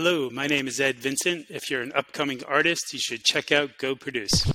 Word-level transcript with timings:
Hello, 0.00 0.30
my 0.30 0.46
name 0.46 0.68
is 0.68 0.78
Ed 0.78 1.00
Vincent. 1.00 1.46
If 1.50 1.68
you're 1.68 1.82
an 1.82 1.90
upcoming 1.92 2.44
artist, 2.44 2.92
you 2.92 3.00
should 3.00 3.24
check 3.24 3.50
out 3.50 3.78
Go 3.78 3.96
Produce. 3.96 4.48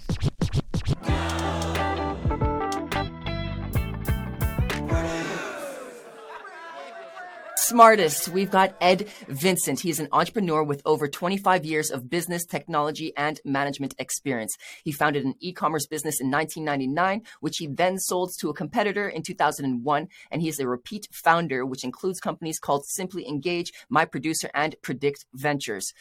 Smartest, 7.74 8.30
we've 8.30 8.52
got 8.52 8.76
Ed 8.80 9.08
Vincent. 9.28 9.80
He's 9.80 10.00
an 10.00 10.08
entrepreneur 10.12 10.62
with 10.62 10.84
over 10.86 11.08
25 11.08 11.66
years 11.66 11.90
of 11.90 12.08
business, 12.08 12.46
technology, 12.46 13.14
and 13.18 13.42
management 13.44 13.96
experience. 13.98 14.56
He 14.84 14.92
founded 14.92 15.26
an 15.26 15.34
e 15.40 15.54
commerce 15.54 15.88
business 15.88 16.22
in 16.22 16.30
1999, 16.30 17.24
which 17.40 17.58
he 17.58 17.66
then 17.66 17.98
sold 17.98 18.30
to 18.42 18.52
a 18.52 18.54
competitor 18.54 19.10
in 19.10 19.24
2001. 19.24 20.08
And 20.30 20.42
he 20.44 20.50
is 20.50 20.60
a 20.60 20.68
repeat 20.68 21.08
founder, 21.12 21.66
which 21.66 21.84
includes 21.84 22.20
companies 22.20 22.60
called 22.60 22.86
Simply 22.86 23.28
Engage, 23.28 23.74
My 23.90 24.06
Producer, 24.06 24.52
and 24.54 24.76
Predict 24.84 25.26
Ventures. 25.34 25.94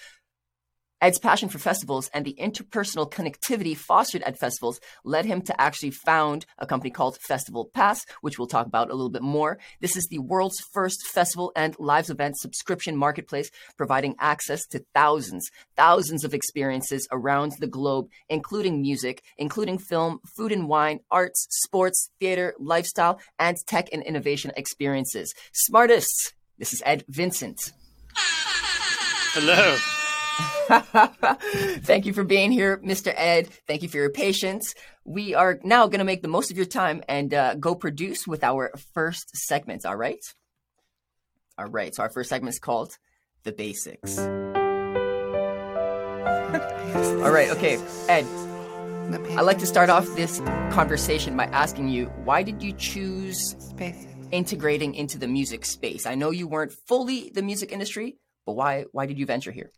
Ed's 1.02 1.18
passion 1.18 1.48
for 1.48 1.58
festivals 1.58 2.08
and 2.14 2.24
the 2.24 2.36
interpersonal 2.40 3.10
connectivity 3.10 3.76
fostered 3.76 4.22
at 4.22 4.38
festivals 4.38 4.78
led 5.04 5.24
him 5.24 5.42
to 5.42 5.60
actually 5.60 5.90
found 5.90 6.46
a 6.58 6.66
company 6.66 6.90
called 6.90 7.18
Festival 7.18 7.68
Pass, 7.74 8.06
which 8.20 8.38
we'll 8.38 8.46
talk 8.46 8.66
about 8.68 8.88
a 8.88 8.94
little 8.94 9.10
bit 9.10 9.20
more. 9.20 9.58
This 9.80 9.96
is 9.96 10.06
the 10.06 10.20
world's 10.20 10.60
first 10.72 11.04
festival 11.08 11.50
and 11.56 11.74
live 11.80 12.08
event 12.08 12.38
subscription 12.38 12.96
marketplace, 12.96 13.50
providing 13.76 14.14
access 14.20 14.64
to 14.68 14.84
thousands, 14.94 15.50
thousands 15.76 16.22
of 16.22 16.34
experiences 16.34 17.08
around 17.10 17.54
the 17.58 17.66
globe, 17.66 18.08
including 18.28 18.80
music, 18.80 19.24
including 19.36 19.78
film, 19.78 20.20
food 20.36 20.52
and 20.52 20.68
wine, 20.68 21.00
arts, 21.10 21.48
sports, 21.50 22.10
theater, 22.20 22.54
lifestyle, 22.60 23.18
and 23.40 23.56
tech 23.66 23.88
and 23.92 24.04
innovation 24.04 24.52
experiences. 24.56 25.34
Smartest, 25.52 26.34
this 26.58 26.72
is 26.72 26.80
Ed 26.86 27.04
Vincent. 27.08 27.72
Hello. 29.34 29.76
Thank 31.82 32.06
you 32.06 32.12
for 32.12 32.24
being 32.24 32.52
here, 32.52 32.78
Mr. 32.78 33.12
Ed. 33.14 33.48
Thank 33.66 33.82
you 33.82 33.88
for 33.88 33.98
your 33.98 34.10
patience. 34.10 34.74
We 35.04 35.34
are 35.34 35.58
now 35.64 35.86
going 35.86 35.98
to 35.98 36.04
make 36.04 36.22
the 36.22 36.28
most 36.28 36.50
of 36.50 36.56
your 36.56 36.66
time 36.66 37.02
and 37.08 37.34
uh, 37.34 37.54
go 37.54 37.74
produce 37.74 38.26
with 38.26 38.42
our 38.44 38.72
first 38.94 39.36
segment. 39.36 39.84
All 39.84 39.96
right. 39.96 40.24
All 41.58 41.66
right. 41.66 41.94
So 41.94 42.02
our 42.02 42.10
first 42.10 42.30
segment 42.30 42.54
is 42.54 42.58
called 42.58 42.96
the 43.44 43.52
basics. 43.52 44.18
all 46.52 47.30
right. 47.30 47.50
Okay, 47.50 47.78
Ed. 48.08 48.26
I'd 49.36 49.42
like 49.42 49.58
to 49.58 49.66
start 49.66 49.90
off 49.90 50.06
this 50.14 50.40
conversation 50.70 51.36
by 51.36 51.44
asking 51.46 51.88
you 51.88 52.06
why 52.24 52.42
did 52.42 52.62
you 52.62 52.72
choose 52.72 53.56
integrating 54.30 54.94
into 54.94 55.18
the 55.18 55.28
music 55.28 55.66
space? 55.66 56.06
I 56.06 56.14
know 56.14 56.30
you 56.30 56.46
weren't 56.46 56.72
fully 56.72 57.30
the 57.34 57.42
music 57.42 57.72
industry, 57.72 58.16
but 58.46 58.54
why 58.54 58.84
why 58.92 59.06
did 59.06 59.18
you 59.18 59.26
venture 59.26 59.50
here? 59.50 59.72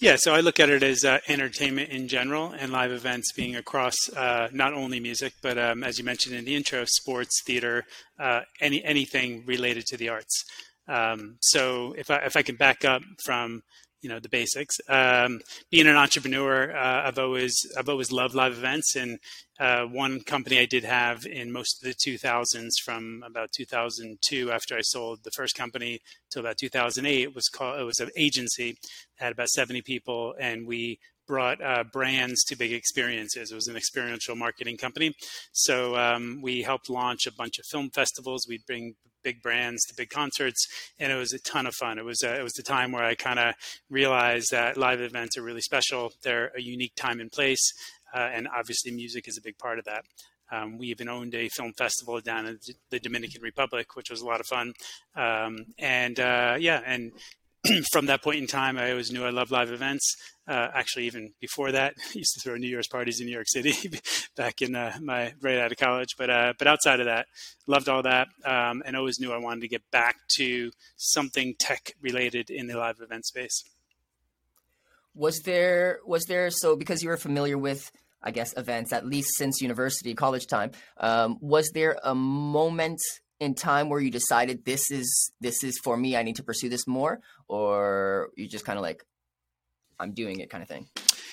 Yeah, 0.00 0.14
so 0.16 0.32
I 0.32 0.40
look 0.40 0.60
at 0.60 0.70
it 0.70 0.84
as 0.84 1.04
uh, 1.04 1.18
entertainment 1.26 1.90
in 1.90 2.06
general 2.06 2.52
and 2.52 2.70
live 2.70 2.92
events 2.92 3.32
being 3.32 3.56
across 3.56 3.96
uh, 4.16 4.48
not 4.52 4.72
only 4.72 5.00
music, 5.00 5.32
but 5.42 5.58
um, 5.58 5.82
as 5.82 5.98
you 5.98 6.04
mentioned 6.04 6.36
in 6.36 6.44
the 6.44 6.54
intro, 6.54 6.84
sports, 6.84 7.42
theater, 7.44 7.84
uh, 8.16 8.42
any 8.60 8.84
anything 8.84 9.42
related 9.44 9.86
to 9.86 9.96
the 9.96 10.08
arts. 10.08 10.44
Um, 10.86 11.38
so 11.40 11.96
if 11.98 12.12
I 12.12 12.18
if 12.18 12.36
I 12.36 12.42
can 12.42 12.54
back 12.54 12.84
up 12.84 13.02
from 13.24 13.62
you 14.00 14.08
know 14.08 14.20
the 14.20 14.28
basics. 14.28 14.76
Um, 14.88 15.40
being 15.70 15.86
an 15.86 15.96
entrepreneur, 15.96 16.74
uh, 16.76 17.06
I've 17.06 17.18
always 17.18 17.54
I've 17.76 17.88
always 17.88 18.12
loved 18.12 18.34
live 18.34 18.52
events, 18.52 18.96
and 18.96 19.18
uh, 19.58 19.84
one 19.84 20.20
company 20.20 20.58
I 20.58 20.66
did 20.66 20.84
have 20.84 21.26
in 21.26 21.52
most 21.52 21.82
of 21.82 21.88
the 21.88 21.94
2000s, 21.94 22.70
from 22.84 23.22
about 23.26 23.50
2002, 23.52 24.52
after 24.52 24.76
I 24.76 24.82
sold 24.82 25.20
the 25.24 25.32
first 25.32 25.56
company, 25.56 26.00
to 26.30 26.40
about 26.40 26.58
2008, 26.58 27.34
was 27.34 27.48
called 27.48 27.80
it 27.80 27.84
was 27.84 28.00
an 28.00 28.10
agency, 28.16 28.76
that 29.18 29.24
had 29.24 29.32
about 29.32 29.48
70 29.48 29.82
people, 29.82 30.34
and 30.38 30.66
we 30.66 30.98
brought 31.26 31.62
uh, 31.62 31.84
brands 31.92 32.42
to 32.44 32.56
big 32.56 32.72
experiences. 32.72 33.52
It 33.52 33.54
was 33.54 33.68
an 33.68 33.76
experiential 33.76 34.34
marketing 34.34 34.78
company. 34.78 35.14
So 35.52 35.94
um, 35.94 36.40
we 36.42 36.62
helped 36.62 36.88
launch 36.88 37.26
a 37.26 37.32
bunch 37.32 37.58
of 37.58 37.66
film 37.66 37.90
festivals. 37.90 38.46
We'd 38.48 38.64
bring 38.66 38.94
big 39.28 39.42
brands 39.42 39.84
to 39.84 39.94
big 39.94 40.08
concerts, 40.08 40.60
and 40.98 41.12
it 41.12 41.16
was 41.24 41.32
a 41.34 41.38
ton 41.52 41.66
of 41.66 41.74
fun. 41.74 41.98
It 41.98 42.04
was 42.12 42.22
a, 42.22 42.32
it 42.40 42.42
was 42.42 42.54
the 42.54 42.62
time 42.62 42.92
where 42.92 43.04
I 43.04 43.14
kind 43.14 43.38
of 43.38 43.54
realized 43.90 44.48
that 44.52 44.78
live 44.86 45.00
events 45.00 45.36
are 45.36 45.42
really 45.42 45.60
special. 45.60 46.12
They're 46.22 46.50
a 46.56 46.62
unique 46.62 46.94
time 46.96 47.20
and 47.20 47.30
place, 47.30 47.64
uh, 48.14 48.28
and 48.34 48.48
obviously 48.58 48.90
music 48.90 49.28
is 49.28 49.36
a 49.36 49.42
big 49.48 49.58
part 49.58 49.78
of 49.78 49.84
that. 49.84 50.04
Um, 50.50 50.78
we 50.78 50.86
even 50.86 51.08
owned 51.10 51.34
a 51.34 51.50
film 51.50 51.72
festival 51.76 52.20
down 52.20 52.46
in 52.46 52.58
the 52.88 53.00
Dominican 53.00 53.42
Republic, 53.42 53.96
which 53.96 54.10
was 54.10 54.22
a 54.22 54.26
lot 54.26 54.40
of 54.40 54.46
fun. 54.46 54.72
Um, 55.14 55.66
and 55.78 56.18
uh, 56.18 56.56
yeah, 56.58 56.80
and 56.86 57.12
from 57.92 58.06
that 58.06 58.22
point 58.22 58.38
in 58.38 58.46
time, 58.46 58.78
I 58.78 58.90
always 58.90 59.10
knew 59.10 59.24
I 59.24 59.30
loved 59.30 59.50
live 59.50 59.70
events. 59.70 60.16
Uh, 60.46 60.68
actually, 60.72 61.06
even 61.06 61.32
before 61.40 61.72
that, 61.72 61.94
I 61.98 62.12
used 62.14 62.34
to 62.34 62.40
throw 62.40 62.56
New 62.56 62.68
Year's 62.68 62.88
parties 62.88 63.20
in 63.20 63.26
New 63.26 63.32
York 63.32 63.48
City 63.48 63.74
back 64.36 64.62
in 64.62 64.74
uh, 64.74 64.96
my 65.00 65.34
right 65.40 65.58
out 65.58 65.72
of 65.72 65.78
college. 65.78 66.16
But 66.16 66.30
uh, 66.30 66.52
but 66.58 66.66
outside 66.66 67.00
of 67.00 67.06
that, 67.06 67.26
loved 67.66 67.88
all 67.88 68.02
that, 68.02 68.28
um, 68.44 68.82
and 68.84 68.96
always 68.96 69.20
knew 69.20 69.32
I 69.32 69.38
wanted 69.38 69.62
to 69.62 69.68
get 69.68 69.82
back 69.90 70.16
to 70.36 70.70
something 70.96 71.54
tech 71.58 71.92
related 72.00 72.50
in 72.50 72.66
the 72.66 72.76
live 72.76 73.00
event 73.00 73.26
space. 73.26 73.64
Was 75.14 75.40
there 75.40 76.00
was 76.06 76.24
there 76.24 76.50
so 76.50 76.76
because 76.76 77.02
you 77.02 77.08
were 77.08 77.16
familiar 77.16 77.58
with 77.58 77.90
I 78.22 78.30
guess 78.30 78.56
events 78.56 78.92
at 78.92 79.06
least 79.06 79.36
since 79.36 79.60
university 79.60 80.14
college 80.14 80.46
time, 80.46 80.72
um, 80.98 81.38
was 81.40 81.70
there 81.74 81.98
a 82.02 82.14
moment 82.14 83.00
in 83.40 83.54
time 83.54 83.88
where 83.88 84.00
you 84.00 84.10
decided 84.10 84.64
this 84.64 84.90
is 84.90 85.32
this 85.40 85.62
is 85.62 85.78
for 85.78 85.96
me 85.96 86.16
i 86.16 86.22
need 86.22 86.36
to 86.36 86.42
pursue 86.42 86.68
this 86.68 86.86
more 86.86 87.20
or 87.48 88.30
you 88.36 88.48
just 88.48 88.64
kind 88.64 88.78
of 88.78 88.82
like 88.82 89.04
i'm 89.98 90.12
doing 90.12 90.40
it 90.40 90.50
kind 90.50 90.62
of 90.62 90.68
thing? 90.68 90.86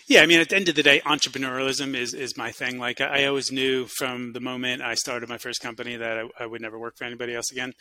Yeah 0.07 0.21
i 0.21 0.25
mean 0.25 0.39
at 0.39 0.49
the 0.49 0.55
end 0.55 0.69
of 0.69 0.75
the 0.75 0.83
day 0.83 1.01
entrepreneurialism 1.01 1.95
is 1.95 2.13
is 2.13 2.37
my 2.37 2.51
thing. 2.51 2.77
Like 2.79 3.01
i, 3.01 3.25
always 3.25 3.51
knew 3.51 3.87
from 3.97 4.33
the 4.33 4.39
moment 4.39 4.81
i 4.81 4.95
started 4.95 5.29
my 5.29 5.37
first 5.37 5.61
company 5.61 5.95
that 5.95 6.17
i, 6.17 6.43
I 6.43 6.45
would 6.45 6.61
never 6.61 6.79
work 6.79 6.97
for 6.97 7.05
anybody 7.05 7.35
else 7.35 7.51
again. 7.51 7.73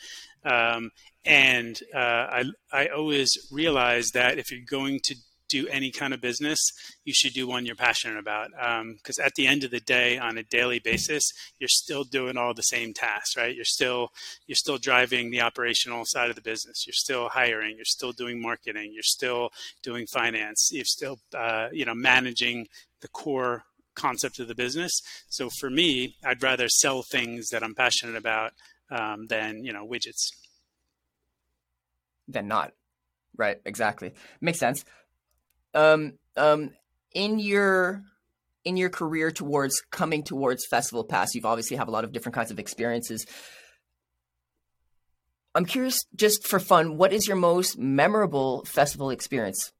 Um, 0.43 0.91
and 1.23 1.79
uh, 1.93 1.97
I, 1.97 2.43
I 2.71 2.87
always 2.87 3.31
realized 3.51 4.13
that 4.13 4.37
if 4.37 4.51
you're 4.51 4.61
going 4.69 4.99
to 5.05 5.15
do 5.49 5.67
any 5.67 5.91
kind 5.91 6.13
of 6.13 6.21
business, 6.21 6.59
you 7.03 7.13
should 7.13 7.33
do 7.33 7.47
one 7.47 7.65
you're 7.65 7.75
passionate 7.75 8.17
about. 8.17 8.49
Because 8.51 9.19
um, 9.19 9.25
at 9.25 9.33
the 9.35 9.47
end 9.47 9.63
of 9.63 9.71
the 9.71 9.79
day, 9.79 10.17
on 10.17 10.37
a 10.37 10.43
daily 10.43 10.79
basis, 10.79 11.23
you're 11.59 11.67
still 11.67 12.03
doing 12.03 12.37
all 12.37 12.53
the 12.53 12.61
same 12.61 12.93
tasks, 12.93 13.37
right? 13.37 13.55
You're 13.55 13.65
still 13.65 14.09
you're 14.47 14.55
still 14.55 14.77
driving 14.77 15.29
the 15.29 15.41
operational 15.41 16.03
side 16.05 16.29
of 16.29 16.35
the 16.35 16.41
business. 16.41 16.85
You're 16.85 16.93
still 16.93 17.29
hiring. 17.29 17.75
You're 17.75 17.85
still 17.85 18.11
doing 18.11 18.41
marketing. 18.41 18.91
You're 18.93 19.03
still 19.03 19.49
doing 19.83 20.05
finance. 20.07 20.69
You're 20.71 20.85
still 20.85 21.19
uh, 21.35 21.69
you 21.71 21.85
know 21.85 21.95
managing 21.95 22.67
the 23.01 23.07
core 23.09 23.63
concept 23.95 24.39
of 24.39 24.47
the 24.47 24.55
business. 24.55 25.01
So 25.29 25.49
for 25.59 25.69
me, 25.69 26.15
I'd 26.23 26.43
rather 26.43 26.67
sell 26.67 27.01
things 27.01 27.49
that 27.49 27.63
I'm 27.63 27.75
passionate 27.75 28.15
about 28.15 28.51
um, 28.89 29.27
than 29.27 29.63
you 29.63 29.73
know 29.73 29.85
widgets. 29.85 30.31
Than 32.27 32.47
not. 32.47 32.73
Right, 33.37 33.59
exactly. 33.65 34.13
Makes 34.39 34.59
sense 34.59 34.85
um, 35.75 36.13
um, 36.35 36.71
in 37.13 37.39
your 37.39 38.03
in 38.63 38.77
your 38.77 38.89
career 38.89 39.29
towards 39.29 39.79
coming 39.91 40.23
towards 40.23 40.65
Festival 40.65 41.03
Pass, 41.03 41.35
you've 41.35 41.45
obviously 41.45 41.77
have 41.77 41.87
a 41.87 41.91
lot 41.91 42.03
of 42.03 42.11
different 42.11 42.33
kinds 42.33 42.49
of 42.49 42.57
experiences. 42.57 43.25
I'm 45.53 45.65
curious, 45.65 46.03
just 46.15 46.47
for 46.47 46.59
fun, 46.59 46.97
what 46.97 47.13
is 47.13 47.27
your 47.27 47.37
most 47.37 47.77
memorable 47.77 48.65
festival 48.65 49.11
experience? 49.11 49.71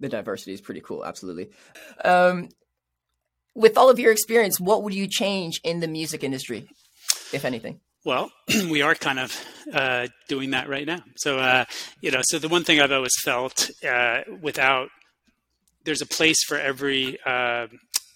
The 0.00 0.08
diversity 0.08 0.52
is 0.52 0.60
pretty 0.60 0.80
cool. 0.80 1.04
Absolutely. 1.04 1.50
Um, 2.04 2.48
with 3.54 3.78
all 3.78 3.88
of 3.88 3.98
your 3.98 4.12
experience, 4.12 4.60
what 4.60 4.82
would 4.82 4.94
you 4.94 5.06
change 5.06 5.60
in 5.64 5.80
the 5.80 5.88
music 5.88 6.22
industry, 6.22 6.68
if 7.32 7.44
anything? 7.44 7.80
Well, 8.04 8.30
we 8.70 8.82
are 8.82 8.94
kind 8.94 9.18
of 9.18 9.44
uh, 9.72 10.06
doing 10.28 10.50
that 10.50 10.68
right 10.68 10.86
now. 10.86 11.00
So, 11.16 11.38
uh, 11.38 11.64
you 12.00 12.10
know, 12.10 12.20
so 12.22 12.38
the 12.38 12.48
one 12.48 12.64
thing 12.64 12.80
I've 12.80 12.92
always 12.92 13.18
felt 13.20 13.70
uh, 13.88 14.20
without 14.40 14.90
there's 15.84 16.02
a 16.02 16.06
place 16.06 16.44
for 16.44 16.58
every 16.58 17.18
uh, 17.24 17.66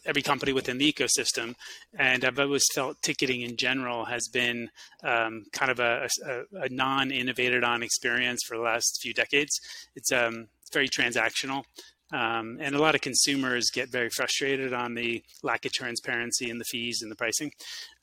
every 0.07 0.23
company 0.23 0.53
within 0.53 0.79
the 0.79 0.93
ecosystem, 0.93 1.55
and 1.99 2.25
I've 2.25 2.39
always 2.39 2.65
felt 2.75 3.03
ticketing 3.03 3.43
in 3.43 3.57
general 3.57 4.05
has 4.05 4.29
been 4.29 4.71
um, 5.03 5.45
kind 5.53 5.71
of 5.71 5.81
a, 5.81 6.09
a, 6.27 6.63
a, 6.63 6.69
non-innovated 6.69 7.65
on 7.65 7.83
experience 7.83 8.43
for 8.47 8.57
the 8.57 8.63
last 8.63 9.01
few 9.03 9.13
decades. 9.13 9.61
It's 9.95 10.11
um, 10.11 10.49
very 10.73 10.89
transactional. 10.89 11.65
Um, 12.13 12.59
and 12.61 12.75
a 12.75 12.81
lot 12.81 12.97
of 12.97 13.01
consumers 13.01 13.71
get 13.71 13.91
very 13.91 14.11
frustrated 14.11 14.73
on 14.73 14.95
the 14.95 15.23
lack 15.45 15.65
of 15.65 15.73
transparency 15.73 16.51
in 16.51 16.59
the 16.59 16.65
fees 16.65 17.03
and 17.03 17.11
the 17.11 17.17
pricing. 17.17 17.53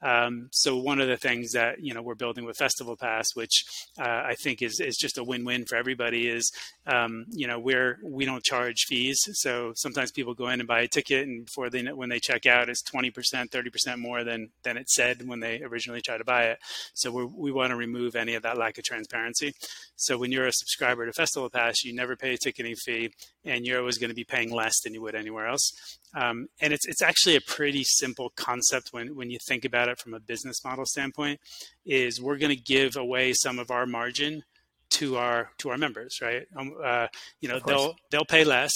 Um, 0.02 0.50
so 0.52 0.78
one 0.78 1.02
of 1.02 1.08
the 1.08 1.18
things 1.18 1.52
that 1.54 1.82
you 1.82 1.94
know 1.94 2.02
we're 2.02 2.16
building 2.16 2.46
with 2.46 2.58
Festival 2.58 2.96
Pass, 2.96 3.28
which 3.34 3.64
uh, 4.00 4.24
I 4.26 4.36
think 4.36 4.62
is 4.62 4.80
is 4.80 4.98
just 4.98 5.18
a 5.18 5.24
win-win 5.24 5.66
for 5.66 5.76
everybody, 5.76 6.28
is 6.28 6.52
um, 6.86 7.26
you 7.30 7.48
know 7.48 7.60
we're 7.60 7.98
we 8.04 8.26
don't 8.26 8.44
charge 8.44 8.86
fees. 8.88 9.20
So 9.34 9.74
sometimes 9.76 10.12
people 10.12 10.34
go 10.34 10.50
in 10.50 10.60
and 10.60 10.68
buy 10.68 10.82
a 10.82 10.88
ticket, 10.88 11.28
and 11.28 11.46
before 11.46 11.70
they 11.70 11.84
when 11.84 12.10
they 12.10 12.20
check 12.20 12.46
out, 12.46 12.70
it's 12.70 12.84
twenty 12.84 13.10
percent, 13.10 13.52
thirty 13.52 13.70
percent 13.70 14.00
more 14.00 14.24
than 14.24 14.50
than 14.64 14.78
it 14.78 14.90
said 14.90 15.28
when 15.28 15.40
they 15.40 15.62
originally 15.62 16.02
tried 16.02 16.20
to 16.20 16.26
buy 16.26 16.44
it. 16.44 16.60
So 16.94 17.12
we 17.12 17.26
we 17.26 17.52
want 17.52 17.72
to 17.72 17.76
remove 17.76 18.16
any 18.16 18.36
of 18.36 18.44
that 18.44 18.58
lack 18.58 18.78
of 18.78 18.84
transparency. 18.84 19.54
So 19.96 20.18
when 20.18 20.32
you're 20.32 20.48
a 20.48 20.54
subscriber 20.54 21.06
to 21.06 21.14
Festival 21.14 21.50
Pass, 21.50 21.84
you 21.84 21.94
never 21.94 22.16
pay 22.16 22.34
a 22.34 22.38
ticketing 22.38 22.76
fee, 22.76 23.12
and 23.46 23.66
you're 23.66 23.80
always 23.80 23.98
going 23.98 24.10
to 24.10 24.16
be 24.16 24.24
paying 24.24 24.52
less 24.52 24.80
than 24.82 24.94
you 24.94 25.02
would 25.02 25.16
anywhere 25.16 25.48
else. 25.48 25.98
Um, 26.16 26.48
and 26.62 26.74
it's 26.74 26.86
it's 26.88 27.02
actually 27.02 27.36
a 27.36 27.42
pretty 27.42 27.84
simple 27.84 28.32
concept 28.36 28.90
when 28.92 29.16
when 29.16 29.30
you 29.30 29.38
think 29.48 29.66
about 29.66 29.90
it 29.90 30.00
from 30.00 30.14
a 30.14 30.20
business 30.20 30.64
model 30.64 30.86
standpoint. 30.86 31.40
Is 31.86 32.22
we're 32.22 32.38
going 32.38 32.56
to 32.56 32.62
give 32.62 32.96
away 32.96 33.34
some 33.34 33.60
of 33.60 33.72
our 33.72 33.86
margin 33.86 34.44
to 34.90 35.18
our 35.18 35.52
to 35.60 35.70
our 35.70 35.78
members, 35.78 36.20
right? 36.22 36.48
Um, 36.56 36.74
uh, 36.84 37.08
you 37.42 37.50
know, 37.50 37.60
they'll 37.66 37.96
they'll 38.10 38.26
pay 38.26 38.44
less, 38.44 38.72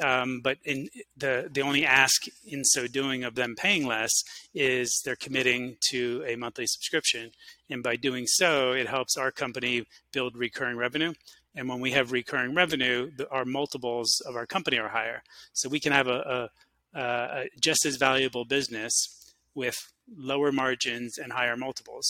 um, 0.00 0.40
but 0.42 0.58
in 0.64 0.88
the 1.16 1.48
the 1.52 1.60
only 1.60 1.86
ask 1.86 2.24
in 2.46 2.64
so 2.64 2.86
doing 2.86 3.24
of 3.24 3.34
them 3.34 3.54
paying 3.56 3.86
less 3.86 4.12
is 4.54 5.02
they're 5.04 5.16
committing 5.16 5.76
to 5.90 6.24
a 6.26 6.36
monthly 6.36 6.66
subscription, 6.66 7.30
and 7.70 7.82
by 7.82 7.96
doing 7.96 8.26
so, 8.26 8.72
it 8.72 8.88
helps 8.88 9.16
our 9.16 9.30
company 9.30 9.86
build 10.12 10.36
recurring 10.36 10.76
revenue. 10.76 11.12
And 11.54 11.68
when 11.68 11.80
we 11.80 11.90
have 11.90 12.12
recurring 12.12 12.54
revenue, 12.54 13.10
the, 13.14 13.28
our 13.28 13.44
multiples 13.44 14.22
of 14.26 14.36
our 14.36 14.46
company 14.46 14.78
are 14.78 14.88
higher. 14.88 15.22
So 15.52 15.68
we 15.68 15.80
can 15.80 15.92
have 15.92 16.08
a, 16.08 16.18
a, 16.20 16.50
a 16.94 17.48
just 17.60 17.84
as 17.86 17.96
valuable 17.96 18.44
business 18.44 19.34
with 19.54 19.76
lower 20.16 20.52
margins 20.52 21.18
and 21.18 21.32
higher 21.32 21.56
multiples. 21.56 22.06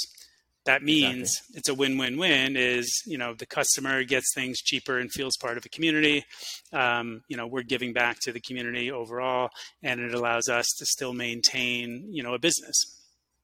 That 0.65 0.83
means 0.83 1.39
exactly. 1.39 1.59
it's 1.59 1.69
a 1.69 1.75
win-win-win. 1.75 2.57
Is 2.57 3.03
you 3.05 3.19
know 3.19 3.35
the 3.35 3.47
customer 3.47 4.05
gets 4.05 4.33
things 4.35 4.61
cheaper 4.61 4.99
and 4.99 5.11
feels 5.11 5.37
part 5.37 5.57
of 5.57 5.67
a 5.67 5.69
community. 5.69 6.25
Um, 6.73 7.23
you 7.29 7.37
know 7.37 7.47
we're 7.47 7.65
giving 7.65 7.93
back 7.93 8.21
to 8.21 8.33
the 8.33 8.41
community 8.41 8.91
overall, 8.91 9.51
and 9.83 10.01
it 10.01 10.15
allows 10.15 10.49
us 10.49 10.67
to 10.79 10.87
still 10.87 11.15
maintain 11.15 12.07
you 12.11 12.23
know 12.23 12.35
a 12.35 12.39
business. 12.39 12.77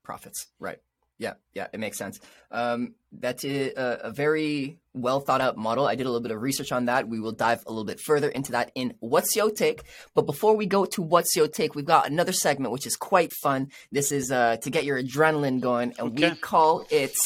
Profits, 0.04 0.46
right? 0.60 0.78
Yeah, 1.18 1.34
yeah, 1.52 1.66
it 1.72 1.80
makes 1.80 1.98
sense. 1.98 2.20
Um, 2.52 2.94
that's 3.10 3.44
a, 3.44 3.72
a, 3.76 4.10
very 4.12 4.78
well 4.94 5.18
thought 5.18 5.40
out 5.40 5.56
model. 5.56 5.84
I 5.84 5.96
did 5.96 6.06
a 6.06 6.08
little 6.08 6.22
bit 6.22 6.30
of 6.30 6.40
research 6.40 6.70
on 6.70 6.84
that. 6.84 7.08
We 7.08 7.18
will 7.18 7.32
dive 7.32 7.64
a 7.66 7.70
little 7.70 7.84
bit 7.84 7.98
further 7.98 8.28
into 8.28 8.52
that 8.52 8.70
in 8.76 8.94
What's 9.00 9.34
Your 9.34 9.50
Take. 9.50 9.82
But 10.14 10.26
before 10.26 10.56
we 10.56 10.66
go 10.66 10.84
to 10.84 11.02
What's 11.02 11.34
Your 11.34 11.48
Take, 11.48 11.74
we've 11.74 11.84
got 11.84 12.08
another 12.08 12.32
segment 12.32 12.72
which 12.72 12.86
is 12.86 12.94
quite 12.94 13.32
fun. 13.32 13.70
This 13.90 14.12
is 14.12 14.30
uh, 14.30 14.58
to 14.58 14.70
get 14.70 14.84
your 14.84 15.02
adrenaline 15.02 15.60
going, 15.60 15.94
and 15.98 16.12
okay. 16.12 16.30
we 16.30 16.36
call 16.36 16.86
it 16.88 17.16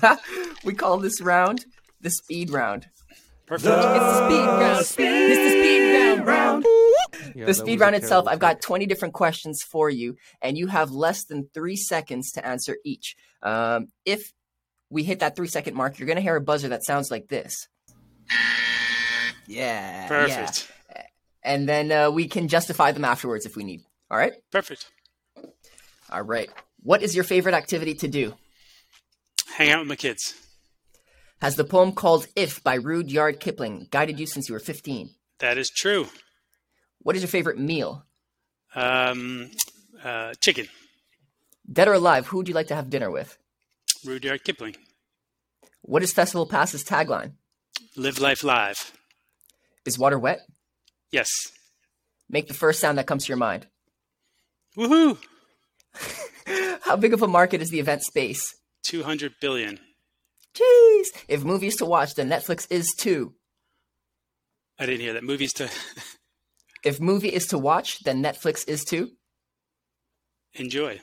we 0.64 0.72
call 0.72 0.98
this 0.98 1.20
round 1.20 1.64
the 2.00 2.10
speed 2.10 2.50
round. 2.50 2.88
Perfect. 3.46 3.64
The 3.64 3.94
it's 3.96 4.04
the 4.04 4.26
speed 4.26 4.46
round. 4.46 4.86
Speed. 4.86 5.06
It's 5.06 5.38
the 5.38 5.60
speed 5.60 6.24
round. 6.24 6.26
round. 6.26 6.79
Yeah, 7.34 7.46
the 7.46 7.54
speed 7.54 7.80
round 7.80 7.96
itself, 7.96 8.26
I've 8.28 8.38
got 8.38 8.60
20 8.60 8.86
different 8.86 9.14
questions 9.14 9.62
for 9.62 9.90
you, 9.90 10.16
and 10.42 10.56
you 10.56 10.66
have 10.68 10.90
less 10.90 11.24
than 11.24 11.48
three 11.52 11.76
seconds 11.76 12.32
to 12.32 12.46
answer 12.46 12.76
each. 12.84 13.16
Um, 13.42 13.88
if 14.04 14.32
we 14.90 15.04
hit 15.04 15.20
that 15.20 15.36
three 15.36 15.48
second 15.48 15.74
mark, 15.74 15.98
you're 15.98 16.06
going 16.06 16.16
to 16.16 16.22
hear 16.22 16.36
a 16.36 16.40
buzzer 16.40 16.68
that 16.68 16.84
sounds 16.84 17.10
like 17.10 17.28
this. 17.28 17.68
Yeah. 19.46 20.08
Perfect. 20.08 20.70
Yeah. 20.94 21.02
And 21.42 21.68
then 21.68 21.90
uh, 21.90 22.10
we 22.10 22.28
can 22.28 22.48
justify 22.48 22.92
them 22.92 23.04
afterwards 23.04 23.46
if 23.46 23.56
we 23.56 23.64
need. 23.64 23.80
All 24.10 24.18
right? 24.18 24.32
Perfect. 24.52 24.90
All 26.10 26.22
right. 26.22 26.50
What 26.82 27.02
is 27.02 27.14
your 27.14 27.24
favorite 27.24 27.54
activity 27.54 27.94
to 27.94 28.08
do? 28.08 28.34
Hang 29.54 29.70
out 29.70 29.80
with 29.80 29.88
my 29.88 29.96
kids. 29.96 30.34
Has 31.40 31.56
the 31.56 31.64
poem 31.64 31.92
called 31.92 32.26
If 32.36 32.62
by 32.62 32.74
Rudyard 32.74 33.40
Kipling 33.40 33.88
guided 33.90 34.20
you 34.20 34.26
since 34.26 34.48
you 34.48 34.52
were 34.52 34.60
15? 34.60 35.10
That 35.38 35.56
is 35.56 35.70
true. 35.70 36.08
What 37.02 37.16
is 37.16 37.22
your 37.22 37.28
favorite 37.28 37.58
meal? 37.58 38.04
Um, 38.74 39.50
uh, 40.02 40.34
chicken. 40.40 40.68
Dead 41.70 41.88
or 41.88 41.94
alive, 41.94 42.26
who 42.26 42.38
would 42.38 42.48
you 42.48 42.54
like 42.54 42.68
to 42.68 42.74
have 42.74 42.90
dinner 42.90 43.10
with? 43.10 43.38
Rudyard 44.04 44.44
Kipling. 44.44 44.76
What 45.82 46.02
is 46.02 46.12
Festival 46.12 46.46
Pass's 46.46 46.84
tagline? 46.84 47.32
Live 47.96 48.18
life 48.18 48.44
live. 48.44 48.92
Is 49.84 49.98
water 49.98 50.18
wet? 50.18 50.40
Yes. 51.10 51.30
Make 52.28 52.48
the 52.48 52.54
first 52.54 52.80
sound 52.80 52.98
that 52.98 53.06
comes 53.06 53.24
to 53.24 53.28
your 53.28 53.38
mind. 53.38 53.66
Woohoo! 54.76 55.18
How 56.82 56.96
big 56.96 57.12
of 57.12 57.22
a 57.22 57.26
market 57.26 57.62
is 57.62 57.70
the 57.70 57.80
event 57.80 58.02
space? 58.02 58.54
200 58.84 59.34
billion. 59.40 59.80
Jeez. 60.54 61.06
If 61.28 61.44
movies 61.44 61.76
to 61.76 61.86
watch, 61.86 62.14
then 62.14 62.28
Netflix 62.28 62.66
is 62.70 62.92
too. 62.96 63.34
I 64.78 64.86
didn't 64.86 65.00
hear 65.00 65.14
that. 65.14 65.24
Movies 65.24 65.52
to. 65.54 65.68
if 66.84 67.00
movie 67.00 67.28
is 67.28 67.46
to 67.48 67.58
watch, 67.58 68.00
then 68.04 68.22
Netflix 68.22 68.66
is 68.68 68.84
to 68.86 69.10
Enjoy. 70.54 70.98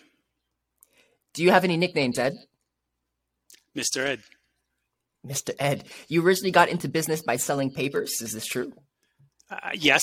Do 1.34 1.44
you 1.44 1.52
have 1.52 1.64
any 1.64 1.78
nicknames, 1.78 2.20
Ed? 2.20 2.34
Mr. 3.76 4.06
Ed. 4.06 4.22
Mr. 5.26 5.54
Ed. 5.60 5.86
You 6.08 6.26
originally 6.26 6.52
got 6.52 6.70
into 6.70 6.88
business 6.88 7.22
by 7.22 7.38
selling 7.38 7.72
papers. 7.72 8.22
Is 8.22 8.34
this 8.34 8.46
true? 8.46 8.74
Uh, 9.50 9.72
yes. 9.74 10.02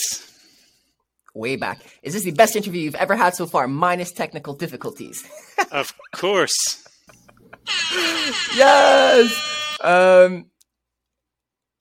Way 1.34 1.56
back. 1.56 1.80
Is 2.02 2.14
this 2.14 2.22
the 2.22 2.30
best 2.30 2.56
interview 2.56 2.82
you've 2.82 2.94
ever 2.94 3.16
had 3.16 3.34
so 3.34 3.46
far, 3.46 3.66
minus 3.66 4.12
technical 4.12 4.54
difficulties? 4.54 5.24
of 5.72 5.92
course. 6.14 6.86
yes. 8.56 9.76
Um, 9.80 10.46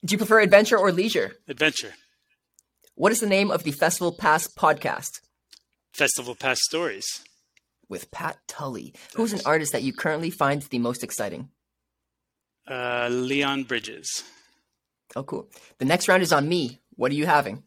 do 0.04 0.12
you 0.12 0.18
prefer 0.18 0.40
adventure 0.40 0.76
or 0.76 0.90
leisure? 0.90 1.32
Adventure. 1.48 1.94
What 2.96 3.10
is 3.10 3.18
the 3.18 3.26
name 3.26 3.50
of 3.50 3.64
the 3.64 3.72
Festival 3.72 4.12
Pass 4.12 4.46
podcast? 4.46 5.20
Festival 5.92 6.36
Pass 6.36 6.60
Stories. 6.62 7.24
With 7.88 8.12
Pat 8.12 8.38
Tully. 8.46 8.94
Who's 9.16 9.32
an 9.32 9.40
artist 9.44 9.72
that 9.72 9.82
you 9.82 9.92
currently 9.92 10.30
find 10.30 10.62
the 10.62 10.78
most 10.78 11.02
exciting? 11.02 11.48
Uh, 12.70 13.08
Leon 13.10 13.64
Bridges. 13.64 14.22
Oh, 15.16 15.24
cool. 15.24 15.50
The 15.78 15.84
next 15.84 16.06
round 16.06 16.22
is 16.22 16.32
on 16.32 16.48
me. 16.48 16.78
What 16.94 17.10
are 17.10 17.16
you 17.16 17.26
having? 17.26 17.64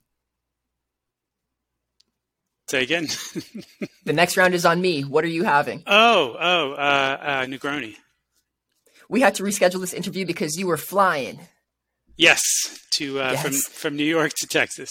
Say 2.69 2.84
again. 2.84 3.07
the 4.05 4.13
next 4.13 4.38
round 4.38 4.53
is 4.53 4.65
on 4.65 4.79
me. 4.79 5.01
What 5.01 5.25
are 5.25 5.29
you 5.29 5.43
having? 5.43 5.84
Oh, 5.88 6.38
oh, 6.39 6.72
uh, 6.72 7.17
uh, 7.22 7.46
Negroni. 7.46 7.96
We 9.10 9.19
had 9.19 9.36
to 9.36 9.43
reschedule 9.43 9.81
this 9.81 9.93
interview 9.93 10.25
because 10.25 10.57
you 10.57 10.67
were 10.67 10.77
flying. 10.77 11.41
Yes, 12.15 12.41
to 12.91 13.19
uh, 13.19 13.31
yes. 13.34 13.43
from 13.43 13.53
from 13.53 13.96
New 13.98 14.05
York 14.05 14.31
to 14.38 14.48
Texas. 14.48 14.89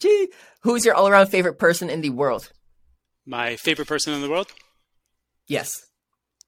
Gee, 0.00 0.28
who's 0.62 0.84
your 0.84 0.94
all-around 0.94 1.26
favorite 1.26 1.58
person 1.58 1.90
in 1.90 2.00
the 2.00 2.10
world? 2.10 2.52
My 3.26 3.56
favorite 3.56 3.88
person 3.88 4.14
in 4.14 4.20
the 4.22 4.30
world? 4.30 4.52
Yes. 5.46 5.70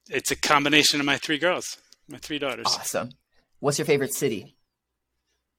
It's 0.09 0.31
a 0.31 0.37
combination 0.37 1.01
of 1.01 1.07
my 1.07 1.19
three 1.19 1.39
girls, 1.39 1.79
my 2.09 2.19
three 2.19 2.39
daughters. 2.39 2.67
Awesome. 2.67 3.11
What's 3.59 3.79
your 3.79 3.87
favorite 3.87 4.15
city? 4.15 4.57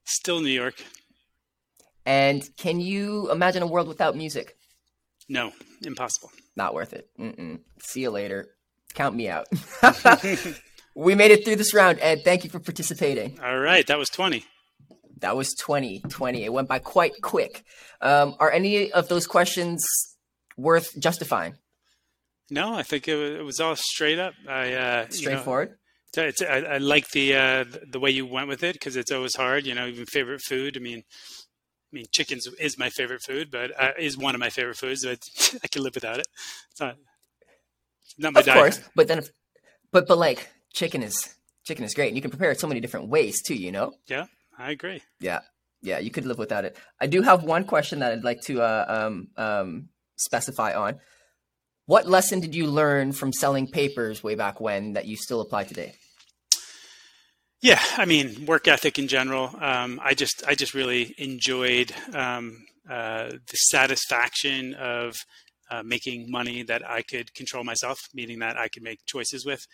Still 0.04 0.40
New 0.40 0.50
York. 0.50 0.82
And 2.04 2.42
can 2.56 2.80
you 2.80 3.30
imagine 3.30 3.62
a 3.62 3.66
world 3.66 3.88
without 3.88 4.16
music? 4.16 4.56
No, 5.28 5.52
impossible. 5.82 6.30
Not 6.56 6.74
worth 6.74 6.92
it. 6.92 7.08
Mm-mm. 7.18 7.60
See 7.82 8.00
you 8.00 8.10
later. 8.10 8.48
Count 8.94 9.14
me 9.14 9.28
out. 9.28 9.46
we 10.94 11.14
made 11.14 11.30
it 11.30 11.44
through 11.44 11.56
this 11.56 11.72
round, 11.72 11.98
Ed. 12.00 12.22
Thank 12.24 12.44
you 12.44 12.50
for 12.50 12.58
participating. 12.58 13.38
All 13.42 13.58
right, 13.58 13.86
that 13.86 13.98
was 13.98 14.08
20. 14.10 14.44
That 15.22 15.36
was 15.36 15.54
20, 15.54 16.00
20. 16.00 16.44
It 16.44 16.52
went 16.52 16.68
by 16.68 16.80
quite 16.80 17.22
quick. 17.22 17.64
Um, 18.00 18.34
are 18.40 18.50
any 18.50 18.92
of 18.92 19.08
those 19.08 19.26
questions 19.26 19.84
worth 20.56 20.98
justifying? 20.98 21.54
No, 22.50 22.74
I 22.74 22.82
think 22.82 23.06
it 23.08 23.14
was, 23.14 23.30
it 23.30 23.44
was 23.44 23.60
all 23.60 23.76
straight 23.76 24.18
up. 24.18 24.34
I 24.48 24.74
uh, 24.74 25.06
straightforward. 25.10 25.76
You 26.16 26.22
know, 26.22 26.28
it's, 26.28 26.42
I, 26.42 26.58
I, 26.58 26.78
like 26.78 27.08
the 27.10 27.36
uh, 27.36 27.64
the 27.88 28.00
way 28.00 28.10
you 28.10 28.26
went 28.26 28.48
with 28.48 28.62
it 28.62 28.74
because 28.74 28.96
it's 28.96 29.10
always 29.10 29.34
hard. 29.34 29.64
You 29.64 29.74
know, 29.74 29.86
even 29.86 30.04
favorite 30.06 30.42
food. 30.46 30.76
I 30.76 30.80
mean, 30.80 30.98
I 30.98 31.90
mean, 31.92 32.04
chickens 32.10 32.46
is 32.60 32.76
my 32.76 32.90
favorite 32.90 33.22
food, 33.24 33.50
but 33.50 33.70
uh, 33.80 33.92
is 33.98 34.18
one 34.18 34.34
of 34.34 34.40
my 34.40 34.50
favorite 34.50 34.76
foods. 34.76 35.04
But 35.04 35.20
I 35.64 35.68
can 35.68 35.82
live 35.82 35.94
without 35.94 36.18
it. 36.18 36.26
It's 36.72 36.80
not, 36.80 36.96
not 38.18 38.34
my 38.34 38.42
diet. 38.42 38.48
of 38.48 38.54
diet. 38.54 38.58
course, 38.58 38.90
but 38.96 39.08
then, 39.08 39.18
if, 39.18 39.30
but 39.92 40.06
but 40.06 40.18
like 40.18 40.50
chicken 40.74 41.02
is 41.02 41.34
chicken 41.64 41.84
is 41.84 41.94
great. 41.94 42.08
And 42.08 42.16
you 42.16 42.22
can 42.22 42.30
prepare 42.30 42.50
it 42.50 42.60
so 42.60 42.66
many 42.66 42.80
different 42.80 43.08
ways 43.08 43.40
too, 43.40 43.54
you 43.54 43.72
know? 43.72 43.94
Yeah, 44.06 44.26
I 44.58 44.70
agree. 44.70 45.02
Yeah. 45.20 45.40
Yeah, 45.82 45.98
you 45.98 46.10
could 46.10 46.26
live 46.26 46.38
without 46.38 46.64
it. 46.64 46.76
I 47.00 47.08
do 47.08 47.22
have 47.22 47.42
one 47.42 47.64
question 47.64 47.98
that 48.00 48.12
I'd 48.12 48.22
like 48.22 48.40
to 48.42 48.62
uh, 48.62 48.84
um, 48.88 49.28
um, 49.36 49.88
specify 50.16 50.74
on. 50.74 51.00
What 51.86 52.06
lesson 52.08 52.38
did 52.38 52.54
you 52.54 52.68
learn 52.68 53.12
from 53.12 53.32
selling 53.32 53.66
papers 53.66 54.22
way 54.22 54.36
back 54.36 54.60
when 54.60 54.92
that 54.92 55.06
you 55.06 55.16
still 55.16 55.40
apply 55.40 55.64
today? 55.64 55.94
Yeah, 57.60 57.80
I 57.96 58.04
mean, 58.04 58.46
work 58.46 58.68
ethic 58.68 58.98
in 58.98 59.08
general. 59.08 59.50
Um, 59.60 60.00
I 60.02 60.14
just, 60.14 60.44
I 60.46 60.54
just 60.54 60.74
really 60.74 61.14
enjoyed 61.18 61.92
um, 62.14 62.64
uh, 62.88 63.30
the 63.30 63.56
satisfaction 63.56 64.74
of 64.74 65.16
uh, 65.70 65.82
making 65.82 66.30
money 66.30 66.62
that 66.64 66.88
I 66.88 67.02
could 67.02 67.34
control 67.34 67.64
myself, 67.64 67.98
meaning 68.14 68.40
that 68.40 68.56
I 68.56 68.68
could 68.68 68.82
make 68.82 69.04
choices 69.06 69.44
with. 69.44 69.66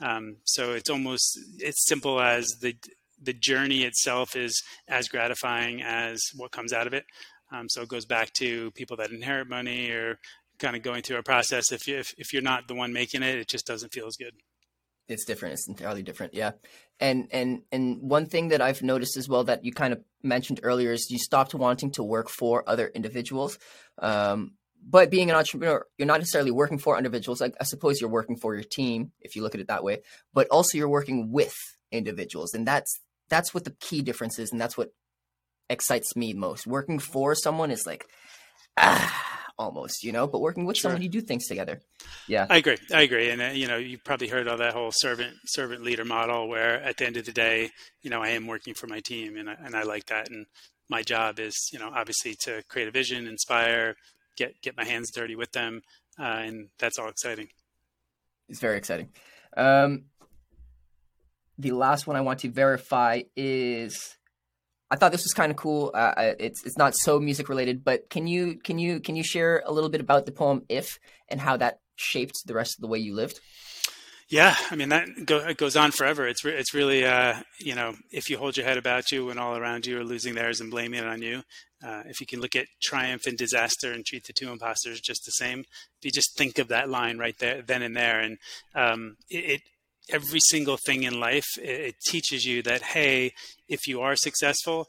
Um, 0.00 0.36
so 0.44 0.72
it's 0.72 0.90
almost 0.90 1.38
it's 1.58 1.86
simple 1.86 2.20
as 2.20 2.46
the 2.60 2.76
the 3.20 3.32
journey 3.32 3.82
itself 3.84 4.36
is 4.36 4.62
as 4.88 5.08
gratifying 5.08 5.82
as 5.82 6.22
what 6.34 6.52
comes 6.52 6.72
out 6.72 6.86
of 6.86 6.92
it. 6.94 7.04
Um, 7.52 7.68
so 7.68 7.82
it 7.82 7.88
goes 7.88 8.04
back 8.04 8.32
to 8.34 8.70
people 8.72 8.96
that 8.96 9.10
inherit 9.10 9.48
money 9.48 9.90
or 9.90 10.18
kind 10.58 10.76
of 10.76 10.82
going 10.82 11.02
through 11.02 11.18
a 11.18 11.22
process. 11.22 11.72
If 11.72 11.86
you 11.86 11.98
if, 11.98 12.14
if 12.18 12.32
you're 12.32 12.42
not 12.42 12.68
the 12.68 12.74
one 12.74 12.92
making 12.92 13.22
it, 13.22 13.38
it 13.38 13.48
just 13.48 13.66
doesn't 13.66 13.92
feel 13.92 14.06
as 14.06 14.16
good. 14.16 14.34
It's 15.08 15.24
different. 15.24 15.54
It's 15.54 15.68
entirely 15.68 16.02
different. 16.02 16.34
Yeah. 16.34 16.52
And 16.98 17.28
and 17.30 17.62
and 17.70 18.02
one 18.02 18.26
thing 18.26 18.48
that 18.48 18.60
I've 18.60 18.82
noticed 18.82 19.16
as 19.16 19.28
well 19.28 19.44
that 19.44 19.64
you 19.64 19.72
kind 19.72 19.92
of 19.92 20.02
mentioned 20.22 20.60
earlier 20.62 20.92
is 20.92 21.10
you 21.10 21.18
stopped 21.18 21.54
wanting 21.54 21.92
to 21.92 22.02
work 22.02 22.28
for 22.28 22.68
other 22.68 22.88
individuals. 22.88 23.58
Um, 23.98 24.54
but 24.88 25.10
being 25.10 25.30
an 25.30 25.36
entrepreneur, 25.36 25.84
you're 25.98 26.06
not 26.06 26.20
necessarily 26.20 26.50
working 26.50 26.78
for 26.78 26.96
individuals. 26.96 27.42
I 27.42 27.50
suppose 27.64 28.00
you're 28.00 28.10
working 28.10 28.36
for 28.36 28.54
your 28.54 28.62
team 28.64 29.12
if 29.20 29.34
you 29.34 29.42
look 29.42 29.54
at 29.54 29.60
it 29.60 29.68
that 29.68 29.82
way, 29.82 30.02
but 30.32 30.48
also 30.48 30.78
you're 30.78 30.88
working 30.88 31.32
with 31.32 31.56
individuals, 31.90 32.54
and 32.54 32.66
that's 32.66 33.00
that's 33.28 33.52
what 33.54 33.64
the 33.64 33.74
key 33.80 34.02
difference 34.02 34.38
is, 34.38 34.52
and 34.52 34.60
that's 34.60 34.76
what 34.76 34.92
excites 35.68 36.14
me 36.16 36.32
most. 36.32 36.66
Working 36.66 36.98
for 36.98 37.34
someone 37.34 37.70
is 37.70 37.86
like 37.86 38.06
ah, 38.76 39.44
almost, 39.58 40.04
you 40.04 40.12
know, 40.12 40.26
but 40.26 40.40
working 40.40 40.64
with 40.64 40.76
sure. 40.76 40.90
someone, 40.90 41.02
you 41.02 41.08
do 41.08 41.20
things 41.20 41.46
together. 41.46 41.80
Yeah, 42.28 42.46
I 42.48 42.58
agree. 42.58 42.76
I 42.92 43.02
agree, 43.02 43.30
and 43.30 43.42
uh, 43.42 43.46
you 43.46 43.66
know, 43.66 43.76
you've 43.76 44.04
probably 44.04 44.28
heard 44.28 44.48
of 44.48 44.58
that 44.58 44.74
whole 44.74 44.90
servant 44.92 45.34
servant 45.46 45.82
leader 45.82 46.04
model, 46.04 46.48
where 46.48 46.80
at 46.82 46.96
the 46.96 47.06
end 47.06 47.16
of 47.16 47.24
the 47.24 47.32
day, 47.32 47.70
you 48.02 48.10
know, 48.10 48.22
I 48.22 48.30
am 48.30 48.46
working 48.46 48.74
for 48.74 48.86
my 48.86 49.00
team, 49.00 49.36
and 49.36 49.50
I, 49.50 49.56
and 49.64 49.74
I 49.74 49.82
like 49.82 50.06
that, 50.06 50.30
and 50.30 50.46
my 50.88 51.02
job 51.02 51.40
is, 51.40 51.70
you 51.72 51.78
know, 51.78 51.90
obviously 51.94 52.36
to 52.42 52.62
create 52.68 52.88
a 52.88 52.92
vision, 52.92 53.26
inspire, 53.26 53.96
get 54.36 54.60
get 54.62 54.76
my 54.76 54.84
hands 54.84 55.10
dirty 55.12 55.36
with 55.36 55.52
them, 55.52 55.82
uh, 56.18 56.22
and 56.44 56.68
that's 56.78 56.98
all 56.98 57.08
exciting. 57.08 57.48
It's 58.48 58.60
very 58.60 58.76
exciting. 58.76 59.08
Um, 59.56 60.04
the 61.58 61.72
last 61.72 62.06
one 62.06 62.16
I 62.16 62.20
want 62.20 62.40
to 62.40 62.50
verify 62.50 63.22
is 63.36 64.16
I 64.90 64.96
thought 64.96 65.12
this 65.12 65.24
was 65.24 65.32
kind 65.32 65.50
of 65.50 65.56
cool. 65.56 65.90
Uh, 65.94 66.34
it's 66.38 66.64
it's 66.64 66.78
not 66.78 66.94
so 66.94 67.18
music 67.18 67.48
related, 67.48 67.84
but 67.84 68.08
can 68.08 68.26
you 68.26 68.58
can 68.58 68.78
you 68.78 69.00
can 69.00 69.16
you 69.16 69.24
share 69.24 69.62
a 69.66 69.72
little 69.72 69.90
bit 69.90 70.00
about 70.00 70.26
the 70.26 70.32
poem 70.32 70.62
"If" 70.68 70.98
and 71.28 71.40
how 71.40 71.56
that 71.56 71.80
shaped 71.96 72.34
the 72.46 72.54
rest 72.54 72.76
of 72.76 72.82
the 72.82 72.88
way 72.88 72.98
you 72.98 73.14
lived? 73.14 73.40
Yeah, 74.28 74.56
I 74.70 74.76
mean 74.76 74.88
that 74.88 75.06
go, 75.24 75.54
goes 75.54 75.76
on 75.76 75.92
forever. 75.92 76.26
It's 76.26 76.44
re- 76.44 76.56
it's 76.56 76.74
really 76.74 77.04
uh, 77.04 77.34
you 77.58 77.74
know 77.74 77.94
if 78.12 78.28
you 78.30 78.38
hold 78.38 78.56
your 78.56 78.66
head 78.66 78.78
about 78.78 79.10
you 79.10 79.26
when 79.26 79.38
all 79.38 79.56
around 79.56 79.86
you 79.86 79.98
are 79.98 80.04
losing 80.04 80.34
theirs 80.34 80.60
and 80.60 80.70
blaming 80.70 81.00
it 81.00 81.06
on 81.06 81.20
you, 81.22 81.42
uh, 81.84 82.02
if 82.06 82.20
you 82.20 82.26
can 82.26 82.40
look 82.40 82.54
at 82.54 82.66
triumph 82.82 83.26
and 83.26 83.36
disaster 83.36 83.92
and 83.92 84.04
treat 84.04 84.24
the 84.24 84.32
two 84.32 84.50
imposters 84.50 85.00
just 85.00 85.24
the 85.24 85.32
same, 85.32 85.60
if 85.60 86.04
you 86.04 86.10
just 86.10 86.36
think 86.36 86.58
of 86.58 86.68
that 86.68 86.88
line 86.88 87.18
right 87.18 87.38
there, 87.38 87.62
then 87.62 87.82
and 87.82 87.96
there, 87.96 88.20
and 88.20 88.38
um, 88.74 89.16
it, 89.28 89.62
every 90.10 90.40
single 90.40 90.76
thing 90.76 91.02
in 91.02 91.20
life, 91.20 91.46
it, 91.58 91.96
teaches 92.06 92.44
you 92.44 92.62
that 92.62 92.82
hey, 92.82 93.32
if 93.68 93.86
you 93.86 94.00
are 94.00 94.16
successful, 94.16 94.86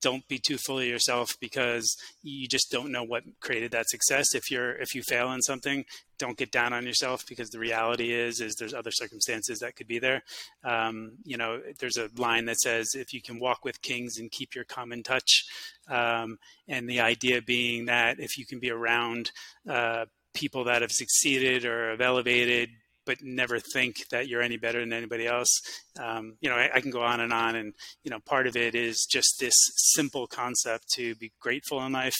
don't 0.00 0.26
be 0.28 0.38
too 0.38 0.58
full 0.58 0.78
of 0.78 0.84
yourself 0.84 1.36
because 1.40 1.96
you 2.22 2.46
just 2.46 2.70
don't 2.70 2.92
know 2.92 3.02
what 3.02 3.24
created 3.40 3.72
that 3.72 3.88
success. 3.88 4.34
If 4.34 4.50
you're 4.50 4.76
if 4.76 4.94
you 4.94 5.02
fail 5.02 5.32
in 5.32 5.42
something 5.42 5.84
don't 6.22 6.38
get 6.38 6.52
down 6.52 6.72
on 6.72 6.86
yourself 6.86 7.26
because 7.28 7.50
the 7.50 7.58
reality 7.58 8.12
is 8.12 8.40
is 8.40 8.54
there's 8.54 8.74
other 8.74 8.92
circumstances 8.92 9.58
that 9.58 9.74
could 9.74 9.88
be 9.88 9.98
there. 9.98 10.22
Um, 10.62 11.12
you 11.24 11.36
know 11.36 11.60
there's 11.80 11.96
a 11.96 12.10
line 12.16 12.44
that 12.44 12.60
says 12.60 12.94
if 12.94 13.12
you 13.12 13.20
can 13.20 13.40
walk 13.40 13.64
with 13.64 13.82
kings 13.82 14.18
and 14.18 14.30
keep 14.30 14.54
your 14.54 14.64
common 14.64 15.02
touch 15.02 15.44
um, 15.88 16.38
and 16.68 16.88
the 16.88 17.00
idea 17.00 17.42
being 17.42 17.86
that 17.86 18.20
if 18.20 18.38
you 18.38 18.46
can 18.46 18.60
be 18.60 18.70
around 18.70 19.32
uh, 19.68 20.04
people 20.32 20.64
that 20.64 20.82
have 20.82 20.92
succeeded 20.92 21.64
or 21.64 21.90
have 21.90 22.00
elevated 22.00 22.70
but 23.04 23.22
never 23.22 23.58
think 23.58 24.08
that 24.10 24.28
you're 24.28 24.42
any 24.42 24.56
better 24.56 24.80
than 24.80 24.92
anybody 24.92 25.26
else. 25.26 25.60
Um, 25.98 26.36
you 26.40 26.48
know, 26.48 26.56
I, 26.56 26.70
I, 26.74 26.80
can 26.80 26.90
go 26.90 27.02
on 27.02 27.20
and 27.20 27.32
on, 27.32 27.56
and 27.56 27.74
you 28.04 28.10
know, 28.10 28.18
part 28.20 28.46
of 28.46 28.56
it 28.56 28.74
is 28.74 29.06
just 29.10 29.36
this 29.40 29.54
simple 29.76 30.26
concept 30.26 30.86
to 30.96 31.14
be 31.16 31.32
grateful 31.40 31.84
in 31.84 31.92
life, 31.92 32.16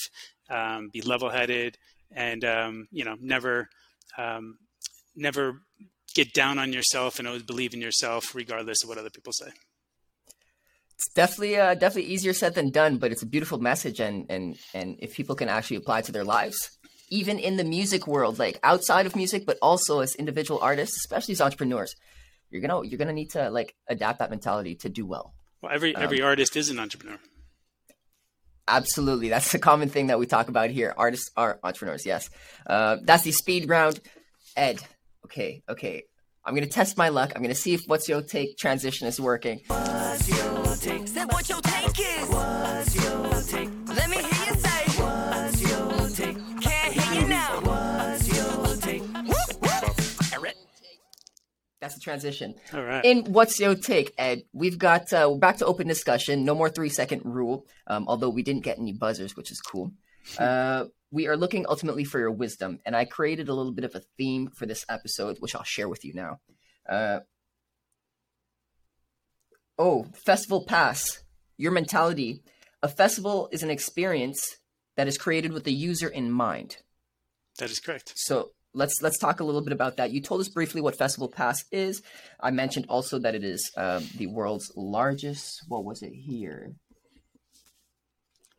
um, 0.49 0.89
be 0.91 1.01
level-headed, 1.01 1.77
and 2.11 2.43
um, 2.45 2.87
you 2.91 3.03
know, 3.05 3.15
never, 3.19 3.69
um, 4.17 4.57
never 5.15 5.61
get 6.15 6.33
down 6.33 6.59
on 6.59 6.73
yourself, 6.73 7.19
and 7.19 7.27
always 7.27 7.43
believe 7.43 7.73
in 7.73 7.81
yourself, 7.81 8.35
regardless 8.35 8.83
of 8.83 8.89
what 8.89 8.97
other 8.97 9.09
people 9.09 9.33
say. 9.33 9.49
It's 10.95 11.13
definitely 11.15 11.57
uh, 11.57 11.73
definitely 11.73 12.11
easier 12.11 12.33
said 12.33 12.55
than 12.55 12.69
done, 12.69 12.97
but 12.97 13.11
it's 13.11 13.23
a 13.23 13.27
beautiful 13.27 13.57
message, 13.57 13.99
and 13.99 14.25
and 14.29 14.57
and 14.73 14.97
if 14.99 15.15
people 15.15 15.35
can 15.35 15.49
actually 15.49 15.77
apply 15.77 15.99
it 15.99 16.05
to 16.05 16.11
their 16.11 16.23
lives, 16.23 16.77
even 17.13 17.37
in 17.37 17.57
the 17.57 17.63
music 17.63 18.07
world, 18.07 18.39
like 18.39 18.59
outside 18.63 19.05
of 19.05 19.15
music, 19.15 19.45
but 19.45 19.57
also 19.61 19.99
as 19.99 20.15
individual 20.15 20.59
artists, 20.59 20.97
especially 20.97 21.33
as 21.33 21.41
entrepreneurs. 21.41 21.95
You're 22.49 22.61
gonna 22.61 22.85
you're 22.87 22.97
gonna 22.97 23.13
need 23.13 23.29
to 23.31 23.49
like 23.51 23.75
adapt 23.87 24.19
that 24.19 24.31
mentality 24.31 24.75
to 24.77 24.89
do 24.89 25.05
well. 25.05 25.33
Well, 25.61 25.71
every 25.71 25.95
every 25.95 26.21
um, 26.21 26.27
artist 26.27 26.55
is 26.55 26.69
an 26.69 26.79
entrepreneur. 26.79 27.19
Absolutely, 28.67 29.29
that's 29.29 29.51
the 29.51 29.59
common 29.59 29.89
thing 29.89 30.07
that 30.07 30.17
we 30.17 30.25
talk 30.25 30.49
about 30.49 30.71
here. 30.71 30.93
Artists 30.97 31.29
are 31.37 31.59
entrepreneurs. 31.63 32.05
Yes, 32.05 32.29
uh, 32.65 32.97
that's 33.03 33.23
the 33.23 33.31
speed 33.31 33.69
round. 33.69 33.99
Ed, 34.57 34.81
okay, 35.25 35.61
okay. 35.69 36.03
I'm 36.45 36.55
gonna 36.55 36.67
test 36.67 36.97
my 36.97 37.09
luck. 37.09 37.31
I'm 37.35 37.43
gonna 37.43 37.55
see 37.55 37.75
if 37.75 37.81
what's 37.85 38.09
your 38.09 38.21
take 38.23 38.57
transition 38.57 39.07
is 39.07 39.19
working. 39.19 39.61
What's 39.67 40.29
your 40.29 40.75
take? 40.77 41.31
What 41.31 41.47
your 41.47 41.61
That's 51.83 51.95
the 51.95 51.99
transition. 51.99 52.55
All 52.73 52.81
right. 52.81 53.03
In 53.03 53.25
what's 53.25 53.59
your 53.59 53.75
take, 53.75 54.13
Ed? 54.17 54.43
We've 54.53 54.77
got 54.77 55.11
uh, 55.11 55.33
back 55.35 55.57
to 55.57 55.65
open 55.65 55.85
discussion. 55.85 56.45
No 56.45 56.55
more 56.55 56.69
three 56.69 56.87
second 56.87 57.23
rule. 57.25 57.67
Um, 57.87 58.05
although 58.07 58.29
we 58.29 58.41
didn't 58.41 58.63
get 58.63 58.79
any 58.79 58.93
buzzers, 58.93 59.35
which 59.35 59.51
is 59.51 59.59
cool. 59.59 59.91
Uh, 60.39 60.85
we 61.11 61.27
are 61.27 61.35
looking 61.35 61.65
ultimately 61.67 62.05
for 62.05 62.19
your 62.19 62.31
wisdom, 62.31 62.79
and 62.85 62.95
I 62.95 63.03
created 63.03 63.49
a 63.49 63.53
little 63.53 63.73
bit 63.73 63.83
of 63.83 63.95
a 63.95 64.01
theme 64.17 64.47
for 64.55 64.65
this 64.65 64.85
episode, 64.87 65.39
which 65.41 65.55
I'll 65.55 65.65
share 65.65 65.89
with 65.89 66.05
you 66.05 66.13
now. 66.13 66.39
Uh, 66.87 67.19
oh, 69.77 70.05
festival 70.25 70.63
pass. 70.65 71.21
Your 71.57 71.73
mentality. 71.73 72.43
A 72.81 72.87
festival 72.87 73.49
is 73.51 73.61
an 73.61 73.69
experience 73.69 74.41
that 74.95 75.09
is 75.09 75.17
created 75.17 75.51
with 75.51 75.65
the 75.65 75.73
user 75.73 76.07
in 76.07 76.31
mind. 76.31 76.77
That 77.59 77.69
is 77.69 77.81
correct. 77.81 78.13
So 78.15 78.51
let's 78.73 79.01
let's 79.01 79.17
talk 79.17 79.39
a 79.39 79.43
little 79.43 79.61
bit 79.61 79.73
about 79.73 79.97
that. 79.97 80.11
You 80.11 80.21
told 80.21 80.41
us 80.41 80.49
briefly 80.49 80.81
what 80.81 80.95
Festival 80.97 81.27
Pass 81.27 81.63
is. 81.71 82.01
I 82.39 82.51
mentioned 82.51 82.85
also 82.89 83.19
that 83.19 83.35
it 83.35 83.43
is 83.43 83.71
um, 83.77 84.07
the 84.17 84.27
world's 84.27 84.71
largest. 84.75 85.63
What 85.67 85.85
was 85.85 86.01
it 86.01 86.13
here? 86.13 86.73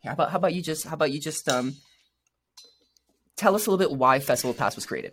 How 0.04 0.12
about 0.12 0.30
how 0.30 0.38
about 0.38 0.54
you 0.54 0.62
just 0.62 0.86
how 0.86 0.94
about 0.94 1.12
you 1.12 1.20
just 1.20 1.48
um, 1.48 1.76
tell 3.36 3.54
us 3.54 3.66
a 3.66 3.70
little 3.70 3.88
bit 3.88 3.96
why 3.96 4.20
Festival 4.20 4.54
Pass 4.54 4.76
was 4.76 4.86
created? 4.86 5.12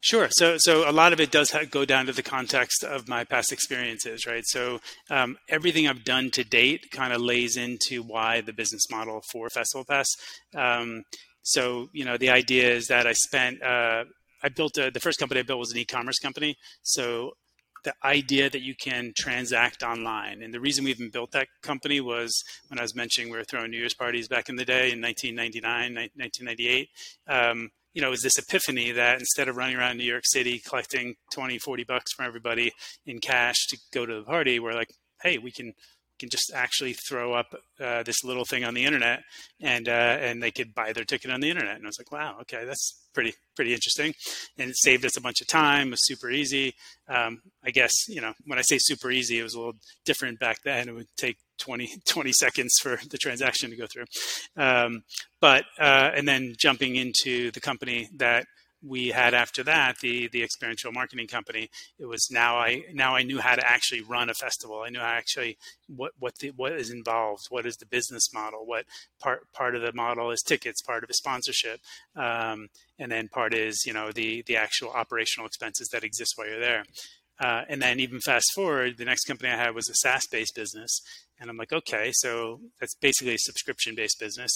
Sure. 0.00 0.28
So, 0.30 0.58
so 0.58 0.88
a 0.88 0.92
lot 0.92 1.12
of 1.12 1.18
it 1.18 1.32
does 1.32 1.52
go 1.70 1.84
down 1.84 2.06
to 2.06 2.12
the 2.12 2.22
context 2.22 2.84
of 2.84 3.08
my 3.08 3.24
past 3.24 3.50
experiences, 3.50 4.26
right? 4.26 4.44
So, 4.46 4.78
um, 5.10 5.36
everything 5.48 5.88
I've 5.88 6.04
done 6.04 6.30
to 6.32 6.44
date 6.44 6.92
kind 6.92 7.12
of 7.12 7.20
lays 7.20 7.56
into 7.56 8.04
why 8.04 8.40
the 8.40 8.52
business 8.52 8.88
model 8.92 9.22
for 9.32 9.50
Festival 9.50 9.84
Pass. 9.84 10.06
Um, 10.54 11.02
so, 11.48 11.88
you 11.94 12.04
know, 12.04 12.18
the 12.18 12.28
idea 12.28 12.70
is 12.70 12.88
that 12.88 13.06
I 13.06 13.14
spent, 13.14 13.62
uh, 13.62 14.04
I 14.42 14.50
built 14.50 14.76
a, 14.76 14.90
the 14.90 15.00
first 15.00 15.18
company 15.18 15.40
I 15.40 15.44
built 15.44 15.58
was 15.58 15.72
an 15.72 15.78
e-commerce 15.78 16.18
company. 16.18 16.58
So 16.82 17.32
the 17.84 17.94
idea 18.04 18.50
that 18.50 18.60
you 18.60 18.74
can 18.74 19.14
transact 19.16 19.82
online. 19.82 20.42
And 20.42 20.52
the 20.52 20.60
reason 20.60 20.84
we 20.84 20.90
even 20.90 21.08
built 21.08 21.30
that 21.30 21.48
company 21.62 22.02
was 22.02 22.44
when 22.66 22.78
I 22.78 22.82
was 22.82 22.94
mentioning 22.94 23.32
we 23.32 23.38
were 23.38 23.44
throwing 23.44 23.70
New 23.70 23.78
Year's 23.78 23.94
parties 23.94 24.28
back 24.28 24.50
in 24.50 24.56
the 24.56 24.64
day 24.66 24.92
in 24.92 25.00
1999, 25.00 25.94
1998. 25.94 26.88
Um, 27.26 27.70
you 27.94 28.02
know, 28.02 28.08
it 28.08 28.10
was 28.10 28.22
this 28.22 28.36
epiphany 28.36 28.92
that 28.92 29.18
instead 29.18 29.48
of 29.48 29.56
running 29.56 29.76
around 29.76 29.96
New 29.96 30.04
York 30.04 30.24
City 30.26 30.58
collecting 30.58 31.14
20, 31.32 31.56
40 31.58 31.84
bucks 31.84 32.12
from 32.12 32.26
everybody 32.26 32.72
in 33.06 33.20
cash 33.20 33.68
to 33.68 33.78
go 33.94 34.04
to 34.04 34.16
the 34.16 34.22
party, 34.22 34.60
we're 34.60 34.74
like, 34.74 34.92
hey, 35.22 35.38
we 35.38 35.50
can 35.50 35.72
can 36.18 36.28
just 36.28 36.52
actually 36.54 36.94
throw 36.94 37.32
up 37.32 37.54
uh, 37.80 38.02
this 38.02 38.24
little 38.24 38.44
thing 38.44 38.64
on 38.64 38.74
the 38.74 38.84
internet, 38.84 39.20
and 39.60 39.88
uh, 39.88 40.16
and 40.20 40.42
they 40.42 40.50
could 40.50 40.74
buy 40.74 40.92
their 40.92 41.04
ticket 41.04 41.30
on 41.30 41.40
the 41.40 41.50
internet. 41.50 41.76
And 41.76 41.84
I 41.84 41.88
was 41.88 41.98
like, 41.98 42.12
wow, 42.12 42.38
okay, 42.42 42.64
that's 42.64 43.08
pretty 43.14 43.34
pretty 43.56 43.74
interesting, 43.74 44.14
and 44.58 44.70
it 44.70 44.76
saved 44.76 45.04
us 45.04 45.16
a 45.16 45.20
bunch 45.20 45.40
of 45.40 45.46
time. 45.46 45.88
It 45.88 45.92
was 45.92 46.06
super 46.06 46.30
easy. 46.30 46.74
Um, 47.08 47.40
I 47.64 47.70
guess 47.70 47.92
you 48.08 48.20
know 48.20 48.32
when 48.46 48.58
I 48.58 48.62
say 48.62 48.78
super 48.78 49.10
easy, 49.10 49.38
it 49.38 49.44
was 49.44 49.54
a 49.54 49.58
little 49.58 49.76
different 50.04 50.38
back 50.38 50.58
then. 50.64 50.88
It 50.88 50.94
would 50.94 51.08
take 51.16 51.36
20, 51.58 51.88
20 52.08 52.32
seconds 52.32 52.74
for 52.80 52.98
the 53.10 53.18
transaction 53.18 53.70
to 53.70 53.76
go 53.76 53.86
through. 53.86 54.04
Um, 54.56 55.02
but 55.40 55.64
uh, 55.78 56.10
and 56.14 56.26
then 56.26 56.54
jumping 56.58 56.96
into 56.96 57.50
the 57.52 57.60
company 57.60 58.08
that 58.16 58.46
we 58.86 59.08
had 59.08 59.34
after 59.34 59.62
that 59.62 59.98
the 59.98 60.28
the 60.28 60.42
experiential 60.42 60.92
marketing 60.92 61.26
company 61.26 61.68
it 61.98 62.06
was 62.06 62.28
now 62.30 62.56
i 62.56 62.82
now 62.92 63.14
i 63.14 63.22
knew 63.22 63.38
how 63.38 63.54
to 63.54 63.68
actually 63.68 64.02
run 64.02 64.30
a 64.30 64.34
festival 64.34 64.82
i 64.82 64.88
knew 64.88 65.00
actually 65.00 65.56
what 65.88 66.12
what 66.18 66.36
the, 66.38 66.50
what 66.50 66.72
is 66.72 66.90
involved 66.90 67.46
what 67.50 67.66
is 67.66 67.76
the 67.76 67.86
business 67.86 68.32
model 68.32 68.64
what 68.64 68.84
part 69.20 69.50
part 69.52 69.74
of 69.74 69.82
the 69.82 69.92
model 69.92 70.30
is 70.30 70.42
tickets 70.42 70.82
part 70.82 71.02
of 71.02 71.10
it 71.10 71.16
sponsorship 71.16 71.80
um, 72.16 72.68
and 72.98 73.10
then 73.10 73.28
part 73.28 73.54
is 73.54 73.84
you 73.86 73.92
know 73.92 74.12
the 74.12 74.42
the 74.46 74.56
actual 74.56 74.90
operational 74.90 75.46
expenses 75.46 75.88
that 75.88 76.04
exist 76.04 76.34
while 76.36 76.48
you're 76.48 76.60
there 76.60 76.84
uh, 77.40 77.62
and 77.68 77.80
then 77.80 78.00
even 78.00 78.20
fast 78.20 78.52
forward 78.54 78.96
the 78.96 79.04
next 79.04 79.24
company 79.24 79.50
i 79.50 79.56
had 79.56 79.74
was 79.74 79.88
a 79.88 79.94
saas 79.94 80.26
based 80.30 80.54
business 80.54 81.00
and 81.40 81.48
I'm 81.48 81.56
like, 81.56 81.72
okay, 81.72 82.10
so 82.12 82.60
that's 82.80 82.94
basically 82.94 83.34
a 83.34 83.38
subscription 83.38 83.94
based 83.94 84.18
business. 84.18 84.50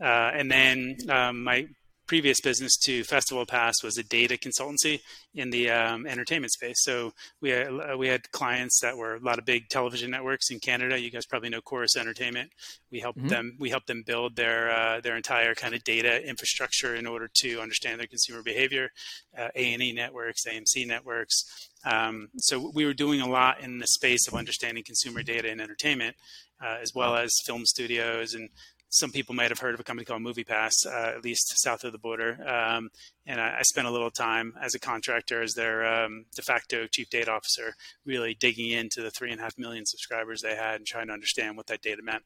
Uh, 0.00 0.30
and 0.32 0.50
then 0.50 0.96
um, 1.08 1.42
my 1.42 1.66
previous 2.08 2.40
business 2.40 2.76
to 2.78 3.04
Festival 3.04 3.46
Pass 3.46 3.82
was 3.84 3.98
a 3.98 4.02
data 4.02 4.36
consultancy 4.36 5.00
in 5.34 5.50
the 5.50 5.70
um, 5.70 6.06
entertainment 6.06 6.52
space. 6.52 6.82
So 6.82 7.12
we 7.40 7.50
had, 7.50 7.68
uh, 7.68 7.96
we 7.96 8.08
had 8.08 8.30
clients 8.32 8.80
that 8.80 8.96
were 8.96 9.16
a 9.16 9.20
lot 9.20 9.38
of 9.38 9.44
big 9.44 9.68
television 9.68 10.10
networks 10.10 10.50
in 10.50 10.58
Canada. 10.58 10.98
You 10.98 11.10
guys 11.10 11.26
probably 11.26 11.50
know 11.50 11.60
Corus 11.60 11.96
Entertainment. 11.96 12.50
We 12.90 13.00
helped 13.00 13.18
mm-hmm. 13.18 13.28
them 13.28 13.56
we 13.60 13.70
helped 13.70 13.86
them 13.86 14.02
build 14.04 14.34
their 14.34 14.70
uh, 14.70 15.00
their 15.00 15.16
entire 15.16 15.54
kind 15.54 15.74
of 15.74 15.84
data 15.84 16.26
infrastructure 16.26 16.96
in 16.96 17.06
order 17.06 17.28
to 17.34 17.60
understand 17.60 18.00
their 18.00 18.06
consumer 18.06 18.42
behavior. 18.42 18.90
Uh, 19.36 19.48
A 19.54 19.74
and 19.74 19.82
E 19.82 19.92
networks, 19.92 20.46
AMC 20.46 20.86
networks. 20.86 21.68
Um, 21.84 22.28
so 22.38 22.72
we 22.74 22.84
were 22.84 22.94
doing 22.94 23.20
a 23.20 23.28
lot 23.28 23.60
in 23.60 23.78
the 23.78 23.86
space 23.86 24.26
of 24.26 24.34
understanding 24.34 24.82
consumer 24.84 25.22
data 25.22 25.50
and 25.50 25.60
entertainment, 25.60 26.16
uh, 26.64 26.78
as 26.82 26.92
well 26.94 27.14
as 27.14 27.30
film 27.44 27.64
studios 27.66 28.34
and 28.34 28.48
some 28.90 29.10
people 29.10 29.34
might 29.34 29.50
have 29.50 29.58
heard 29.58 29.74
of 29.74 29.80
a 29.80 29.84
company 29.84 30.04
called 30.04 30.22
MoviePass, 30.22 30.86
uh, 30.86 31.16
at 31.16 31.24
least 31.24 31.52
south 31.62 31.84
of 31.84 31.92
the 31.92 31.98
border. 31.98 32.38
Um, 32.46 32.90
and 33.26 33.40
I, 33.40 33.58
I, 33.58 33.62
spent 33.62 33.86
a 33.86 33.90
little 33.90 34.10
time 34.10 34.54
as 34.62 34.74
a 34.74 34.78
contractor, 34.78 35.42
as 35.42 35.52
their 35.52 35.86
um, 35.86 36.24
de 36.34 36.42
facto 36.42 36.86
chief 36.86 37.10
data 37.10 37.30
officer, 37.30 37.74
really 38.06 38.34
digging 38.34 38.70
into 38.70 39.02
the 39.02 39.10
three 39.10 39.30
and 39.30 39.40
a 39.40 39.42
half 39.42 39.58
million 39.58 39.84
subscribers 39.84 40.40
they 40.40 40.56
had 40.56 40.76
and 40.76 40.86
trying 40.86 41.08
to 41.08 41.12
understand 41.12 41.56
what 41.56 41.66
that 41.66 41.82
data 41.82 42.02
meant. 42.02 42.22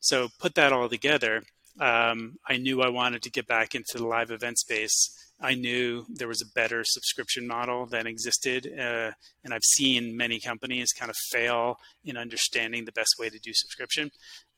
So 0.00 0.28
put 0.38 0.54
that 0.54 0.72
all 0.72 0.88
together. 0.88 1.42
Um, 1.80 2.36
I 2.46 2.56
knew 2.56 2.80
I 2.80 2.88
wanted 2.88 3.22
to 3.22 3.30
get 3.30 3.46
back 3.46 3.74
into 3.74 3.98
the 3.98 4.06
live 4.06 4.30
event 4.30 4.58
space. 4.58 5.26
I 5.40 5.54
knew 5.54 6.06
there 6.08 6.28
was 6.28 6.40
a 6.40 6.52
better 6.54 6.82
subscription 6.84 7.46
model 7.46 7.84
that 7.86 8.06
existed, 8.06 8.66
uh, 8.66 9.10
and 9.44 9.52
I've 9.52 9.64
seen 9.64 10.16
many 10.16 10.40
companies 10.40 10.92
kind 10.92 11.10
of 11.10 11.16
fail 11.30 11.76
in 12.04 12.16
understanding 12.16 12.86
the 12.86 12.92
best 12.92 13.16
way 13.18 13.28
to 13.28 13.38
do 13.38 13.50
subscription. 13.52 14.10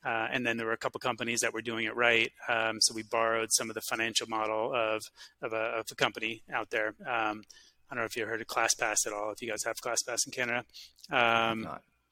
Uh, 0.03 0.27
and 0.31 0.45
then 0.45 0.57
there 0.57 0.65
were 0.65 0.73
a 0.73 0.77
couple 0.77 0.99
companies 0.99 1.41
that 1.41 1.53
were 1.53 1.61
doing 1.61 1.85
it 1.85 1.95
right. 1.95 2.31
Um, 2.47 2.79
so 2.79 2.93
we 2.93 3.03
borrowed 3.03 3.51
some 3.51 3.69
of 3.69 3.75
the 3.75 3.81
financial 3.81 4.27
model 4.27 4.73
of 4.73 5.03
of 5.41 5.53
a, 5.53 5.79
of 5.79 5.85
a 5.91 5.95
company 5.95 6.43
out 6.51 6.69
there. 6.69 6.95
Um, 7.05 7.43
I 7.89 7.95
don't 7.95 8.03
know 8.03 8.05
if 8.05 8.15
you 8.15 8.25
heard 8.25 8.41
of 8.41 8.47
ClassPass 8.47 9.07
at 9.07 9.13
all. 9.13 9.31
If 9.31 9.41
you 9.41 9.49
guys 9.49 9.63
have 9.63 9.77
ClassPass 9.77 10.25
in 10.25 10.31
Canada, 10.31 10.63
um, 11.11 11.67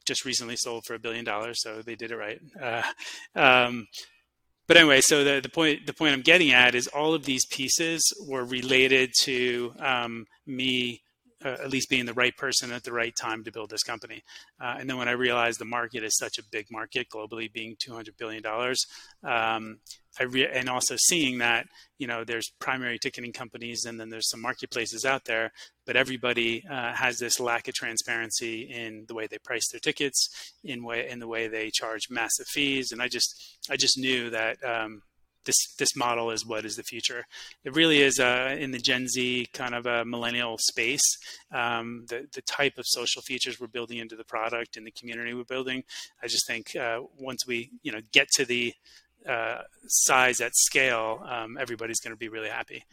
just 0.06 0.26
recently 0.26 0.56
sold 0.56 0.86
for 0.86 0.96
a 0.96 1.00
billion 1.00 1.24
dollars, 1.24 1.62
so 1.62 1.82
they 1.82 1.96
did 1.96 2.12
it 2.12 2.18
right. 2.18 2.40
Uh, 2.60 2.82
um, 3.36 3.88
but 4.68 4.76
anyway, 4.76 5.00
so 5.02 5.24
the, 5.24 5.40
the 5.40 5.50
point 5.50 5.86
the 5.86 5.94
point 5.94 6.14
I'm 6.14 6.22
getting 6.22 6.52
at 6.52 6.76
is 6.76 6.88
all 6.88 7.14
of 7.14 7.26
these 7.26 7.46
pieces 7.46 8.04
were 8.28 8.44
related 8.44 9.14
to 9.22 9.74
um, 9.80 10.26
me 10.46 11.02
uh, 11.48 11.64
at 11.64 11.70
least 11.70 11.90
being 11.90 12.06
the 12.06 12.14
right 12.14 12.36
person 12.36 12.72
at 12.72 12.84
the 12.84 12.92
right 12.92 13.16
time 13.16 13.44
to 13.44 13.52
build 13.52 13.70
this 13.70 13.84
company. 13.84 14.22
Uh, 14.62 14.76
and 14.80 14.90
then 14.90 14.98
when 14.98 15.08
I 15.08 15.12
realized 15.12 15.60
the 15.60 15.66
market 15.66 16.04
is 16.04 16.18
such 16.18 16.38
a 16.38 16.44
big 16.52 16.68
market 16.70 17.08
globally, 17.14 17.52
being 17.52 17.76
200 17.80 18.18
billion 18.18 18.44
dollars, 18.44 18.86
um, 19.24 19.80
I 20.20 20.24
re- 20.24 20.50
and 20.52 20.70
also 20.70 20.96
seeing 20.98 21.38
that 21.40 21.68
you 21.98 22.08
know 22.08 22.24
there's 22.24 22.52
primary 22.60 22.98
ticketing 23.00 23.34
companies 23.34 23.86
and 23.86 24.00
then 24.00 24.10
there's 24.10 24.30
some 24.30 24.42
marketplaces 24.42 25.06
out 25.06 25.26
there, 25.26 25.52
but 25.86 25.96
everybody 25.96 26.64
uh, 26.70 26.94
has 26.94 27.18
this 27.20 27.40
lack 27.40 27.68
of 27.68 27.74
transparency 27.74 28.62
in 28.62 29.06
the 29.08 29.16
way 29.16 29.28
they 29.28 29.38
price 29.38 29.70
their 29.72 29.80
tickets, 29.80 30.54
in 30.64 30.84
way 30.84 31.08
in 31.10 31.20
the 31.20 31.28
way 31.28 31.48
they 31.48 31.70
charge 31.72 32.10
massive 32.10 32.48
fees, 32.48 32.92
and 32.92 33.02
I 33.02 33.08
just 33.08 33.60
I 33.70 33.78
just 33.78 33.98
knew 33.98 34.30
that. 34.32 34.58
Um, 34.64 35.02
this 35.48 35.74
this 35.80 35.96
model 35.96 36.30
is 36.30 36.46
what 36.46 36.66
is 36.66 36.76
the 36.76 36.84
future. 36.84 37.26
It 37.64 37.76
really 37.76 38.02
is 38.02 38.20
uh, 38.20 38.56
in 38.60 38.70
the 38.70 38.78
Gen 38.78 39.08
Z 39.08 39.48
kind 39.54 39.74
of 39.74 39.88
a 39.88 40.06
millennial 40.06 40.58
space. 40.60 41.06
Um, 41.52 42.06
the 42.08 42.28
the 42.32 42.44
type 42.44 42.78
of 42.78 42.86
social 42.86 43.24
features 43.24 43.60
we're 43.60 43.68
building 43.68 43.98
into 43.98 44.16
the 44.16 44.24
product 44.24 44.78
and 44.78 44.86
the 44.86 44.92
community 44.92 45.34
we're 45.34 45.44
building. 45.46 45.84
I 46.22 46.28
just 46.28 46.46
think 46.46 46.76
uh, 46.76 47.00
once 47.18 47.48
we 47.48 47.72
you 47.82 47.92
know 47.92 48.02
get 48.12 48.28
to 48.36 48.46
the 48.46 48.76
uh, 49.28 49.62
size 49.88 50.40
at 50.40 50.56
scale, 50.56 51.24
um, 51.28 51.58
everybody's 51.60 52.00
going 52.00 52.14
to 52.14 52.20
be 52.20 52.30
really 52.30 52.50
happy. 52.50 52.84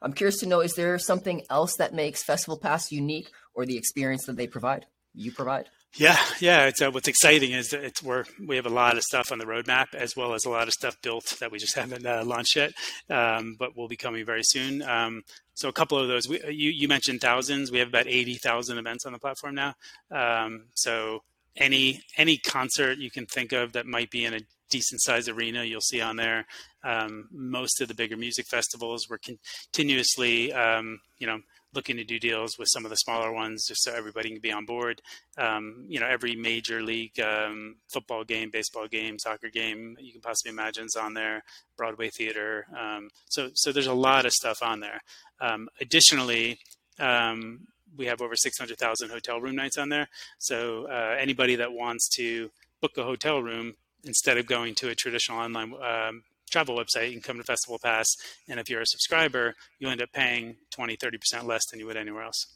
I'm 0.00 0.14
curious 0.14 0.38
to 0.40 0.46
know: 0.46 0.60
is 0.60 0.74
there 0.74 0.98
something 0.98 1.42
else 1.50 1.76
that 1.76 1.92
makes 1.92 2.22
Festival 2.22 2.56
Pass 2.56 2.90
unique, 2.90 3.30
or 3.52 3.66
the 3.66 3.76
experience 3.76 4.24
that 4.26 4.36
they 4.36 4.46
provide? 4.46 4.86
You 5.14 5.32
provide. 5.32 5.68
Yeah, 5.96 6.18
yeah. 6.40 6.66
It's 6.66 6.82
uh, 6.82 6.90
what's 6.90 7.08
exciting 7.08 7.52
is 7.52 7.70
that 7.70 7.82
it's 7.82 8.02
where 8.02 8.26
we 8.46 8.56
have 8.56 8.66
a 8.66 8.70
lot 8.70 8.96
of 8.96 9.02
stuff 9.02 9.32
on 9.32 9.38
the 9.38 9.46
roadmap, 9.46 9.94
as 9.94 10.14
well 10.14 10.34
as 10.34 10.44
a 10.44 10.50
lot 10.50 10.68
of 10.68 10.74
stuff 10.74 11.00
built 11.02 11.36
that 11.40 11.50
we 11.50 11.58
just 11.58 11.74
haven't 11.76 12.06
uh, 12.06 12.24
launched 12.24 12.56
yet, 12.56 12.72
um, 13.10 13.56
but 13.58 13.76
will 13.76 13.88
be 13.88 13.96
coming 13.96 14.24
very 14.24 14.42
soon. 14.44 14.82
Um, 14.82 15.22
so 15.54 15.68
a 15.68 15.72
couple 15.72 15.98
of 15.98 16.06
those, 16.06 16.28
we, 16.28 16.40
you, 16.44 16.70
you, 16.70 16.88
mentioned 16.88 17.20
thousands. 17.20 17.72
We 17.72 17.78
have 17.78 17.88
about 17.88 18.06
eighty 18.06 18.34
thousand 18.34 18.78
events 18.78 19.06
on 19.06 19.12
the 19.12 19.18
platform 19.18 19.54
now. 19.54 19.74
Um, 20.10 20.66
so 20.74 21.22
any 21.56 22.02
any 22.16 22.36
concert 22.36 22.98
you 22.98 23.10
can 23.10 23.26
think 23.26 23.52
of 23.52 23.72
that 23.72 23.86
might 23.86 24.10
be 24.10 24.24
in 24.24 24.34
a 24.34 24.40
decent 24.70 25.00
sized 25.00 25.28
arena, 25.28 25.64
you'll 25.64 25.80
see 25.80 26.00
on 26.00 26.16
there. 26.16 26.46
Um, 26.84 27.28
most 27.32 27.80
of 27.80 27.88
the 27.88 27.94
bigger 27.94 28.16
music 28.16 28.46
festivals 28.46 29.08
were 29.08 29.18
continuously, 29.18 30.52
um, 30.52 31.00
you 31.18 31.26
know 31.26 31.40
looking 31.74 31.96
to 31.96 32.04
do 32.04 32.18
deals 32.18 32.58
with 32.58 32.68
some 32.70 32.84
of 32.84 32.90
the 32.90 32.96
smaller 32.96 33.32
ones 33.32 33.66
just 33.66 33.82
so 33.82 33.92
everybody 33.92 34.30
can 34.30 34.40
be 34.40 34.52
on 34.52 34.64
board. 34.64 35.02
Um, 35.36 35.84
you 35.88 36.00
know, 36.00 36.06
every 36.06 36.34
major 36.34 36.82
league 36.82 37.20
um, 37.20 37.76
football 37.88 38.24
game, 38.24 38.50
baseball 38.50 38.88
game, 38.88 39.18
soccer 39.18 39.50
game 39.50 39.96
you 40.00 40.12
can 40.12 40.20
possibly 40.20 40.50
imagine 40.50 40.86
is 40.86 40.96
on 40.96 41.14
there. 41.14 41.42
Broadway 41.76 42.10
theater. 42.10 42.66
Um, 42.76 43.10
so, 43.28 43.50
so 43.54 43.72
there's 43.72 43.86
a 43.86 43.94
lot 43.94 44.26
of 44.26 44.32
stuff 44.32 44.62
on 44.62 44.80
there. 44.80 45.00
Um, 45.40 45.68
additionally, 45.80 46.58
um, 46.98 47.68
we 47.96 48.06
have 48.06 48.22
over 48.22 48.36
600,000 48.36 49.10
hotel 49.10 49.40
room 49.40 49.56
nights 49.56 49.78
on 49.78 49.88
there. 49.88 50.08
So 50.38 50.86
uh, 50.86 51.16
anybody 51.18 51.56
that 51.56 51.72
wants 51.72 52.08
to 52.16 52.50
book 52.80 52.96
a 52.96 53.02
hotel 53.02 53.42
room 53.42 53.74
instead 54.04 54.38
of 54.38 54.46
going 54.46 54.74
to 54.76 54.88
a 54.88 54.94
traditional 54.94 55.38
online 55.38 55.74
um, 55.82 56.22
travel 56.48 56.76
website, 56.76 57.06
you 57.06 57.12
can 57.12 57.22
come 57.22 57.38
to 57.38 57.44
Festival 57.44 57.78
Pass, 57.82 58.06
and 58.48 58.58
if 58.60 58.68
you're 58.68 58.80
a 58.80 58.86
subscriber, 58.86 59.54
you 59.78 59.88
end 59.88 60.02
up 60.02 60.12
paying 60.12 60.56
20, 60.70 60.96
30% 60.96 61.44
less 61.44 61.66
than 61.70 61.80
you 61.80 61.86
would 61.86 61.96
anywhere 61.96 62.24
else. 62.24 62.46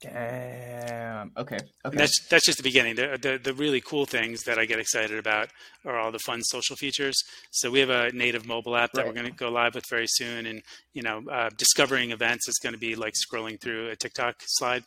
Damn. 0.00 1.30
Okay. 1.36 1.58
Okay. 1.84 1.96
that's 1.96 2.26
that's 2.28 2.46
just 2.46 2.56
the 2.56 2.62
beginning. 2.62 2.94
The, 2.94 3.18
the, 3.20 3.38
the 3.42 3.52
really 3.52 3.82
cool 3.82 4.06
things 4.06 4.44
that 4.44 4.58
I 4.58 4.64
get 4.64 4.78
excited 4.78 5.18
about 5.18 5.50
are 5.84 5.98
all 5.98 6.10
the 6.10 6.18
fun 6.18 6.42
social 6.42 6.74
features. 6.74 7.22
So 7.50 7.70
we 7.70 7.80
have 7.80 7.90
a 7.90 8.10
native 8.12 8.46
mobile 8.46 8.76
app 8.76 8.92
that 8.92 9.02
right. 9.02 9.08
we're 9.08 9.20
going 9.20 9.30
to 9.30 9.36
go 9.36 9.50
live 9.50 9.74
with 9.74 9.86
very 9.90 10.06
soon, 10.08 10.46
and 10.46 10.62
you 10.94 11.02
know, 11.02 11.22
uh, 11.30 11.50
discovering 11.56 12.12
events 12.12 12.48
is 12.48 12.58
going 12.62 12.72
to 12.72 12.78
be 12.78 12.94
like 12.94 13.12
scrolling 13.12 13.60
through 13.60 13.90
a 13.90 13.96
TikTok 13.96 14.36
slide 14.46 14.84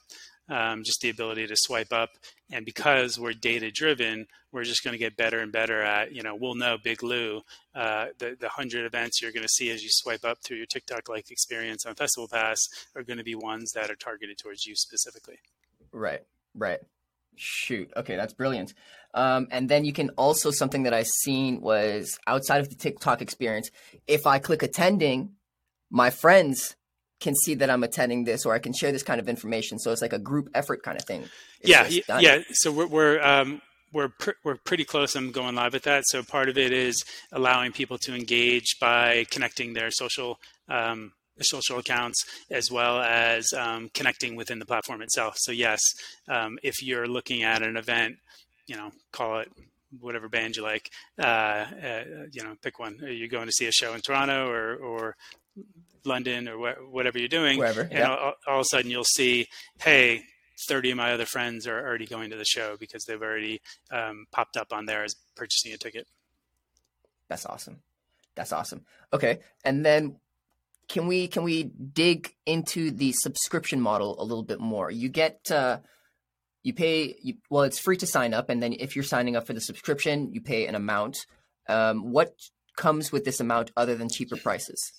um, 0.50 0.84
just 0.84 1.02
the 1.02 1.10
ability 1.10 1.48
to 1.48 1.56
swipe 1.56 1.92
up. 1.92 2.10
And 2.52 2.66
because 2.66 3.20
we're 3.20 3.34
data 3.34 3.72
driven, 3.72 4.28
we're 4.52 4.64
just 4.64 4.84
going 4.84 4.94
to 4.94 4.98
get 4.98 5.18
better 5.18 5.40
and 5.40 5.52
better 5.52 5.82
at, 5.82 6.14
you 6.14 6.22
know, 6.22 6.36
we'll 6.36 6.56
know 6.56 6.78
Big 6.82 7.02
Lou, 7.02 7.42
uh, 7.76 8.08
the, 8.20 8.36
the 8.40 8.48
100 8.48 8.86
events 8.86 9.22
you're 9.22 9.32
going 9.32 9.44
to 9.44 9.50
see 9.50 9.72
as 9.72 9.84
you 9.84 9.90
swipe 9.92 10.24
up 10.24 10.38
through 10.44 10.58
your 10.58 10.66
TikTok 10.66 11.10
like 11.10 11.32
experience 11.32 11.86
on 11.86 11.96
Festival 11.96 12.28
Pass 12.28 12.60
are 12.96 13.04
going 13.04 13.18
to 13.18 13.24
be 13.24 13.36
ones 13.36 13.72
that 13.74 13.90
are 13.90 13.96
targeted 13.96 14.38
towards 14.38 14.66
you 14.66 14.76
specifically. 14.76 15.40
Right, 15.92 16.22
right. 16.56 16.80
Shoot. 17.36 17.92
Okay, 17.96 18.16
that's 18.16 18.34
brilliant. 18.34 18.74
Um, 19.16 19.48
and 19.52 19.70
then 19.70 19.86
you 19.86 19.94
can 19.94 20.10
also, 20.12 20.52
something 20.52 20.84
that 20.84 20.94
I've 20.94 21.08
seen 21.08 21.62
was 21.62 22.20
outside 22.28 22.60
of 22.60 22.70
the 22.70 22.76
TikTok 22.76 23.22
experience, 23.22 23.70
if 24.08 24.28
I 24.28 24.40
click 24.40 24.62
attending, 24.62 25.32
my 25.90 26.10
friends 26.10 26.76
can 27.24 27.36
see 27.36 27.56
that 27.56 27.70
I'm 27.70 27.84
attending 27.84 28.26
this 28.26 28.46
or 28.46 28.54
I 28.54 28.60
can 28.60 28.74
share 28.74 28.92
this 28.92 29.04
kind 29.04 29.20
of 29.20 29.28
information. 29.28 29.80
So 29.80 29.92
it's 29.92 30.02
like 30.02 30.14
a 30.14 30.20
group 30.20 30.50
effort 30.54 30.84
kind 30.84 30.98
of 30.98 31.06
thing. 31.06 31.24
It's 31.62 32.04
yeah, 32.08 32.20
yeah. 32.20 32.42
So 32.52 32.72
we're 32.72 32.88
we're 32.88 33.22
um, 33.22 33.62
we're 33.92 34.10
pr- 34.10 34.40
we're 34.44 34.58
pretty 34.58 34.84
close. 34.84 35.16
I'm 35.16 35.32
going 35.32 35.56
live 35.56 35.74
with 35.74 35.84
that. 35.84 36.04
So 36.08 36.22
part 36.22 36.50
of 36.50 36.58
it 36.58 36.72
is 36.72 37.04
allowing 37.32 37.72
people 37.72 37.98
to 38.00 38.14
engage 38.14 38.78
by 38.80 39.26
connecting 39.32 39.74
their 39.74 39.90
social 39.90 40.40
um, 40.68 41.14
social 41.42 41.80
accounts 41.80 42.24
as 42.52 42.70
well 42.70 43.00
as 43.00 43.52
um, 43.54 43.90
connecting 43.94 44.36
within 44.36 44.60
the 44.60 44.66
platform 44.66 45.02
itself. 45.02 45.36
So 45.38 45.52
yes, 45.52 45.80
um, 46.28 46.60
if 46.62 46.84
you're 46.84 47.08
looking 47.08 47.44
at 47.44 47.64
an 47.64 47.78
event 47.78 48.18
you 48.68 48.76
know, 48.76 48.92
call 49.12 49.40
it 49.40 49.52
whatever 50.00 50.30
band 50.30 50.56
you 50.56 50.64
like. 50.64 50.90
Uh, 51.20 51.24
uh, 51.26 52.04
you 52.32 52.44
know, 52.44 52.56
pick 52.62 52.80
one. 52.80 52.98
You're 53.02 53.28
going 53.28 53.48
to 53.48 53.52
see 53.52 53.68
a 53.68 53.72
show 53.72 53.94
in 53.94 54.02
Toronto 54.02 54.50
or 54.50 54.76
or 54.76 55.16
London 56.06 56.48
or 56.48 56.58
wh- 56.58 56.94
whatever 56.94 57.20
you're 57.20 57.28
doing, 57.28 57.60
Wherever, 57.60 57.82
and 57.82 57.92
yeah. 57.92 58.16
all, 58.16 58.34
all 58.48 58.60
of 58.60 58.62
a 58.62 58.66
sudden 58.66 58.92
you'll 58.92 59.04
see, 59.04 59.48
hey, 59.82 60.24
30 60.68 60.92
of 60.92 60.98
my 60.98 61.14
other 61.14 61.26
friends 61.26 61.68
are 61.68 61.86
already 61.86 62.06
going 62.06 62.30
to 62.30 62.38
the 62.38 62.46
show 62.46 62.78
because 62.80 63.06
they've 63.06 63.22
already 63.22 63.62
um, 63.92 64.26
popped 64.32 64.58
up 64.58 64.72
on 64.72 64.86
there 64.86 65.04
as 65.04 65.16
purchasing 65.36 65.74
a 65.74 65.78
ticket. 65.78 66.08
That's 67.28 67.46
awesome. 67.46 67.82
That's 68.36 68.52
awesome. 68.52 68.86
Okay, 69.12 69.40
and 69.64 69.86
then 69.86 70.18
can 70.88 71.08
we 71.08 71.28
can 71.28 71.44
we 71.44 71.64
dig 71.64 72.34
into 72.46 72.92
the 72.92 73.14
subscription 73.14 73.80
model 73.80 74.20
a 74.20 74.24
little 74.24 74.44
bit 74.44 74.60
more? 74.60 74.90
You 74.92 75.10
get 75.10 75.52
uh, 75.52 75.80
you 76.64 76.74
pay 76.74 77.16
you, 77.22 77.36
well, 77.50 77.64
it's 77.64 77.80
free 77.80 77.98
to 77.98 78.08
sign 78.08 78.34
up, 78.34 78.50
and 78.50 78.62
then 78.62 78.74
if 78.74 78.96
you're 78.96 79.04
signing 79.04 79.36
up 79.36 79.46
for 79.48 79.54
the 79.54 79.62
subscription, 79.62 80.34
you 80.34 80.42
pay 80.42 80.66
an 80.68 80.76
amount. 80.76 81.26
Um, 81.68 82.12
what 82.12 82.34
comes 82.76 83.12
with 83.12 83.26
this 83.26 83.40
amount 83.40 83.72
other 83.76 83.96
than 83.96 84.10
cheaper 84.10 84.38
prices? 84.38 84.92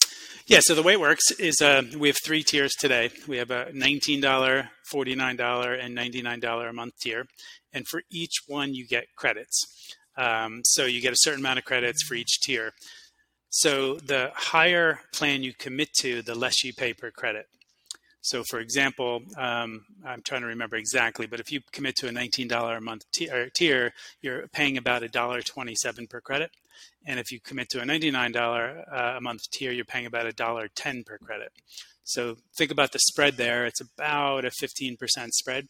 Yeah, 0.47 0.61
so 0.61 0.75
the 0.75 0.83
way 0.83 0.95
it 0.95 1.01
works 1.01 1.31
is 1.33 1.61
uh, 1.61 1.83
we 1.97 2.09
have 2.09 2.19
three 2.23 2.43
tiers 2.43 2.75
today. 2.75 3.11
We 3.27 3.39
have 3.39 3.51
a 3.51 3.67
$19, 3.73 4.21
$49, 4.21 5.85
and 5.85 5.97
$99 5.97 6.69
a 6.69 6.73
month 6.73 6.95
tier. 7.01 7.27
And 7.73 7.87
for 7.89 8.03
each 8.11 8.43
one, 8.47 8.75
you 8.75 8.87
get 8.87 9.07
credits. 9.17 9.65
Um, 10.17 10.61
so 10.65 10.85
you 10.85 11.01
get 11.01 11.13
a 11.13 11.19
certain 11.19 11.41
amount 11.41 11.59
of 11.59 11.65
credits 11.65 12.03
for 12.03 12.15
each 12.15 12.41
tier. 12.43 12.73
So 13.51 13.97
the 13.97 14.33
higher 14.35 15.01
plan 15.13 15.43
you 15.43 15.55
commit 15.55 15.93
to, 16.01 16.23
the 16.23 16.35
less 16.35 16.65
you 16.65 16.73
pay 16.73 16.93
per 16.93 17.11
credit. 17.11 17.47
So, 18.21 18.43
for 18.43 18.59
example, 18.59 19.21
um, 19.37 19.85
I'm 20.05 20.23
trying 20.23 20.41
to 20.41 20.47
remember 20.47 20.77
exactly, 20.77 21.27
but 21.27 21.41
if 21.41 21.53
you 21.53 21.61
commit 21.73 21.95
to 21.97 22.09
a 22.09 22.11
$19 22.11 22.77
a 22.77 22.81
month 22.81 23.05
tier, 23.13 23.93
you're 24.23 24.49
paying 24.49 24.79
about 24.79 25.03
$1.27 25.03 26.09
per 26.09 26.23
credit. 26.23 26.51
And 27.07 27.21
if 27.21 27.31
you 27.31 27.41
commit 27.41 27.69
to 27.71 27.81
a 27.81 27.85
$99 27.85 28.85
uh, 28.93 29.15
a 29.17 29.21
month 29.21 29.51
tier, 29.51 29.73
you're 29.73 29.85
paying 29.85 30.07
about 30.07 30.27
$1.10 30.27 31.07
per 31.07 31.19
credit. 31.19 31.53
So 32.05 32.37
think 32.55 32.71
about 32.71 32.93
the 32.93 32.99
spread 32.99 33.37
there. 33.37 33.65
It's 33.65 33.81
about 33.81 34.45
a 34.45 34.51
15% 34.51 34.99
spread. 35.33 35.69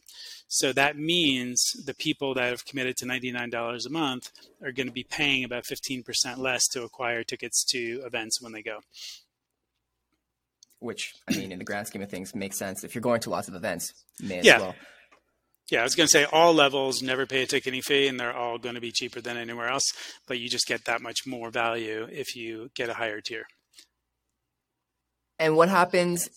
So 0.49 0.73
that 0.73 0.97
means 0.97 1.73
the 1.87 1.95
people 1.95 2.35
that 2.35 2.51
have 2.51 2.65
committed 2.65 2.97
to 2.99 3.07
$99 3.07 3.87
a 3.87 3.91
month 3.91 4.31
are 4.63 4.73
going 4.73 4.89
to 4.89 4.93
be 4.93 5.05
paying 5.05 5.45
about 5.45 5.65
15% 5.65 6.39
less 6.39 6.67
to 6.69 6.83
acquire 6.83 7.23
tickets 7.23 7.65
to 7.67 8.03
events 8.05 8.43
when 8.43 8.53
they 8.53 8.63
go 8.63 8.81
which 10.85 11.15
I 11.29 11.35
mean, 11.35 11.51
in 11.51 11.59
the 11.59 11.65
grand 11.65 11.87
scheme 11.87 12.03
of 12.03 12.11
things, 12.11 12.35
makes 12.35 12.59
sense. 12.59 12.85
If 12.85 12.95
you're 12.95 13.03
going 13.03 13.21
to 13.23 13.31
lots 13.31 13.49
of 13.49 13.55
events, 13.55 13.95
may 14.21 14.41
as 14.41 14.45
yeah. 14.45 14.59
well. 14.59 14.75
Yeah, 15.71 15.81
I 15.81 15.85
was 15.85 15.95
going 15.95 16.07
to 16.07 16.11
say 16.11 16.25
all 16.25 16.53
levels 16.53 17.03
never 17.03 17.25
pay 17.27 17.43
a 17.43 17.47
ticketing 17.47 17.81
fee, 17.81 18.07
and 18.07 18.21
they're 18.21 18.37
all 18.37 18.59
going 18.59 18.75
to 18.75 18.81
be 18.81 18.93
cheaper 18.93 19.21
than 19.21 19.37
anywhere 19.39 19.69
else. 19.69 19.91
But 20.27 20.39
you 20.39 20.49
just 20.49 20.67
get 20.67 20.85
that 20.85 21.01
much 21.01 21.21
more 21.27 21.51
value 21.51 22.07
if 22.11 22.37
you 22.37 22.69
get 22.75 22.91
a 22.91 22.95
higher 22.95 23.21
tier. 23.21 23.45
And 25.39 25.57
what 25.57 25.69
happens 25.69 26.29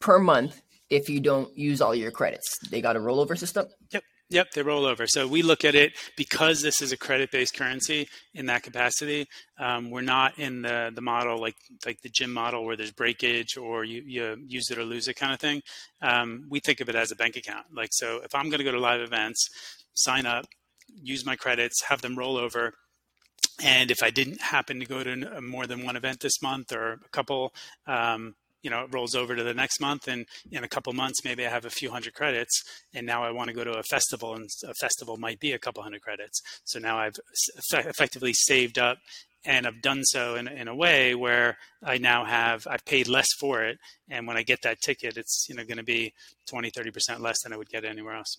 per 0.00 0.18
month 0.18 0.60
if 0.88 1.08
you 1.08 1.20
don't 1.20 1.56
use 1.56 1.80
all 1.80 1.94
your 1.94 2.10
credits? 2.10 2.58
They 2.70 2.80
got 2.80 2.96
a 2.96 3.00
rollover 3.00 3.36
system. 3.36 3.66
Yep. 3.92 4.02
Yep, 4.32 4.52
they 4.52 4.62
roll 4.62 4.86
over. 4.86 5.06
So 5.06 5.28
we 5.28 5.42
look 5.42 5.62
at 5.64 5.74
it 5.74 5.92
because 6.16 6.62
this 6.62 6.80
is 6.80 6.90
a 6.90 6.96
credit-based 6.96 7.54
currency 7.54 8.08
in 8.32 8.46
that 8.46 8.62
capacity. 8.62 9.26
Um, 9.58 9.90
we're 9.90 10.00
not 10.00 10.38
in 10.38 10.62
the 10.62 10.90
the 10.94 11.02
model 11.02 11.38
like 11.38 11.56
like 11.84 12.00
the 12.00 12.08
gym 12.08 12.32
model 12.32 12.64
where 12.64 12.76
there's 12.76 12.90
breakage 12.90 13.58
or 13.58 13.84
you, 13.84 14.02
you 14.06 14.36
use 14.46 14.70
it 14.70 14.78
or 14.78 14.84
lose 14.84 15.06
it 15.06 15.14
kind 15.14 15.34
of 15.34 15.38
thing. 15.38 15.60
Um, 16.00 16.46
we 16.48 16.60
think 16.60 16.80
of 16.80 16.88
it 16.88 16.94
as 16.94 17.12
a 17.12 17.16
bank 17.16 17.36
account. 17.36 17.66
Like 17.74 17.90
so, 17.92 18.20
if 18.24 18.34
I'm 18.34 18.48
going 18.48 18.58
to 18.58 18.64
go 18.64 18.72
to 18.72 18.80
live 18.80 19.02
events, 19.02 19.48
sign 19.92 20.24
up, 20.24 20.46
use 20.88 21.26
my 21.26 21.36
credits, 21.36 21.84
have 21.84 22.00
them 22.00 22.16
roll 22.16 22.38
over. 22.38 22.72
And 23.62 23.90
if 23.90 24.02
I 24.02 24.10
didn't 24.10 24.40
happen 24.40 24.80
to 24.80 24.86
go 24.86 25.04
to 25.04 25.40
more 25.42 25.66
than 25.66 25.84
one 25.84 25.96
event 25.96 26.20
this 26.20 26.40
month 26.42 26.72
or 26.72 26.92
a 26.92 27.08
couple, 27.10 27.52
um, 27.86 28.34
you 28.62 28.70
know, 28.70 28.84
it 28.84 28.94
rolls 28.94 29.14
over 29.14 29.34
to 29.34 29.42
the 29.42 29.54
next 29.54 29.80
month, 29.80 30.08
and 30.08 30.26
in 30.50 30.64
a 30.64 30.68
couple 30.68 30.92
months, 30.92 31.24
maybe 31.24 31.46
I 31.46 31.50
have 31.50 31.64
a 31.64 31.70
few 31.70 31.90
hundred 31.90 32.14
credits, 32.14 32.62
and 32.94 33.06
now 33.06 33.22
I 33.22 33.30
want 33.30 33.48
to 33.48 33.54
go 33.54 33.64
to 33.64 33.72
a 33.72 33.82
festival, 33.82 34.34
and 34.34 34.48
a 34.64 34.74
festival 34.74 35.16
might 35.16 35.40
be 35.40 35.52
a 35.52 35.58
couple 35.58 35.82
hundred 35.82 36.02
credits. 36.02 36.40
So 36.64 36.78
now 36.78 36.98
I've 36.98 37.16
effectively 37.72 38.32
saved 38.32 38.78
up, 38.78 38.98
and 39.44 39.66
I've 39.66 39.82
done 39.82 40.04
so 40.04 40.36
in, 40.36 40.46
in 40.48 40.68
a 40.68 40.74
way 40.74 41.14
where 41.14 41.58
I 41.82 41.98
now 41.98 42.24
have 42.24 42.66
I've 42.70 42.84
paid 42.84 43.08
less 43.08 43.28
for 43.38 43.64
it, 43.64 43.78
and 44.08 44.26
when 44.26 44.36
I 44.36 44.42
get 44.42 44.62
that 44.62 44.80
ticket, 44.80 45.16
it's 45.16 45.46
you 45.48 45.56
know 45.56 45.64
going 45.64 45.78
to 45.78 45.82
be 45.82 46.12
20, 46.48 46.70
30 46.70 46.90
percent 46.90 47.20
less 47.20 47.42
than 47.42 47.52
I 47.52 47.56
would 47.56 47.68
get 47.68 47.84
anywhere 47.84 48.16
else 48.16 48.38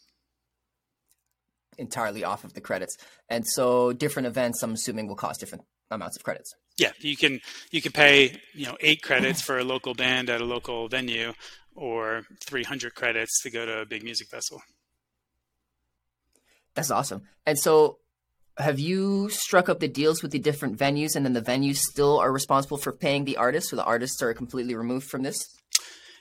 entirely 1.78 2.24
off 2.24 2.44
of 2.44 2.54
the 2.54 2.62
credits. 2.62 2.98
And 3.30 3.46
so 3.48 3.94
different 3.94 4.28
events, 4.28 4.62
I'm 4.64 4.74
assuming, 4.74 5.08
will 5.08 5.16
cost 5.16 5.40
different 5.40 5.64
amounts 5.90 6.18
of 6.18 6.24
credits. 6.24 6.54
Yeah, 6.78 6.92
you 7.00 7.16
can 7.16 7.40
you 7.72 7.82
can 7.82 7.92
pay 7.92 8.40
you 8.54 8.66
know 8.66 8.78
eight 8.82 9.04
credits 9.04 9.42
for 9.42 9.60
a 9.60 9.64
local 9.64 9.94
band 9.94 10.30
at 10.30 10.42
a 10.42 10.46
local 10.46 10.88
venue, 10.88 11.34
or 11.76 12.24
300 12.46 12.96
credits 12.96 13.42
to 13.44 13.52
go 13.52 13.66
to 13.66 13.82
a 13.82 13.86
big 13.86 14.04
music 14.04 14.28
festival. 14.28 14.62
That's 16.76 16.92
awesome. 16.92 17.24
And 17.46 17.60
so, 17.60 18.00
have 18.58 18.80
you 18.80 19.30
struck 19.30 19.70
up 19.70 19.80
the 19.80 19.88
deals 19.88 20.24
with 20.24 20.32
the 20.32 20.40
different 20.40 20.78
venues, 20.78 21.16
and 21.16 21.26
then 21.26 21.34
the 21.34 21.42
venues 21.42 21.78
still 21.78 22.20
are 22.20 22.32
responsible 22.32 22.78
for 22.78 22.92
paying 22.92 23.26
the 23.26 23.38
artists, 23.38 23.72
or 23.72 23.76
the 23.76 23.84
artists 23.84 24.22
are 24.22 24.34
completely 24.34 24.76
removed 24.76 25.08
from 25.08 25.24
this? 25.24 25.38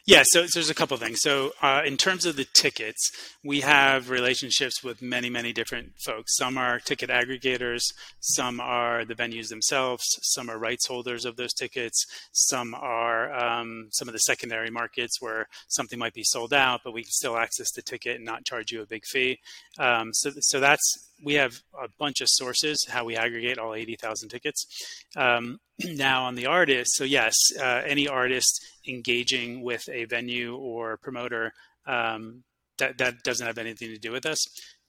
Yeah, 0.05 0.25
so, 0.27 0.47
so, 0.47 0.59
there's 0.59 0.69
a 0.69 0.75
couple 0.75 0.97
things. 0.97 1.21
So, 1.21 1.53
uh, 1.63 1.83
in 1.87 1.97
terms 1.97 2.27
of 2.27 2.35
the 2.35 2.45
tickets, 2.45 3.13
we 3.45 3.61
have 3.61 4.11
relationships 4.11 4.83
with 4.83 5.01
many, 5.01 5.31
many 5.31 5.53
different 5.53 5.93
folks. 6.05 6.37
Some 6.37 6.59
are 6.59 6.81
ticket 6.81 7.09
aggregators, 7.09 7.83
some 8.19 8.59
are 8.59 9.05
the 9.05 9.15
venues 9.15 9.49
themselves, 9.49 10.03
some 10.23 10.51
are 10.51 10.59
rights 10.59 10.89
holders 10.89 11.25
of 11.25 11.37
those 11.37 11.53
tickets, 11.53 12.05
some 12.33 12.75
are 12.75 13.33
um, 13.33 13.91
some 13.93 14.09
of 14.09 14.13
the 14.13 14.19
secondary 14.19 14.71
markets 14.71 15.23
where 15.23 15.47
something 15.69 16.01
might 16.01 16.15
be 16.15 16.25
sold 16.25 16.53
out, 16.53 16.81
but 16.83 16.93
we 16.93 17.03
can 17.03 17.13
still 17.13 17.37
access 17.37 17.71
the 17.71 17.83
ticket 17.83 18.17
and 18.17 18.25
not 18.25 18.45
charge 18.45 18.73
you 18.73 18.83
a 18.83 18.87
big 18.87 19.05
fee. 19.05 19.39
Um, 19.79 20.13
so, 20.13 20.33
so 20.41 20.59
that's 20.59 21.12
we 21.23 21.35
have 21.35 21.55
a 21.81 21.89
bunch 21.99 22.21
of 22.21 22.29
sources 22.29 22.85
how 22.89 23.05
we 23.05 23.17
aggregate 23.17 23.59
all 23.59 23.75
80,000 23.75 24.29
tickets. 24.29 24.67
Um, 25.17 25.59
now 25.85 26.25
on 26.25 26.35
the 26.35 26.47
artist, 26.47 26.97
so 26.97 27.05
yes, 27.05 27.35
uh, 27.61 27.83
any 27.87 28.09
artist 28.09 28.61
engaging 28.87 29.63
with 29.63 29.89
a 29.89 30.05
venue 30.05 30.57
or 30.57 30.97
promoter 30.97 31.53
um, 31.87 32.43
that 32.79 32.99
that 32.99 33.23
doesn't 33.23 33.47
have 33.47 33.59
anything 33.59 33.89
to 33.89 33.99
do 33.99 34.13
with 34.13 34.27
us. 34.27 34.45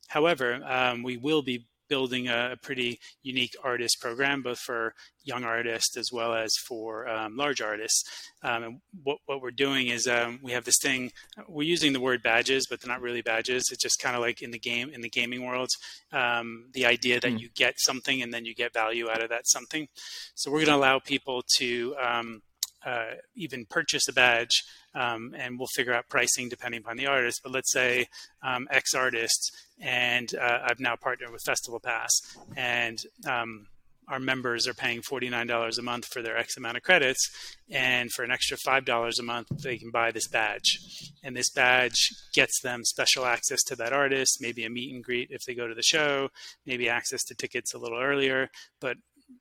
However, 0.07 0.59
um, 0.65 1.03
we 1.03 1.17
will 1.17 1.41
be 1.41 1.65
building 1.89 2.27
a, 2.27 2.55
pretty 2.61 2.99
unique 3.23 3.55
artist 3.63 3.97
program, 3.99 4.41
both 4.41 4.59
for 4.59 4.93
young 5.23 5.43
artists 5.43 5.97
as 5.97 6.09
well 6.11 6.33
as 6.33 6.51
for 6.67 7.07
um, 7.07 7.35
large 7.35 7.61
artists. 7.61 8.03
Um, 8.41 8.63
and 8.63 8.81
what, 9.03 9.17
what 9.25 9.41
we're 9.41 9.51
doing 9.51 9.87
is 9.87 10.07
um, 10.07 10.39
we 10.41 10.51
have 10.51 10.65
this 10.65 10.79
thing. 10.81 11.11
We're 11.47 11.67
using 11.67 11.93
the 11.93 11.99
word 11.99 12.23
badges, 12.23 12.67
but 12.69 12.79
they're 12.79 12.91
not 12.91 13.01
really 13.01 13.21
badges. 13.21 13.69
It's 13.71 13.81
just 13.81 13.99
kind 13.99 14.15
of 14.15 14.21
like 14.21 14.41
in 14.41 14.51
the 14.51 14.59
game 14.59 14.89
in 14.89 15.01
the 15.01 15.09
gaming 15.09 15.45
world, 15.45 15.69
um, 16.11 16.65
the 16.73 16.85
idea 16.85 17.19
that 17.19 17.33
mm. 17.33 17.39
you 17.39 17.49
get 17.55 17.75
something 17.77 18.21
and 18.21 18.33
then 18.33 18.45
you 18.45 18.53
get 18.53 18.73
value 18.73 19.09
out 19.09 19.23
of 19.23 19.29
that 19.29 19.47
something. 19.47 19.87
So 20.35 20.51
we're 20.51 20.65
going 20.65 20.67
to 20.67 20.75
allow 20.75 20.99
people 20.99 21.43
to 21.57 21.95
um, 22.01 22.41
uh, 22.85 23.15
even 23.35 23.65
purchase 23.65 24.07
a 24.07 24.13
badge, 24.13 24.63
um, 24.95 25.33
and 25.37 25.57
we'll 25.57 25.67
figure 25.67 25.93
out 25.93 26.09
pricing 26.09 26.49
depending 26.49 26.81
upon 26.81 26.97
the 26.97 27.07
artist. 27.07 27.41
But 27.43 27.51
let's 27.51 27.71
say 27.71 28.07
um, 28.41 28.67
X 28.71 28.93
artist, 28.93 29.51
and 29.79 30.33
uh, 30.35 30.59
I've 30.63 30.79
now 30.79 30.95
partnered 30.95 31.31
with 31.31 31.41
Festival 31.43 31.79
Pass, 31.79 32.11
and 32.55 32.99
um, 33.27 33.67
our 34.07 34.19
members 34.19 34.67
are 34.67 34.73
paying 34.73 35.01
$49 35.01 35.77
a 35.77 35.81
month 35.81 36.05
for 36.05 36.21
their 36.21 36.37
X 36.37 36.57
amount 36.57 36.77
of 36.77 36.83
credits. 36.83 37.29
And 37.69 38.11
for 38.11 38.23
an 38.23 38.31
extra 38.31 38.57
$5 38.57 39.19
a 39.19 39.23
month, 39.23 39.47
they 39.63 39.77
can 39.77 39.91
buy 39.91 40.11
this 40.11 40.27
badge. 40.27 40.79
And 41.23 41.35
this 41.35 41.49
badge 41.49 42.09
gets 42.33 42.61
them 42.61 42.83
special 42.83 43.25
access 43.25 43.63
to 43.63 43.75
that 43.77 43.93
artist, 43.93 44.39
maybe 44.41 44.65
a 44.65 44.69
meet 44.69 44.93
and 44.93 45.03
greet 45.03 45.29
if 45.31 45.45
they 45.45 45.55
go 45.55 45.67
to 45.67 45.75
the 45.75 45.83
show, 45.83 46.29
maybe 46.65 46.89
access 46.89 47.23
to 47.25 47.35
tickets 47.35 47.73
a 47.73 47.77
little 47.77 47.99
earlier. 47.99 48.49
But 48.79 48.97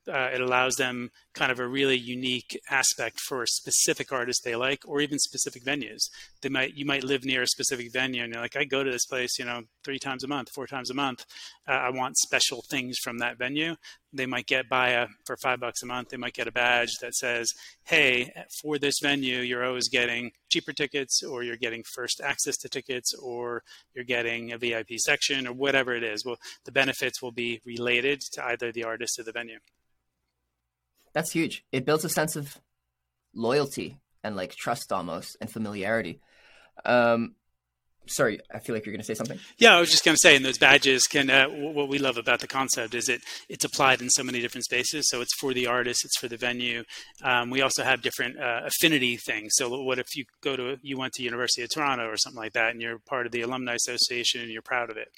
uh, 0.07 0.29
it 0.33 0.41
allows 0.41 0.75
them 0.75 1.09
kind 1.33 1.51
of 1.51 1.59
a 1.59 1.67
really 1.67 1.97
unique 1.97 2.59
aspect 2.69 3.19
for 3.19 3.43
a 3.43 3.47
specific 3.47 4.11
artist 4.11 4.43
they 4.43 4.55
like 4.55 4.81
or 4.85 5.01
even 5.01 5.17
specific 5.17 5.63
venues. 5.63 6.09
They 6.41 6.49
might 6.49 6.75
you 6.75 6.85
might 6.85 7.03
live 7.03 7.23
near 7.23 7.41
a 7.41 7.47
specific 7.47 7.91
venue 7.91 8.23
and 8.23 8.33
you're 8.33 8.41
like 8.41 8.55
i 8.55 8.63
go 8.65 8.83
to 8.83 8.91
this 8.91 9.05
place 9.05 9.39
you 9.39 9.45
know 9.45 9.61
three 9.83 9.99
times 9.99 10.23
a 10.23 10.27
month 10.27 10.49
four 10.53 10.67
times 10.67 10.89
a 10.89 10.93
month. 10.93 11.25
Uh, 11.67 11.71
i 11.71 11.89
want 11.89 12.17
special 12.17 12.63
things 12.69 12.97
from 12.99 13.19
that 13.19 13.37
venue. 13.37 13.75
They 14.11 14.25
might 14.25 14.45
get 14.45 14.69
by 14.69 14.89
a 14.89 15.07
for 15.25 15.37
five 15.37 15.59
bucks 15.59 15.81
a 15.81 15.85
month 15.85 16.09
they 16.09 16.17
might 16.17 16.33
get 16.33 16.47
a 16.47 16.51
badge 16.51 16.91
that 17.01 17.15
says 17.15 17.51
hey 17.85 18.31
for 18.61 18.77
this 18.77 18.99
venue 19.01 19.39
you're 19.39 19.65
always 19.65 19.89
getting 19.89 20.31
cheaper 20.49 20.73
tickets 20.73 21.23
or 21.23 21.43
you're 21.43 21.57
getting 21.57 21.83
first 21.95 22.21
access 22.21 22.57
to 22.57 22.69
tickets 22.69 23.13
or 23.15 23.63
you're 23.95 24.05
getting 24.05 24.51
a 24.51 24.57
vip 24.57 24.89
section 24.97 25.47
or 25.47 25.53
whatever 25.53 25.93
it 25.95 26.03
is. 26.03 26.25
Well 26.25 26.37
the 26.65 26.71
benefits 26.71 27.21
will 27.21 27.31
be 27.31 27.61
related 27.65 28.21
to 28.33 28.45
either 28.45 28.71
the 28.71 28.83
artist 28.83 29.17
or 29.17 29.23
the 29.23 29.31
venue 29.31 29.59
that's 31.13 31.31
huge. 31.31 31.63
It 31.71 31.85
builds 31.85 32.05
a 32.05 32.09
sense 32.09 32.35
of 32.35 32.59
loyalty 33.33 33.97
and 34.23 34.35
like 34.35 34.55
trust 34.55 34.91
almost 34.91 35.37
and 35.41 35.51
familiarity. 35.51 36.19
Um, 36.85 37.35
sorry, 38.07 38.39
I 38.53 38.59
feel 38.59 38.75
like 38.75 38.85
you're 38.85 38.93
going 38.93 39.01
to 39.01 39.05
say 39.05 39.13
something. 39.13 39.39
Yeah, 39.57 39.75
I 39.75 39.79
was 39.79 39.91
just 39.91 40.03
going 40.03 40.15
to 40.15 40.19
say, 40.19 40.35
and 40.35 40.43
those 40.43 40.57
badges 40.57 41.07
can. 41.07 41.29
Uh, 41.29 41.47
what 41.47 41.87
we 41.87 41.97
love 41.97 42.17
about 42.17 42.39
the 42.39 42.47
concept 42.47 42.93
is 42.93 43.09
it 43.09 43.21
it's 43.49 43.65
applied 43.65 44.01
in 44.01 44.09
so 44.09 44.23
many 44.23 44.41
different 44.41 44.65
spaces. 44.65 45.09
So 45.09 45.21
it's 45.21 45.33
for 45.35 45.53
the 45.53 45.67
artist, 45.67 46.05
it's 46.05 46.17
for 46.17 46.27
the 46.27 46.37
venue. 46.37 46.83
Um, 47.23 47.49
we 47.49 47.61
also 47.61 47.83
have 47.83 48.01
different 48.01 48.39
uh, 48.39 48.61
affinity 48.65 49.17
things. 49.17 49.53
So 49.55 49.83
what 49.83 49.99
if 49.99 50.15
you 50.15 50.25
go 50.41 50.55
to 50.55 50.77
you 50.81 50.97
went 50.97 51.13
to 51.13 51.23
University 51.23 51.63
of 51.63 51.69
Toronto 51.69 52.07
or 52.07 52.17
something 52.17 52.41
like 52.41 52.53
that, 52.53 52.71
and 52.71 52.81
you're 52.81 52.99
part 52.99 53.25
of 53.25 53.31
the 53.31 53.41
alumni 53.41 53.75
association 53.75 54.41
and 54.41 54.51
you're 54.51 54.61
proud 54.61 54.89
of 54.89 54.97
it. 54.97 55.09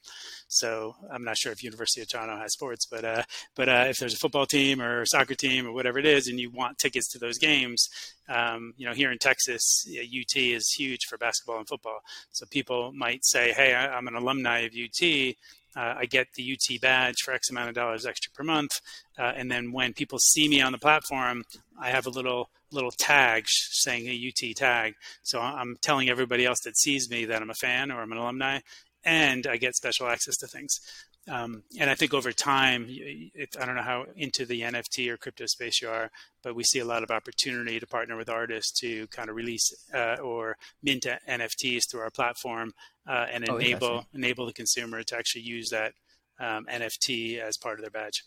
So 0.48 0.95
I'm 1.12 1.24
not 1.24 1.38
sure 1.38 1.52
if 1.52 1.63
University 1.63 2.02
of 2.02 2.10
Toronto 2.10 2.38
has 2.38 2.54
sports, 2.54 2.86
but 2.86 3.04
uh, 3.04 3.24
but 3.56 3.69
uh, 3.69 3.86
if 3.89 3.98
there's 3.98 4.13
a 4.13 4.17
football 4.17 4.45
team 4.45 4.82
or 4.82 5.02
a 5.02 5.08
soccer 5.08 5.36
team 5.36 5.67
or 5.67 5.74
whatever 5.74 6.00
it 6.00 6.06
is, 6.06 6.28
and 6.28 6.39
you 6.39 6.50
want 6.50 6.78
tickets 6.78 7.12
to 7.12 7.19
those 7.19 7.38
games, 7.38 7.88
um, 8.27 8.73
you 8.77 8.85
know, 8.85 8.93
here 8.93 9.11
in 9.11 9.17
Texas, 9.17 9.85
UT 9.88 10.35
is 10.35 10.71
huge 10.71 11.05
for 11.05 11.17
basketball 11.17 11.59
and 11.59 11.67
football. 11.67 11.99
So 12.31 12.45
people 12.47 12.91
might 12.91 13.25
say, 13.25 13.51
"Hey, 13.53 13.75
I'm 13.75 14.07
an 14.07 14.15
alumni 14.15 14.59
of 14.59 14.73
UT." 14.73 15.35
Uh, 15.75 15.95
I 15.99 16.05
get 16.05 16.27
the 16.35 16.53
UT 16.53 16.79
badge 16.81 17.17
for 17.21 17.33
X 17.33 17.49
amount 17.49 17.69
of 17.69 17.75
dollars 17.75 18.05
extra 18.05 18.31
per 18.31 18.43
month, 18.43 18.79
uh, 19.19 19.33
and 19.35 19.51
then 19.51 19.71
when 19.71 19.93
people 19.93 20.19
see 20.19 20.47
me 20.47 20.61
on 20.61 20.71
the 20.71 20.77
platform, 20.77 21.43
I 21.79 21.89
have 21.89 22.05
a 22.05 22.09
little 22.09 22.49
little 22.71 22.91
tag 22.91 23.45
saying 23.47 24.07
a 24.07 24.27
UT 24.29 24.55
tag. 24.55 24.95
So 25.23 25.39
I'm 25.39 25.77
telling 25.81 26.09
everybody 26.09 26.45
else 26.45 26.59
that 26.61 26.77
sees 26.77 27.09
me 27.09 27.25
that 27.25 27.41
I'm 27.41 27.49
a 27.49 27.55
fan 27.55 27.91
or 27.91 28.01
I'm 28.01 28.11
an 28.11 28.17
alumni, 28.17 28.59
and 29.03 29.45
I 29.47 29.57
get 29.57 29.75
special 29.75 30.07
access 30.07 30.38
to 30.38 30.47
things. 30.47 30.79
Um, 31.27 31.63
and 31.79 31.89
I 31.89 31.95
think 31.95 32.13
over 32.13 32.31
time, 32.31 32.85
it, 32.88 33.55
I 33.59 33.65
don't 33.65 33.75
know 33.75 33.81
how 33.81 34.05
into 34.15 34.45
the 34.45 34.61
NFT 34.61 35.09
or 35.09 35.17
crypto 35.17 35.47
space 35.47 35.81
you 35.81 35.89
are, 35.89 36.11
but 36.43 36.55
we 36.55 36.63
see 36.63 36.79
a 36.79 36.85
lot 36.85 37.01
of 37.01 37.09
opportunity 37.09 37.79
to 37.79 37.88
partner 37.88 38.15
with 38.15 38.29
artists 38.29 38.79
to 38.81 39.07
kind 39.07 39.29
of 39.29 39.35
release 39.35 39.73
uh, 39.93 40.17
or 40.23 40.55
mint 40.83 41.05
NFTs 41.27 41.89
through 41.89 42.01
our 42.01 42.11
platform 42.11 42.73
uh, 43.09 43.25
and 43.31 43.49
oh, 43.49 43.57
enable 43.57 44.05
enable 44.13 44.45
the 44.45 44.53
consumer 44.53 45.01
to 45.01 45.17
actually 45.17 45.41
use 45.41 45.69
that 45.69 45.93
um, 46.39 46.65
NFT 46.65 47.39
as 47.39 47.57
part 47.57 47.79
of 47.79 47.81
their 47.81 47.91
badge. 47.91 48.23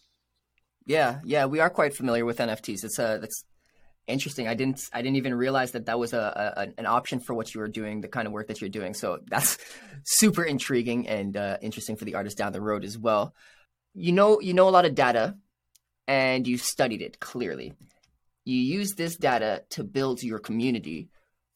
Yeah, 0.84 1.20
yeah, 1.24 1.44
we 1.46 1.60
are 1.60 1.70
quite 1.70 1.94
familiar 1.94 2.24
with 2.24 2.38
NFTs. 2.38 2.82
It's 2.82 2.98
a 2.98 3.18
that's 3.20 3.44
interesting. 4.08 4.48
I 4.48 4.54
didn't 4.54 4.88
I 4.92 5.02
didn't 5.02 5.16
even 5.16 5.34
realize 5.34 5.72
that 5.72 5.86
that 5.86 5.98
was 5.98 6.12
a, 6.12 6.54
a, 6.56 6.80
an 6.80 6.86
option 6.86 7.20
for 7.20 7.34
what 7.34 7.54
you 7.54 7.60
were 7.60 7.68
doing, 7.68 8.00
the 8.00 8.08
kind 8.08 8.26
of 8.26 8.32
work 8.32 8.48
that 8.48 8.60
you're 8.60 8.70
doing. 8.70 8.94
So 8.94 9.20
that's 9.26 9.58
super 10.04 10.42
intriguing 10.42 11.06
and 11.08 11.36
uh, 11.36 11.58
interesting 11.60 11.96
for 11.96 12.04
the 12.04 12.14
artist 12.14 12.38
down 12.38 12.52
the 12.52 12.60
road 12.60 12.84
as 12.84 12.98
well. 12.98 13.34
You 13.94 14.12
know 14.12 14.40
you 14.40 14.54
know 14.54 14.68
a 14.68 14.70
lot 14.70 14.86
of 14.86 14.94
data, 14.94 15.36
and 16.06 16.46
you 16.46 16.58
studied 16.58 17.02
it 17.02 17.20
clearly. 17.20 17.74
You 18.44 18.56
use 18.56 18.94
this 18.94 19.16
data 19.16 19.64
to 19.70 19.84
build 19.84 20.22
your 20.22 20.38
community. 20.38 21.10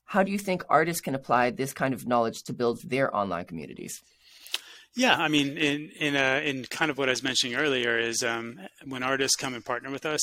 How 0.04 0.22
do 0.22 0.30
you 0.30 0.38
think 0.38 0.62
artists 0.68 1.00
can 1.00 1.14
apply 1.14 1.50
this 1.50 1.72
kind 1.72 1.94
of 1.94 2.06
knowledge 2.06 2.42
to 2.44 2.52
build 2.52 2.82
their 2.82 3.14
online 3.16 3.46
communities? 3.46 4.02
Yeah, 4.94 5.16
I 5.16 5.28
mean, 5.28 5.56
in 5.56 5.90
in 5.98 6.16
uh, 6.16 6.42
in 6.44 6.64
kind 6.64 6.90
of 6.90 6.98
what 6.98 7.08
I 7.08 7.12
was 7.12 7.22
mentioning 7.22 7.56
earlier 7.56 7.98
is 7.98 8.22
um, 8.22 8.60
when 8.84 9.02
artists 9.02 9.36
come 9.36 9.54
and 9.54 9.64
partner 9.64 9.90
with 9.90 10.04
us, 10.04 10.20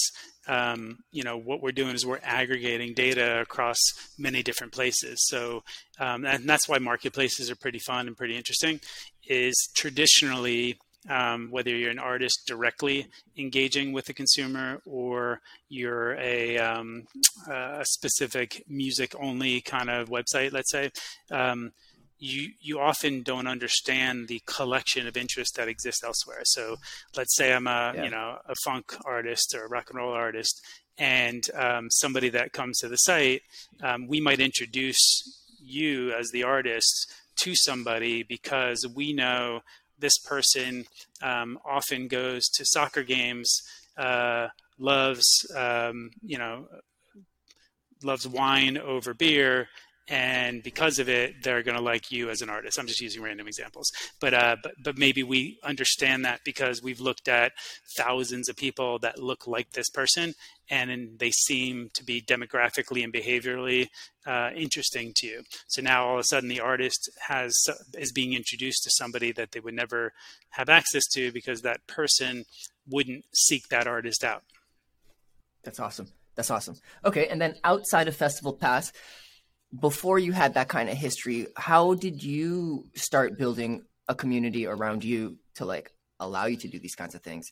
um, 0.47 0.99
you 1.11 1.23
know, 1.23 1.37
what 1.37 1.61
we're 1.61 1.71
doing 1.71 1.95
is 1.95 2.05
we're 2.05 2.19
aggregating 2.21 2.93
data 2.93 3.41
across 3.41 3.77
many 4.19 4.43
different 4.43 4.71
places. 4.71 5.25
So, 5.27 5.63
um, 5.99 6.23
and 6.23 6.47
that's 6.47 6.69
why 6.69 6.77
marketplaces 6.77 7.49
are 7.49 7.55
pretty 7.55 7.79
fun 7.79 8.07
and 8.07 8.15
pretty 8.15 8.37
interesting. 8.37 8.79
Is 9.27 9.55
traditionally 9.73 10.77
um, 11.09 11.49
whether 11.49 11.75
you're 11.75 11.91
an 11.91 11.99
artist 11.99 12.43
directly 12.45 13.07
engaging 13.37 13.93
with 13.93 14.05
the 14.05 14.13
consumer 14.13 14.81
or 14.85 15.39
you're 15.69 16.13
a, 16.15 16.57
um, 16.57 17.07
a 17.49 17.83
specific 17.85 18.63
music 18.67 19.15
only 19.19 19.61
kind 19.61 19.89
of 19.89 20.09
website, 20.09 20.51
let's 20.51 20.71
say, 20.71 20.91
um, 21.31 21.71
you 22.19 22.49
you 22.59 22.79
often 22.79 23.23
don't 23.23 23.47
understand 23.47 24.27
the 24.27 24.41
collection 24.45 25.07
of 25.07 25.15
interests 25.15 25.55
that 25.57 25.67
exist 25.67 26.03
elsewhere. 26.03 26.41
So 26.43 26.77
let's 27.15 27.35
say 27.35 27.53
I'm 27.53 27.67
a 27.67 27.93
yeah. 27.95 28.03
you 28.03 28.09
know 28.09 28.37
a 28.47 28.55
funk 28.63 28.93
artist 29.05 29.55
or 29.55 29.65
a 29.65 29.69
rock 29.69 29.89
and 29.89 29.97
roll 29.97 30.13
artist, 30.13 30.61
and 30.97 31.43
um, 31.55 31.89
somebody 31.89 32.29
that 32.29 32.51
comes 32.51 32.79
to 32.79 32.89
the 32.89 32.97
site, 32.97 33.41
um, 33.81 34.07
we 34.07 34.19
might 34.19 34.39
introduce 34.39 35.23
you 35.61 36.11
as 36.13 36.29
the 36.31 36.43
artist 36.43 37.11
to 37.41 37.55
somebody 37.55 38.23
because 38.23 38.85
we 38.95 39.13
know 39.13 39.61
this 39.97 40.17
person 40.19 40.85
um, 41.21 41.57
often 41.65 42.07
goes 42.07 42.47
to 42.49 42.65
soccer 42.65 43.03
games, 43.03 43.61
uh, 43.97 44.47
loves 44.77 45.25
um, 45.55 46.11
you 46.21 46.37
know 46.37 46.67
loves 48.03 48.27
wine 48.27 48.77
over 48.77 49.13
beer 49.13 49.67
and 50.09 50.63
because 50.63 50.97
of 50.97 51.07
it 51.07 51.43
they're 51.43 51.63
going 51.63 51.77
to 51.77 51.83
like 51.83 52.11
you 52.11 52.29
as 52.29 52.41
an 52.41 52.49
artist. 52.49 52.79
I'm 52.79 52.87
just 52.87 53.01
using 53.01 53.21
random 53.21 53.47
examples. 53.47 53.91
But 54.19 54.33
uh, 54.33 54.55
but 54.61 54.73
but 54.83 54.97
maybe 54.97 55.23
we 55.23 55.59
understand 55.63 56.25
that 56.25 56.41
because 56.43 56.81
we've 56.81 56.99
looked 56.99 57.27
at 57.27 57.51
thousands 57.95 58.49
of 58.49 58.55
people 58.55 58.99
that 58.99 59.19
look 59.19 59.47
like 59.47 59.71
this 59.71 59.89
person 59.89 60.33
and 60.69 61.17
they 61.19 61.31
seem 61.31 61.89
to 61.93 62.03
be 62.03 62.21
demographically 62.21 63.03
and 63.03 63.13
behaviorally 63.13 63.87
uh, 64.25 64.51
interesting 64.55 65.13
to 65.15 65.27
you. 65.27 65.43
So 65.67 65.81
now 65.81 66.07
all 66.07 66.15
of 66.15 66.19
a 66.19 66.23
sudden 66.23 66.49
the 66.49 66.59
artist 66.59 67.09
has 67.27 67.55
is 67.97 68.11
being 68.11 68.33
introduced 68.33 68.83
to 68.83 68.91
somebody 68.91 69.31
that 69.33 69.51
they 69.51 69.59
would 69.59 69.75
never 69.75 70.13
have 70.51 70.69
access 70.69 71.05
to 71.13 71.31
because 71.31 71.61
that 71.61 71.85
person 71.87 72.45
wouldn't 72.87 73.25
seek 73.33 73.67
that 73.69 73.87
artist 73.87 74.23
out. 74.23 74.43
That's 75.63 75.79
awesome. 75.79 76.07
That's 76.35 76.49
awesome. 76.49 76.75
Okay 77.05 77.27
and 77.27 77.39
then 77.39 77.55
outside 77.63 78.07
of 78.07 78.15
festival 78.15 78.53
pass 78.53 78.91
before 79.77 80.17
you 80.19 80.31
had 80.31 80.53
that 80.55 80.67
kind 80.67 80.89
of 80.89 80.97
history, 80.97 81.47
how 81.55 81.93
did 81.93 82.23
you 82.23 82.87
start 82.95 83.37
building 83.37 83.83
a 84.07 84.15
community 84.15 84.65
around 84.65 85.03
you 85.03 85.37
to 85.55 85.65
like 85.65 85.91
allow 86.19 86.45
you 86.45 86.57
to 86.57 86.67
do 86.67 86.79
these 86.79 86.95
kinds 86.95 87.15
of 87.15 87.21
things? 87.21 87.47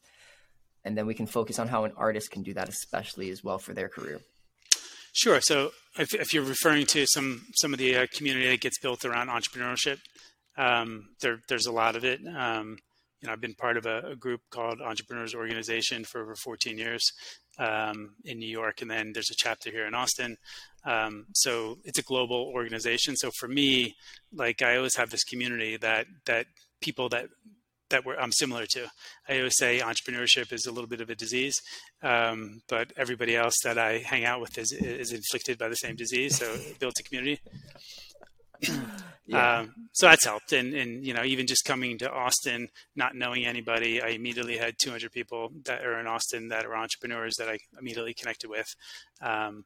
And 0.84 0.97
then 0.97 1.06
we 1.06 1.13
can 1.13 1.27
focus 1.27 1.60
on 1.60 1.67
how 1.67 1.84
an 1.84 1.91
artist 1.97 2.32
can 2.32 2.43
do 2.43 2.53
that, 2.53 2.69
especially 2.69 3.30
as 3.30 3.43
well 3.43 3.60
for 3.60 3.73
their 3.73 3.89
career. 3.89 4.21
Sure. 5.13 5.41
So 5.41 5.71
if, 5.97 6.13
if 6.13 6.34
you're 6.34 6.43
referring 6.43 6.86
to 6.88 7.06
some 7.08 7.47
some 7.56 7.73
of 7.73 7.80
the 7.80 7.95
uh, 7.97 8.08
community 8.13 8.47
that 8.49 8.62
gets 8.62 8.80
built 8.80 9.03
around 9.03 9.30
entrepreneurship, 9.30 9.99
um, 10.58 11.10
there 11.21 11.41
there's 11.49 11.65
a 11.65 11.71
lot 11.71 11.95
of 11.95 12.06
it. 12.06 12.21
Um, 12.27 12.77
you 13.21 13.27
know, 13.27 13.34
I've 13.34 13.41
been 13.41 13.56
part 13.56 13.77
of 13.77 13.86
a, 13.86 14.12
a, 14.12 14.15
group 14.15 14.41
called 14.51 14.80
Entrepreneurs 14.82 15.34
Organization 15.34 16.03
for 16.03 16.21
over 16.21 16.36
14 16.36 16.77
years 16.77 17.12
um, 17.58 18.15
in 18.25 18.38
New 18.38 18.49
York, 18.49 18.82
and 18.82 18.91
then 18.91 19.12
there's 19.13 19.32
a 19.32 19.36
chapter 19.36 19.71
here 19.71 19.88
in 19.88 19.95
Austin. 19.95 20.38
Um, 20.86 21.25
so 21.34 21.80
it's 21.84 21.99
a 21.99 22.03
global 22.03 22.51
organization. 22.53 23.15
So 23.15 23.32
for 23.39 23.47
me, 23.47 23.95
like 24.32 24.62
I 24.62 24.77
always 24.77 24.95
have 24.95 25.10
this 25.10 25.23
community 25.23 25.77
that 25.77 26.06
that 26.25 26.45
people 26.82 27.10
that 27.10 27.30
that 27.89 28.03
I'm 28.19 28.32
similar 28.32 28.65
to. 28.67 28.88
I 29.30 29.38
always 29.38 29.58
say 29.58 29.80
entrepreneurship 29.80 30.51
is 30.51 30.65
a 30.65 30.71
little 30.71 30.89
bit 30.89 31.01
of 31.01 31.10
a 31.10 31.15
disease, 31.15 31.62
um, 32.03 32.62
but 32.67 32.91
everybody 32.97 33.36
else 33.36 33.56
that 33.63 33.77
I 33.77 33.99
hang 33.99 34.25
out 34.25 34.41
with 34.41 34.58
is 34.58 34.71
is 34.71 35.12
inflicted 35.12 35.58
by 35.58 35.69
the 35.69 35.75
same 35.75 35.95
disease. 35.95 36.38
So 36.38 36.45
it 36.53 36.80
builds 36.80 36.99
a 36.99 37.03
community. 37.03 37.39
yeah. 39.26 39.60
Um, 39.60 39.74
so 39.93 40.08
that's 40.08 40.26
helped, 40.26 40.54
and 40.54 40.74
and 40.74 41.06
you 41.06 41.13
know 41.13 41.24
even 41.24 41.48
just 41.48 41.65
coming 41.65 41.98
to 42.00 42.12
Austin, 42.12 42.70
not 42.96 43.15
knowing 43.15 43.46
anybody, 43.46 44.02
I 44.02 44.10
immediately 44.10 44.58
had 44.58 44.76
200 44.82 45.12
people 45.12 45.52
that 45.65 45.84
are 45.84 46.00
in 46.00 46.08
Austin 46.08 46.50
that 46.50 46.65
are 46.65 46.76
entrepreneurs 46.76 47.36
that 47.38 47.50
I 47.50 47.58
immediately 47.80 48.13
connected 48.13 48.50
with. 48.50 48.67
Um, 49.22 49.65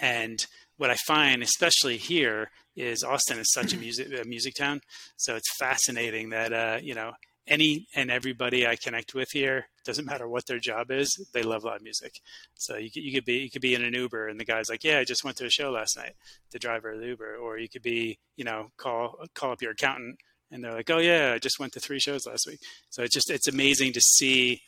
and 0.00 0.44
what 0.76 0.90
I 0.90 0.96
find, 1.06 1.42
especially 1.42 1.96
here, 1.96 2.50
is 2.76 3.02
Austin 3.02 3.38
is 3.38 3.52
such 3.52 3.72
a 3.72 3.76
music 3.78 4.08
a 4.18 4.24
music 4.24 4.54
town. 4.54 4.80
So 5.16 5.36
it's 5.36 5.56
fascinating 5.58 6.30
that 6.30 6.52
uh, 6.52 6.78
you 6.82 6.94
know 6.94 7.12
any 7.48 7.86
and 7.94 8.10
everybody 8.10 8.66
I 8.66 8.76
connect 8.76 9.14
with 9.14 9.30
here 9.32 9.66
doesn't 9.84 10.04
matter 10.04 10.28
what 10.28 10.46
their 10.46 10.58
job 10.58 10.90
is, 10.90 11.10
they 11.32 11.42
love 11.42 11.64
live 11.64 11.82
music. 11.82 12.20
So 12.54 12.76
you 12.76 12.90
could, 12.90 13.02
you 13.02 13.12
could 13.12 13.24
be 13.24 13.38
you 13.38 13.50
could 13.50 13.62
be 13.62 13.74
in 13.74 13.84
an 13.84 13.94
Uber 13.94 14.28
and 14.28 14.38
the 14.38 14.44
guy's 14.44 14.68
like, 14.68 14.84
yeah, 14.84 14.98
I 14.98 15.04
just 15.04 15.24
went 15.24 15.36
to 15.38 15.46
a 15.46 15.50
show 15.50 15.70
last 15.70 15.96
night. 15.96 16.14
The 16.50 16.58
driver 16.58 16.92
of 16.92 17.00
the 17.00 17.06
Uber, 17.06 17.36
or 17.36 17.58
you 17.58 17.68
could 17.68 17.82
be 17.82 18.18
you 18.36 18.44
know 18.44 18.70
call 18.76 19.18
call 19.34 19.52
up 19.52 19.62
your 19.62 19.72
accountant 19.72 20.18
and 20.50 20.62
they're 20.62 20.74
like, 20.74 20.90
oh 20.90 20.98
yeah, 20.98 21.32
I 21.34 21.38
just 21.38 21.58
went 21.58 21.72
to 21.74 21.80
three 21.80 22.00
shows 22.00 22.26
last 22.26 22.46
week. 22.46 22.60
So 22.90 23.02
it's 23.02 23.14
just 23.14 23.30
it's 23.30 23.48
amazing 23.48 23.92
to 23.94 24.00
see 24.00 24.62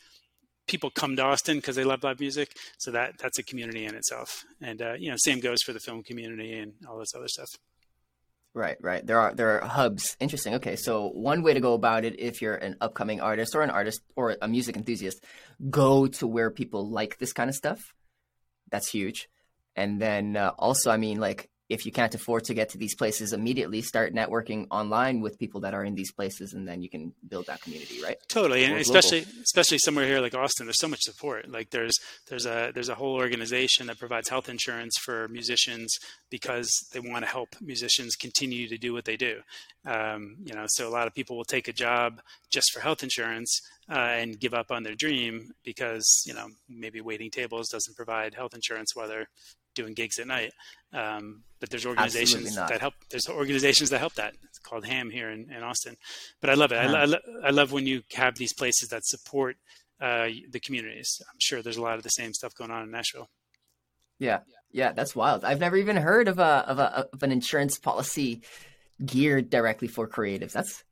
people 0.67 0.89
come 0.89 1.15
to 1.15 1.23
Austin 1.23 1.57
because 1.57 1.75
they 1.75 1.83
love 1.83 2.03
live 2.03 2.19
music. 2.19 2.55
So 2.77 2.91
that 2.91 3.17
that's 3.19 3.39
a 3.39 3.43
community 3.43 3.85
in 3.85 3.95
itself. 3.95 4.43
And 4.61 4.81
uh, 4.81 4.93
you 4.93 5.09
know, 5.09 5.17
same 5.17 5.39
goes 5.39 5.61
for 5.65 5.73
the 5.73 5.79
film 5.79 6.03
community 6.03 6.57
and 6.57 6.73
all 6.87 6.97
this 6.99 7.13
other 7.15 7.27
stuff. 7.27 7.49
Right, 8.53 8.75
right. 8.81 9.05
There 9.05 9.19
are 9.19 9.33
there 9.33 9.61
are 9.61 9.67
hubs. 9.67 10.17
Interesting. 10.19 10.55
Okay, 10.55 10.75
so 10.75 11.07
one 11.07 11.41
way 11.41 11.53
to 11.53 11.61
go 11.61 11.73
about 11.73 12.03
it, 12.03 12.19
if 12.19 12.41
you're 12.41 12.55
an 12.55 12.75
upcoming 12.81 13.21
artist 13.21 13.55
or 13.55 13.61
an 13.61 13.69
artist 13.69 14.01
or 14.17 14.35
a 14.41 14.47
music 14.47 14.75
enthusiast, 14.75 15.23
go 15.69 16.07
to 16.07 16.27
where 16.27 16.51
people 16.51 16.89
like 16.89 17.17
this 17.17 17.31
kind 17.31 17.49
of 17.49 17.55
stuff. 17.55 17.93
That's 18.69 18.89
huge. 18.89 19.29
And 19.77 20.01
then 20.01 20.35
uh, 20.35 20.51
also, 20.59 20.91
I 20.91 20.97
mean, 20.97 21.19
like 21.19 21.49
if 21.71 21.85
you 21.85 21.91
can't 21.91 22.13
afford 22.13 22.43
to 22.43 22.53
get 22.53 22.67
to 22.69 22.77
these 22.77 22.93
places 22.95 23.31
immediately, 23.31 23.81
start 23.81 24.13
networking 24.13 24.67
online 24.69 25.21
with 25.21 25.39
people 25.39 25.61
that 25.61 25.73
are 25.73 25.85
in 25.85 25.95
these 25.95 26.11
places, 26.11 26.51
and 26.53 26.67
then 26.67 26.83
you 26.83 26.89
can 26.89 27.13
build 27.29 27.45
that 27.47 27.61
community, 27.61 28.03
right? 28.03 28.17
Totally, 28.27 28.65
and 28.65 28.75
especially 28.77 29.25
especially 29.41 29.77
somewhere 29.77 30.05
here 30.05 30.19
like 30.19 30.35
Austin, 30.35 30.65
there's 30.65 30.79
so 30.79 30.89
much 30.89 31.01
support. 31.01 31.49
Like 31.49 31.69
there's 31.69 31.97
there's 32.27 32.45
a 32.45 32.71
there's 32.73 32.89
a 32.89 32.95
whole 32.95 33.15
organization 33.15 33.87
that 33.87 33.97
provides 33.97 34.27
health 34.27 34.49
insurance 34.49 34.97
for 34.97 35.29
musicians 35.29 35.97
because 36.29 36.69
they 36.91 36.99
want 36.99 37.23
to 37.23 37.31
help 37.31 37.55
musicians 37.61 38.15
continue 38.15 38.67
to 38.67 38.77
do 38.77 38.91
what 38.91 39.05
they 39.05 39.15
do. 39.15 39.39
Um, 39.85 40.35
you 40.43 40.53
know, 40.53 40.65
so 40.67 40.87
a 40.87 40.91
lot 40.91 41.07
of 41.07 41.15
people 41.15 41.37
will 41.37 41.45
take 41.45 41.69
a 41.69 41.73
job 41.73 42.21
just 42.49 42.71
for 42.73 42.81
health 42.81 43.01
insurance 43.01 43.61
uh, 43.89 43.95
and 44.19 44.39
give 44.39 44.53
up 44.53 44.71
on 44.71 44.83
their 44.83 44.95
dream 44.95 45.51
because 45.63 46.23
you 46.25 46.33
know 46.33 46.47
maybe 46.67 46.99
waiting 46.99 47.31
tables 47.31 47.69
doesn't 47.69 47.95
provide 47.95 48.33
health 48.33 48.53
insurance 48.53 48.93
while 48.93 49.07
they're 49.07 49.29
doing 49.75 49.93
gigs 49.93 50.19
at 50.19 50.27
night. 50.27 50.51
Um, 50.93 51.43
but 51.59 51.69
there's 51.69 51.85
organizations 51.85 52.55
that 52.55 52.81
help. 52.81 52.93
There's 53.09 53.29
organizations 53.29 53.91
that 53.91 53.99
help 53.99 54.15
that. 54.15 54.33
It's 54.43 54.59
called 54.59 54.83
HAAM 54.85 55.11
here 55.11 55.29
in, 55.29 55.51
in 55.51 55.63
Austin. 55.63 55.95
But 56.41 56.49
I 56.49 56.55
love 56.55 56.71
it. 56.71 56.75
I, 56.75 57.03
I, 57.03 57.17
I, 57.45 57.49
love 57.51 57.71
when 57.71 57.85
you 57.85 58.01
have 58.13 58.35
these 58.35 58.53
places 58.53 58.89
that 58.89 59.05
support 59.05 59.57
uh, 60.01 60.27
the 60.49 60.59
communities. 60.59 61.21
I'm 61.31 61.39
sure 61.39 61.61
there's 61.61 61.77
a 61.77 61.81
lot 61.81 61.97
of 61.97 62.03
the 62.03 62.09
same 62.09 62.33
stuff 62.33 62.55
going 62.55 62.71
on 62.71 62.83
in 62.83 62.91
Nashville. 62.91 63.29
Yeah, 64.19 64.39
yeah, 64.71 64.91
that's 64.91 65.15
wild. 65.15 65.45
I've 65.45 65.59
never 65.59 65.77
even 65.77 65.95
heard 65.95 66.27
of 66.27 66.39
a 66.39 66.65
of 66.67 66.79
a 66.79 67.07
of 67.13 67.23
an 67.23 67.31
insurance 67.31 67.77
policy 67.77 68.41
geared 69.03 69.49
directly 69.49 69.87
for 69.87 70.07
creatives. 70.07 70.51
That's 70.51 70.83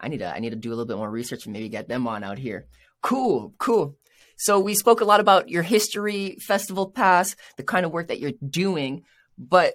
I 0.00 0.08
need 0.08 0.18
to 0.18 0.34
I 0.34 0.38
need 0.38 0.50
to 0.50 0.56
do 0.56 0.70
a 0.70 0.74
little 0.74 0.86
bit 0.86 0.96
more 0.96 1.10
research 1.10 1.46
and 1.46 1.52
maybe 1.52 1.68
get 1.68 1.88
them 1.88 2.06
on 2.06 2.24
out 2.24 2.38
here. 2.38 2.66
Cool, 3.02 3.54
cool. 3.58 3.97
So 4.38 4.60
we 4.60 4.74
spoke 4.74 5.00
a 5.00 5.04
lot 5.04 5.20
about 5.20 5.48
your 5.48 5.64
history, 5.64 6.36
festival 6.40 6.90
pass, 6.90 7.34
the 7.56 7.64
kind 7.64 7.84
of 7.84 7.92
work 7.92 8.08
that 8.08 8.20
you're 8.20 8.32
doing, 8.48 9.02
but 9.36 9.74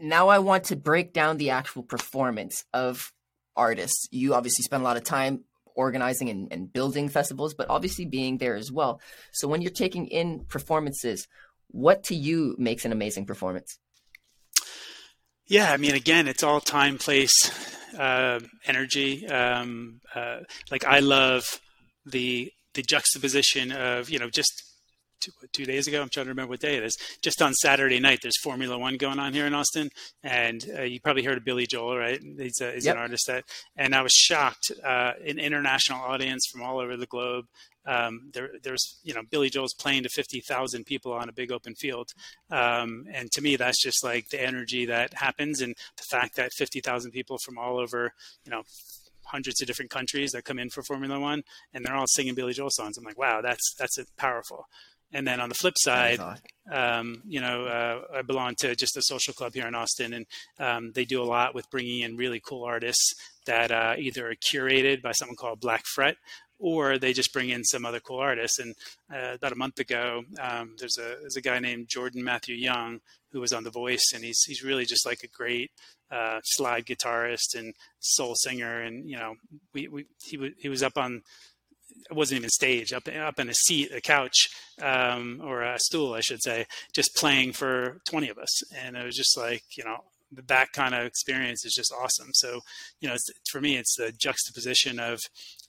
now 0.00 0.28
I 0.28 0.38
want 0.38 0.64
to 0.64 0.76
break 0.76 1.12
down 1.12 1.36
the 1.36 1.50
actual 1.50 1.82
performance 1.82 2.64
of 2.72 3.12
artists. 3.54 4.08
You 4.10 4.34
obviously 4.34 4.62
spend 4.62 4.80
a 4.80 4.84
lot 4.84 4.96
of 4.96 5.04
time 5.04 5.44
organizing 5.74 6.30
and, 6.30 6.48
and 6.50 6.72
building 6.72 7.10
festivals, 7.10 7.52
but 7.54 7.68
obviously 7.68 8.06
being 8.06 8.38
there 8.38 8.56
as 8.56 8.72
well. 8.72 9.00
So 9.32 9.46
when 9.46 9.60
you're 9.60 9.70
taking 9.70 10.06
in 10.06 10.46
performances, 10.48 11.28
what 11.68 12.04
to 12.04 12.14
you 12.14 12.56
makes 12.58 12.84
an 12.86 12.92
amazing 12.92 13.26
performance? 13.26 13.78
Yeah, 15.46 15.70
I 15.70 15.76
mean, 15.76 15.94
again, 15.94 16.28
it's 16.28 16.42
all 16.42 16.60
time, 16.60 16.96
place, 16.96 17.50
uh, 17.98 18.40
energy. 18.64 19.26
Um, 19.26 20.00
uh, 20.14 20.40
like 20.70 20.84
I 20.84 21.00
love 21.00 21.60
the 22.06 22.52
the 22.74 22.82
juxtaposition 22.82 23.72
of 23.72 24.10
you 24.10 24.18
know 24.18 24.30
just 24.30 24.70
two, 25.20 25.32
two, 25.52 25.64
days 25.64 25.86
ago. 25.86 26.00
I'm 26.00 26.08
trying 26.08 26.26
to 26.26 26.30
remember 26.30 26.50
what 26.50 26.60
day 26.60 26.76
it 26.76 26.82
is. 26.82 26.96
Just 27.22 27.42
on 27.42 27.52
Saturday 27.54 28.00
night, 28.00 28.20
there's 28.22 28.40
Formula 28.42 28.78
One 28.78 28.96
going 28.96 29.18
on 29.18 29.32
here 29.32 29.46
in 29.46 29.54
Austin, 29.54 29.90
and 30.22 30.64
uh, 30.76 30.82
you 30.82 31.00
probably 31.00 31.22
heard 31.22 31.38
of 31.38 31.44
Billy 31.44 31.66
Joel, 31.66 31.96
right? 31.96 32.20
He's, 32.22 32.60
a, 32.60 32.72
he's 32.72 32.86
yep. 32.86 32.96
an 32.96 33.02
artist 33.02 33.26
that, 33.26 33.44
and 33.76 33.94
I 33.94 34.02
was 34.02 34.12
shocked. 34.12 34.72
Uh, 34.82 35.12
an 35.26 35.38
international 35.38 36.00
audience 36.00 36.46
from 36.50 36.62
all 36.62 36.78
over 36.78 36.96
the 36.96 37.06
globe. 37.06 37.46
Um, 37.86 38.30
there, 38.34 38.50
there's, 38.62 38.98
you 39.02 39.14
know, 39.14 39.22
Billy 39.30 39.48
Joel's 39.48 39.74
playing 39.74 40.02
to 40.02 40.10
50,000 40.10 40.84
people 40.84 41.12
on 41.12 41.28
a 41.28 41.32
big 41.32 41.50
open 41.50 41.74
field, 41.74 42.10
um, 42.50 43.06
and 43.12 43.30
to 43.32 43.42
me, 43.42 43.56
that's 43.56 43.82
just 43.82 44.04
like 44.04 44.28
the 44.28 44.42
energy 44.42 44.86
that 44.86 45.14
happens, 45.14 45.60
and 45.60 45.74
the 45.96 46.04
fact 46.04 46.36
that 46.36 46.52
50,000 46.52 47.10
people 47.10 47.38
from 47.38 47.58
all 47.58 47.78
over, 47.78 48.12
you 48.44 48.50
know, 48.50 48.62
hundreds 49.32 49.60
of 49.60 49.66
different 49.66 49.90
countries 49.90 50.32
that 50.32 50.44
come 50.44 50.58
in 50.58 50.70
for 50.70 50.82
Formula 50.82 51.18
One, 51.18 51.42
and 51.72 51.84
they're 51.84 51.96
all 51.96 52.06
singing 52.06 52.34
Billy 52.34 52.52
Joel 52.52 52.70
songs. 52.70 52.96
I'm 52.98 53.04
like, 53.04 53.18
wow, 53.18 53.40
that's 53.40 53.74
that's 53.78 53.98
powerful. 54.16 54.66
And 55.12 55.26
then 55.26 55.40
on 55.40 55.48
the 55.48 55.56
flip 55.56 55.74
side, 55.76 56.20
um, 56.70 57.22
you 57.26 57.40
know, 57.40 57.64
uh, 57.64 58.18
I 58.18 58.22
belong 58.22 58.54
to 58.60 58.76
just 58.76 58.96
a 58.96 59.02
social 59.02 59.34
club 59.34 59.54
here 59.54 59.66
in 59.66 59.74
Austin, 59.74 60.12
and 60.12 60.26
um, 60.58 60.92
they 60.94 61.04
do 61.04 61.20
a 61.20 61.24
lot 61.24 61.54
with 61.54 61.70
bringing 61.70 62.02
in 62.02 62.16
really 62.16 62.40
cool 62.40 62.64
artists 62.64 63.14
that 63.46 63.72
uh, 63.72 63.94
either 63.98 64.30
are 64.30 64.34
curated 64.36 65.02
by 65.02 65.10
someone 65.12 65.34
called 65.34 65.60
Black 65.60 65.82
Fret, 65.94 66.16
or 66.60 66.96
they 66.96 67.12
just 67.12 67.32
bring 67.32 67.48
in 67.48 67.64
some 67.64 67.84
other 67.84 67.98
cool 67.98 68.20
artists. 68.20 68.60
And 68.60 68.74
uh, 69.12 69.34
about 69.34 69.52
a 69.52 69.56
month 69.56 69.80
ago, 69.80 70.22
um, 70.40 70.76
there's 70.78 70.98
a 70.98 71.16
there's 71.20 71.36
a 71.36 71.42
guy 71.42 71.58
named 71.58 71.88
Jordan 71.88 72.22
Matthew 72.22 72.54
Young 72.54 73.00
who 73.32 73.40
was 73.40 73.52
on 73.52 73.64
The 73.64 73.70
Voice, 73.70 74.12
and 74.14 74.22
he's 74.22 74.40
he's 74.46 74.62
really 74.62 74.84
just 74.84 75.06
like 75.06 75.24
a 75.24 75.28
great 75.28 75.72
uh, 76.10 76.40
slide 76.44 76.86
guitarist 76.86 77.54
and 77.56 77.74
soul 78.00 78.34
singer, 78.34 78.82
and 78.82 79.08
you 79.08 79.16
know, 79.16 79.34
we, 79.72 79.88
we 79.88 80.06
he 80.22 80.36
was 80.36 80.50
he 80.58 80.68
was 80.68 80.82
up 80.82 80.96
on 80.96 81.22
it 82.08 82.14
wasn't 82.14 82.38
even 82.38 82.50
stage 82.50 82.92
up 82.92 83.08
up 83.08 83.38
in 83.38 83.48
a 83.48 83.54
seat, 83.54 83.92
a 83.92 84.00
couch, 84.00 84.48
um, 84.82 85.40
or 85.44 85.62
a 85.62 85.78
stool, 85.78 86.14
I 86.14 86.20
should 86.20 86.42
say, 86.42 86.66
just 86.94 87.14
playing 87.16 87.52
for 87.52 88.00
twenty 88.04 88.28
of 88.28 88.38
us, 88.38 88.72
and 88.74 88.96
it 88.96 89.04
was 89.04 89.16
just 89.16 89.36
like 89.36 89.62
you 89.76 89.84
know 89.84 89.98
that 90.46 90.72
kind 90.72 90.94
of 90.94 91.04
experience 91.04 91.64
is 91.64 91.74
just 91.74 91.92
awesome. 91.92 92.30
So 92.32 92.60
you 93.00 93.08
know, 93.08 93.16
for 93.50 93.60
me, 93.60 93.76
it's 93.76 93.96
the 93.96 94.12
juxtaposition 94.12 94.98
of 94.98 95.20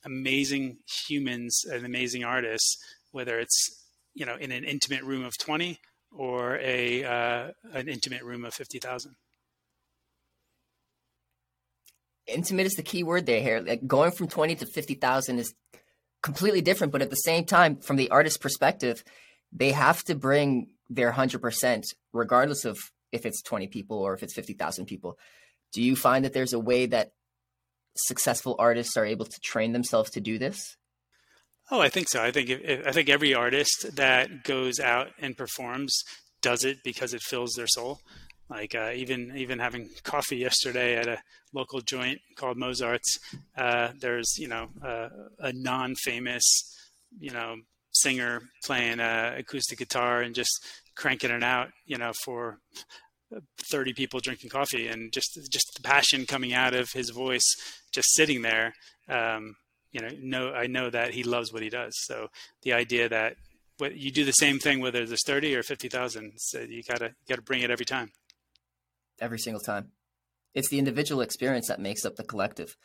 amazing 0.06 0.78
humans 1.08 1.64
and 1.72 1.86
amazing 1.86 2.24
artists, 2.24 2.78
whether 3.12 3.40
it's 3.40 3.86
you 4.14 4.26
know 4.26 4.36
in 4.36 4.52
an 4.52 4.64
intimate 4.64 5.04
room 5.04 5.24
of 5.24 5.38
twenty 5.38 5.80
or 6.12 6.58
a 6.58 7.04
uh, 7.04 7.52
an 7.74 7.88
intimate 7.88 8.24
room 8.24 8.46
of 8.46 8.54
fifty 8.54 8.80
thousand 8.80 9.16
intimate 12.34 12.66
is 12.66 12.74
the 12.74 12.84
key 12.84 13.04
word 13.04 13.26
there 13.26 13.42
here. 13.42 13.60
Like 13.60 13.86
going 13.86 14.12
from 14.12 14.28
20 14.28 14.56
to 14.56 14.66
50,000 14.66 15.40
is 15.40 15.54
completely 16.22 16.62
different, 16.62 16.94
but 16.94 17.02
at 17.02 17.10
the 17.10 17.16
same 17.16 17.46
time, 17.46 17.78
from 17.78 17.96
the 17.96 18.10
artist's 18.10 18.38
perspective, 18.38 19.04
they 19.52 19.72
have 19.72 20.04
to 20.06 20.16
bring 20.16 20.70
their 20.90 21.12
100% 21.12 21.84
regardless 22.14 22.66
of 22.66 22.78
if 23.12 23.26
it's 23.26 23.42
20 23.42 23.68
people 23.68 23.98
or 23.98 24.14
if 24.14 24.24
it's 24.24 24.34
50,000 24.34 24.86
people. 24.86 25.18
Do 25.74 25.82
you 25.82 25.96
find 25.96 26.26
that 26.26 26.34
there's 26.34 26.54
a 26.54 26.60
way 26.60 26.86
that 26.88 27.12
successful 27.96 28.56
artists 28.60 28.98
are 28.98 29.06
able 29.06 29.26
to 29.26 29.40
train 29.42 29.74
themselves 29.74 30.12
to 30.12 30.22
do 30.22 30.38
this? 30.38 30.78
Oh, 31.70 31.80
I 31.80 31.90
think 31.90 32.10
so. 32.10 32.22
I 32.22 32.32
think 32.32 32.50
if, 32.50 32.86
I 32.86 32.92
think 32.92 33.10
every 33.10 33.34
artist 33.34 33.96
that 33.96 34.44
goes 34.44 34.80
out 34.80 35.10
and 35.20 35.38
performs 35.38 36.04
does 36.42 36.66
it 36.66 36.84
because 36.84 37.14
it 37.14 37.22
fills 37.22 37.54
their 37.54 37.68
soul. 37.68 38.02
Like 38.52 38.76
uh, 38.76 38.92
even 38.94 39.32
even 39.38 39.60
having 39.60 39.90
coffee 40.04 40.36
yesterday 40.36 40.98
at 40.98 41.08
a 41.08 41.20
local 41.54 41.80
joint 41.80 42.20
called 42.36 42.58
Mozart's, 42.58 43.18
uh, 43.58 43.94
there's 43.98 44.38
you 44.38 44.50
know 44.50 44.68
uh, 44.84 45.08
a 45.40 45.54
non-famous 45.54 46.44
you 47.18 47.32
know 47.32 47.56
singer 47.94 48.42
playing 48.66 49.00
uh, 49.00 49.36
acoustic 49.38 49.80
guitar 49.80 50.22
and 50.22 50.36
just 50.36 50.52
cranking 50.96 51.32
it 51.32 51.44
out, 51.44 51.70
you 51.86 51.98
know, 51.98 52.12
for 52.26 52.58
30 53.70 53.94
people 53.94 54.20
drinking 54.20 54.50
coffee 54.50 54.88
and 54.88 55.14
just 55.14 55.40
just 55.50 55.72
the 55.76 55.82
passion 55.82 56.26
coming 56.26 56.54
out 56.54 56.74
of 56.74 56.92
his 56.92 57.10
voice 57.10 57.56
just 57.94 58.14
sitting 58.14 58.42
there 58.42 58.74
um, 59.08 59.56
you 59.94 60.02
know 60.02 60.10
know 60.22 60.54
I 60.54 60.68
know 60.68 60.90
that 60.90 61.14
he 61.14 61.24
loves 61.24 61.54
what 61.54 61.64
he 61.64 61.70
does. 61.70 61.94
So 62.06 62.28
the 62.64 62.74
idea 62.74 63.08
that 63.08 63.38
what 63.78 63.96
you 63.96 64.12
do 64.12 64.26
the 64.26 64.34
same 64.34 64.60
thing 64.60 64.82
whether 64.82 65.06
there's 65.06 65.26
30 65.26 65.56
or 65.56 65.64
50,000 65.64 66.34
so 66.36 66.60
you 66.60 66.84
got 66.84 67.00
to 67.00 67.06
you 67.06 67.30
got 67.30 67.36
to 67.36 67.42
bring 67.42 67.62
it 67.62 67.72
every 67.72 67.86
time 67.86 68.12
every 69.22 69.40
single 69.40 69.62
time. 69.62 69.92
It's 70.54 70.70
the 70.70 70.80
individual 70.80 71.22
experience 71.22 71.68
that 71.68 71.80
makes 71.80 72.04
up 72.04 72.16
the 72.16 72.24
collective. 72.24 72.76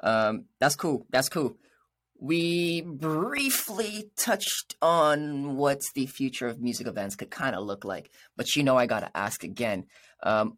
Um, 0.00 0.44
that's 0.60 0.76
cool. 0.76 1.06
That's 1.10 1.28
cool. 1.28 1.56
We 2.18 2.82
briefly 2.82 4.10
touched 4.16 4.76
on 4.80 5.56
what 5.56 5.80
the 5.94 6.06
future 6.06 6.46
of 6.46 6.60
music 6.60 6.86
events 6.86 7.16
could 7.16 7.30
kind 7.30 7.56
of 7.56 7.64
look 7.64 7.84
like, 7.84 8.10
but 8.36 8.54
you 8.54 8.62
know, 8.62 8.76
I 8.76 8.86
got 8.86 9.00
to 9.00 9.16
ask 9.16 9.44
again. 9.44 9.86
Um, 10.22 10.56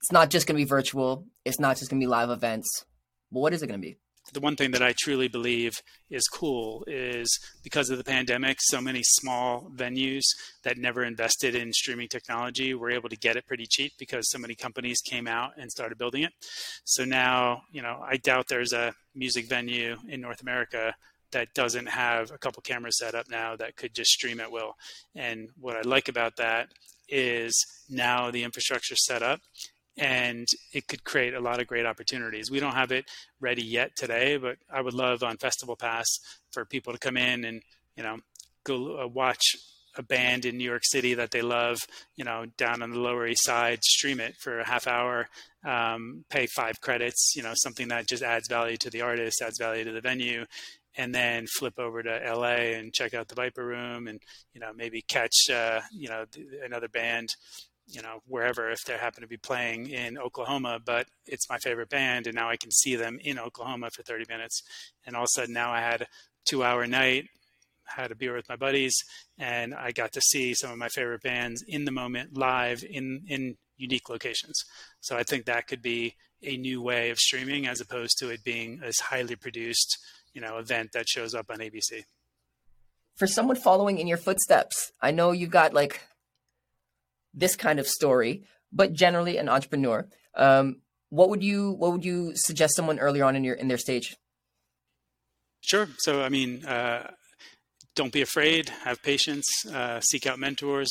it's 0.00 0.12
not 0.12 0.30
just 0.30 0.46
going 0.46 0.56
to 0.56 0.64
be 0.64 0.68
virtual. 0.68 1.26
It's 1.44 1.58
not 1.58 1.78
just 1.78 1.90
going 1.90 2.00
to 2.00 2.04
be 2.04 2.10
live 2.10 2.30
events. 2.30 2.84
But 3.30 3.40
what 3.40 3.54
is 3.54 3.62
it 3.62 3.68
going 3.68 3.80
to 3.80 3.86
be? 3.86 3.96
The 4.32 4.40
one 4.40 4.56
thing 4.56 4.70
that 4.70 4.82
I 4.82 4.94
truly 4.96 5.28
believe 5.28 5.82
is 6.10 6.26
cool 6.28 6.84
is 6.86 7.38
because 7.62 7.90
of 7.90 7.98
the 7.98 8.04
pandemic, 8.04 8.58
so 8.60 8.80
many 8.80 9.02
small 9.02 9.70
venues 9.74 10.24
that 10.64 10.78
never 10.78 11.04
invested 11.04 11.54
in 11.54 11.72
streaming 11.72 12.08
technology 12.08 12.74
were 12.74 12.90
able 12.90 13.08
to 13.08 13.16
get 13.16 13.36
it 13.36 13.46
pretty 13.46 13.66
cheap 13.68 13.92
because 13.98 14.30
so 14.30 14.38
many 14.38 14.54
companies 14.54 15.00
came 15.00 15.26
out 15.26 15.52
and 15.58 15.70
started 15.70 15.98
building 15.98 16.22
it. 16.22 16.32
So 16.84 17.04
now, 17.04 17.62
you 17.70 17.82
know, 17.82 18.02
I 18.06 18.16
doubt 18.16 18.48
there's 18.48 18.72
a 18.72 18.94
music 19.14 19.46
venue 19.46 19.96
in 20.08 20.20
North 20.20 20.40
America 20.40 20.94
that 21.32 21.54
doesn't 21.54 21.86
have 21.86 22.30
a 22.30 22.38
couple 22.38 22.62
cameras 22.62 22.98
set 22.98 23.14
up 23.14 23.28
now 23.28 23.56
that 23.56 23.76
could 23.76 23.94
just 23.94 24.10
stream 24.10 24.40
at 24.40 24.52
will. 24.52 24.74
And 25.14 25.48
what 25.58 25.76
I 25.76 25.82
like 25.82 26.08
about 26.08 26.36
that 26.36 26.68
is 27.08 27.66
now 27.90 28.30
the 28.30 28.44
infrastructure 28.44 28.96
set 28.96 29.22
up 29.22 29.40
and 29.96 30.46
it 30.72 30.88
could 30.88 31.04
create 31.04 31.34
a 31.34 31.40
lot 31.40 31.60
of 31.60 31.66
great 31.66 31.86
opportunities. 31.86 32.50
We 32.50 32.60
don't 32.60 32.74
have 32.74 32.92
it 32.92 33.04
ready 33.40 33.62
yet 33.62 33.96
today, 33.96 34.36
but 34.36 34.56
I 34.72 34.80
would 34.80 34.94
love 34.94 35.22
on 35.22 35.36
Festival 35.36 35.76
Pass 35.76 36.08
for 36.50 36.64
people 36.64 36.92
to 36.92 36.98
come 36.98 37.16
in 37.16 37.44
and 37.44 37.62
you 37.96 38.02
know 38.02 38.18
go 38.64 39.02
uh, 39.02 39.06
watch 39.06 39.42
a 39.96 40.02
band 40.02 40.44
in 40.44 40.56
New 40.56 40.64
York 40.64 40.82
City 40.84 41.14
that 41.14 41.30
they 41.30 41.42
love, 41.42 41.78
you 42.16 42.24
know, 42.24 42.46
down 42.56 42.82
on 42.82 42.90
the 42.90 42.98
Lower 42.98 43.26
East 43.26 43.44
Side, 43.44 43.82
stream 43.84 44.20
it 44.20 44.34
for 44.40 44.60
a 44.60 44.66
half 44.66 44.86
hour, 44.86 45.28
um, 45.64 46.24
pay 46.30 46.46
five 46.46 46.80
credits, 46.80 47.32
you 47.36 47.42
know, 47.42 47.52
something 47.54 47.88
that 47.88 48.08
just 48.08 48.22
adds 48.22 48.48
value 48.48 48.76
to 48.78 48.90
the 48.90 49.02
artist, 49.02 49.42
adds 49.42 49.58
value 49.58 49.84
to 49.84 49.92
the 49.92 50.00
venue, 50.00 50.46
and 50.96 51.14
then 51.14 51.46
flip 51.46 51.78
over 51.78 52.02
to 52.02 52.34
LA 52.34 52.74
and 52.76 52.92
check 52.92 53.14
out 53.14 53.28
the 53.28 53.34
Viper 53.34 53.64
Room 53.64 54.08
and, 54.08 54.20
you 54.54 54.60
know, 54.60 54.72
maybe 54.74 55.02
catch, 55.02 55.50
uh, 55.50 55.80
you 55.90 56.08
know, 56.08 56.24
another 56.64 56.88
band 56.88 57.28
you 57.92 58.02
know 58.02 58.20
wherever 58.26 58.70
if 58.70 58.80
they 58.86 58.94
happen 58.94 59.22
to 59.22 59.28
be 59.28 59.36
playing 59.36 59.88
in 59.88 60.18
Oklahoma, 60.18 60.80
but 60.84 61.06
it's 61.26 61.48
my 61.48 61.58
favorite 61.58 61.90
band, 61.90 62.26
and 62.26 62.34
now 62.34 62.48
I 62.48 62.56
can 62.56 62.70
see 62.70 62.96
them 62.96 63.18
in 63.22 63.38
Oklahoma 63.38 63.90
for 63.90 64.02
30 64.02 64.24
minutes, 64.28 64.62
and 65.06 65.14
all 65.14 65.22
of 65.22 65.28
a 65.36 65.40
sudden 65.40 65.54
now 65.54 65.70
I 65.70 65.80
had 65.80 66.02
a 66.02 66.06
two 66.46 66.64
hour 66.64 66.86
night, 66.86 67.26
had 67.84 68.10
a 68.10 68.14
beer 68.14 68.34
with 68.34 68.48
my 68.48 68.56
buddies, 68.56 68.94
and 69.38 69.74
I 69.74 69.92
got 69.92 70.12
to 70.12 70.20
see 70.20 70.54
some 70.54 70.70
of 70.70 70.78
my 70.78 70.88
favorite 70.88 71.22
bands 71.22 71.62
in 71.66 71.84
the 71.84 71.92
moment 71.92 72.36
live 72.36 72.82
in 72.88 73.22
in 73.28 73.56
unique 73.76 74.08
locations. 74.08 74.64
So 75.00 75.16
I 75.16 75.22
think 75.22 75.44
that 75.44 75.66
could 75.66 75.82
be 75.82 76.14
a 76.42 76.56
new 76.56 76.80
way 76.82 77.10
of 77.10 77.18
streaming 77.18 77.66
as 77.66 77.80
opposed 77.80 78.18
to 78.18 78.30
it 78.30 78.44
being 78.44 78.78
this 78.78 79.00
highly 79.00 79.36
produced, 79.36 79.98
you 80.32 80.40
know, 80.40 80.58
event 80.58 80.92
that 80.92 81.08
shows 81.08 81.34
up 81.34 81.46
on 81.50 81.58
ABC. 81.58 82.04
For 83.16 83.26
someone 83.26 83.56
following 83.56 83.98
in 83.98 84.06
your 84.06 84.16
footsteps, 84.16 84.92
I 85.00 85.10
know 85.10 85.32
you've 85.32 85.50
got 85.50 85.74
like 85.74 86.00
this 87.34 87.56
kind 87.56 87.78
of 87.78 87.86
story, 87.86 88.44
but 88.72 88.92
generally 88.92 89.38
an 89.38 89.48
entrepreneur. 89.48 90.06
Um, 90.34 90.76
what 91.10 91.28
would 91.28 91.42
you 91.42 91.72
what 91.72 91.92
would 91.92 92.04
you 92.04 92.32
suggest 92.34 92.74
someone 92.76 92.98
earlier 92.98 93.24
on 93.24 93.36
in 93.36 93.44
your 93.44 93.54
in 93.54 93.68
their 93.68 93.78
stage? 93.78 94.16
Sure. 95.60 95.88
So 95.98 96.22
I 96.22 96.28
mean, 96.28 96.64
uh, 96.64 97.10
don't 97.94 98.12
be 98.12 98.22
afraid. 98.22 98.70
Have 98.84 99.02
patience. 99.02 99.46
Uh, 99.72 100.00
seek 100.00 100.26
out 100.26 100.38
mentors. 100.38 100.90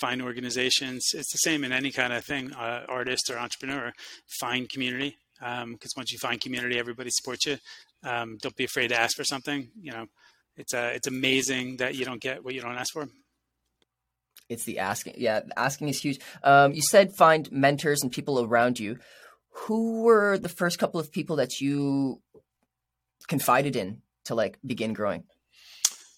Find 0.00 0.20
organizations. 0.20 1.04
It's 1.14 1.32
the 1.32 1.38
same 1.38 1.64
in 1.64 1.70
any 1.70 1.92
kind 1.92 2.12
of 2.12 2.24
thing, 2.24 2.52
uh, 2.54 2.86
artist 2.88 3.30
or 3.30 3.38
entrepreneur. 3.38 3.92
Find 4.40 4.68
community 4.68 5.16
because 5.38 5.62
um, 5.62 5.96
once 5.96 6.12
you 6.12 6.18
find 6.18 6.40
community, 6.40 6.78
everybody 6.78 7.10
supports 7.10 7.46
you. 7.46 7.58
Um, 8.04 8.38
don't 8.40 8.56
be 8.56 8.64
afraid 8.64 8.88
to 8.88 8.98
ask 8.98 9.16
for 9.16 9.24
something. 9.24 9.68
You 9.80 9.92
know, 9.92 10.06
it's 10.56 10.74
uh, 10.74 10.92
it's 10.94 11.06
amazing 11.06 11.76
that 11.76 11.94
you 11.94 12.04
don't 12.04 12.20
get 12.20 12.44
what 12.44 12.54
you 12.54 12.60
don't 12.60 12.76
ask 12.76 12.92
for. 12.92 13.08
It's 14.48 14.64
the 14.64 14.78
asking. 14.78 15.14
Yeah, 15.18 15.40
asking 15.56 15.88
is 15.88 16.00
huge. 16.00 16.20
Um, 16.42 16.72
you 16.72 16.82
said 16.82 17.14
find 17.14 17.50
mentors 17.50 18.02
and 18.02 18.12
people 18.12 18.40
around 18.40 18.78
you. 18.78 18.98
Who 19.66 20.02
were 20.02 20.38
the 20.38 20.48
first 20.48 20.78
couple 20.78 20.98
of 20.98 21.12
people 21.12 21.36
that 21.36 21.60
you 21.60 22.20
confided 23.28 23.76
in 23.76 24.02
to 24.24 24.34
like 24.34 24.58
begin 24.64 24.92
growing? 24.92 25.24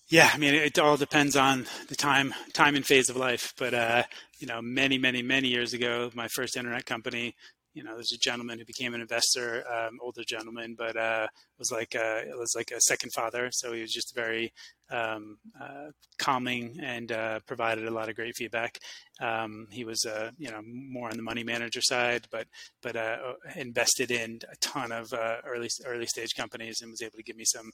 Yeah, 0.08 0.30
I 0.32 0.38
mean, 0.38 0.54
it 0.54 0.78
all 0.78 0.96
depends 0.96 1.34
on 1.34 1.66
the 1.88 1.96
time, 1.96 2.34
time 2.52 2.76
and 2.76 2.84
phase 2.84 3.08
of 3.08 3.16
life. 3.16 3.54
But 3.58 3.74
uh, 3.74 4.02
you 4.38 4.46
know, 4.46 4.60
many, 4.62 4.98
many, 4.98 5.22
many 5.22 5.48
years 5.48 5.72
ago, 5.72 6.10
my 6.14 6.28
first 6.28 6.56
internet 6.56 6.86
company, 6.86 7.34
you 7.74 7.82
know, 7.82 7.94
there's 7.94 8.12
a 8.12 8.18
gentleman 8.18 8.58
who 8.58 8.64
became 8.64 8.94
an 8.94 9.00
investor, 9.00 9.64
um, 9.70 9.98
older 10.00 10.22
gentleman, 10.26 10.74
but 10.78 10.96
uh, 10.96 11.26
was 11.58 11.70
like 11.70 11.94
a, 11.94 12.20
it 12.20 12.38
was 12.38 12.54
like 12.56 12.70
a 12.70 12.80
second 12.80 13.12
father. 13.12 13.50
So 13.52 13.72
he 13.72 13.80
was 13.80 13.92
just 13.92 14.14
very 14.14 14.52
um, 14.90 15.38
uh, 15.60 15.90
calming 16.18 16.78
and 16.80 17.10
uh, 17.10 17.40
provided 17.46 17.86
a 17.86 17.90
lot 17.90 18.08
of 18.08 18.14
great 18.14 18.36
feedback. 18.36 18.78
Um, 19.20 19.66
he 19.70 19.84
was, 19.84 20.04
uh, 20.04 20.30
you 20.38 20.50
know, 20.50 20.60
more 20.64 21.10
on 21.10 21.16
the 21.16 21.22
money 21.22 21.42
manager 21.42 21.80
side, 21.82 22.26
but 22.30 22.46
but 22.82 22.96
uh, 22.96 23.16
invested 23.56 24.10
in 24.10 24.38
a 24.50 24.56
ton 24.60 24.92
of 24.92 25.12
uh, 25.12 25.38
early 25.44 25.68
early 25.84 26.06
stage 26.06 26.34
companies 26.34 26.80
and 26.80 26.90
was 26.90 27.02
able 27.02 27.16
to 27.16 27.22
give 27.22 27.36
me 27.36 27.44
some 27.44 27.70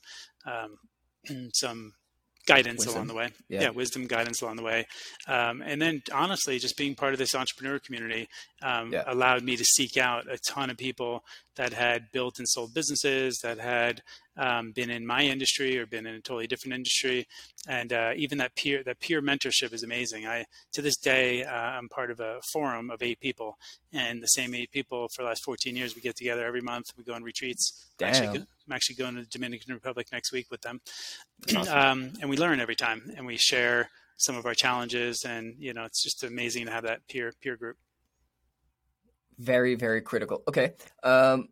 um, 0.46 1.50
some 1.54 1.92
guidance 2.46 2.78
wisdom. 2.78 2.94
along 2.94 3.06
the 3.08 3.14
way. 3.14 3.30
Yeah. 3.48 3.62
yeah. 3.62 3.70
wisdom, 3.70 4.06
guidance 4.06 4.42
along 4.42 4.56
the 4.56 4.62
way. 4.62 4.86
Um, 5.26 5.62
and 5.62 5.80
then 5.80 6.02
honestly, 6.12 6.58
just 6.58 6.76
being 6.76 6.94
part 6.94 7.12
of 7.12 7.18
this 7.18 7.34
entrepreneur 7.34 7.78
community 7.78 8.28
um, 8.62 8.92
yeah. 8.92 9.04
allowed 9.06 9.42
me 9.42 9.56
to 9.56 9.64
seek 9.64 9.96
out 9.96 10.30
a 10.30 10.38
ton 10.38 10.70
of 10.70 10.76
people 10.76 11.24
that 11.56 11.72
had 11.72 12.10
built 12.12 12.38
and 12.38 12.48
sold 12.48 12.72
businesses, 12.72 13.38
that 13.42 13.58
had 13.58 14.02
um, 14.36 14.72
been 14.72 14.88
in 14.88 15.06
my 15.06 15.22
industry 15.22 15.78
or 15.78 15.84
been 15.84 16.06
in 16.06 16.14
a 16.14 16.20
totally 16.20 16.46
different 16.46 16.74
industry, 16.74 17.26
and 17.68 17.92
uh, 17.92 18.12
even 18.16 18.38
that 18.38 18.54
peer 18.56 18.82
that 18.84 18.98
peer 19.00 19.20
mentorship 19.20 19.72
is 19.74 19.82
amazing. 19.82 20.26
I 20.26 20.46
to 20.72 20.80
this 20.80 20.96
day 20.96 21.44
uh, 21.44 21.52
I'm 21.52 21.88
part 21.88 22.10
of 22.10 22.20
a 22.20 22.40
forum 22.52 22.90
of 22.90 23.02
eight 23.02 23.20
people, 23.20 23.58
and 23.92 24.22
the 24.22 24.28
same 24.28 24.54
eight 24.54 24.70
people 24.70 25.08
for 25.08 25.22
the 25.22 25.28
last 25.28 25.44
14 25.44 25.76
years 25.76 25.94
we 25.94 26.00
get 26.00 26.16
together 26.16 26.46
every 26.46 26.62
month. 26.62 26.86
We 26.96 27.04
go 27.04 27.12
on 27.12 27.22
retreats. 27.22 27.90
Damn. 27.98 28.08
Actually, 28.08 28.46
I'm 28.70 28.76
actually 28.76 28.96
going 28.96 29.16
to 29.16 29.22
the 29.22 29.26
Dominican 29.26 29.74
Republic 29.74 30.06
next 30.12 30.32
week 30.32 30.46
with 30.50 30.60
them, 30.62 30.80
awesome. 31.56 31.78
um, 31.78 32.12
and 32.20 32.30
we 32.30 32.36
learn 32.36 32.60
every 32.60 32.76
time, 32.76 33.12
and 33.16 33.26
we 33.26 33.36
share 33.36 33.90
some 34.16 34.36
of 34.36 34.46
our 34.46 34.54
challenges, 34.54 35.24
and 35.24 35.54
you 35.58 35.72
know 35.74 35.84
it's 35.84 36.02
just 36.02 36.22
amazing 36.22 36.66
to 36.66 36.72
have 36.72 36.84
that 36.84 37.00
peer 37.08 37.32
peer 37.40 37.56
group. 37.56 37.76
Very 39.38 39.74
very 39.74 40.02
critical. 40.02 40.42
Okay 40.46 40.74
um 41.02 41.48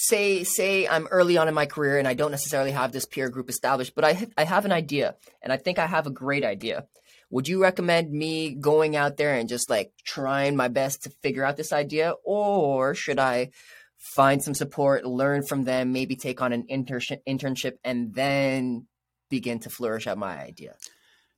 say 0.00 0.44
say 0.44 0.86
i'm 0.86 1.08
early 1.08 1.36
on 1.36 1.48
in 1.48 1.54
my 1.54 1.66
career 1.66 1.98
and 1.98 2.06
i 2.06 2.14
don't 2.14 2.30
necessarily 2.30 2.70
have 2.70 2.92
this 2.92 3.04
peer 3.04 3.28
group 3.28 3.50
established 3.50 3.96
but 3.96 4.04
i 4.04 4.28
i 4.36 4.44
have 4.44 4.64
an 4.64 4.70
idea 4.70 5.16
and 5.42 5.52
i 5.52 5.56
think 5.56 5.76
i 5.78 5.86
have 5.86 6.06
a 6.06 6.10
great 6.10 6.44
idea. 6.44 6.86
Would 7.30 7.46
you 7.46 7.60
recommend 7.60 8.10
me 8.10 8.54
going 8.54 8.96
out 8.96 9.18
there 9.18 9.34
and 9.34 9.50
just 9.50 9.68
like 9.68 9.92
trying 10.02 10.56
my 10.56 10.68
best 10.68 11.02
to 11.02 11.10
figure 11.22 11.44
out 11.44 11.58
this 11.58 11.72
idea 11.72 12.14
or 12.24 12.94
should 12.94 13.18
i 13.18 13.50
find 13.98 14.42
some 14.42 14.54
support 14.54 15.04
learn 15.04 15.42
from 15.42 15.64
them 15.64 15.92
maybe 15.92 16.16
take 16.16 16.40
on 16.40 16.52
an 16.52 16.64
internship 16.70 17.18
internship 17.26 17.72
and 17.84 18.14
then 18.14 18.86
begin 19.30 19.58
to 19.58 19.70
flourish 19.70 20.06
out 20.06 20.18
my 20.18 20.38
idea 20.38 20.74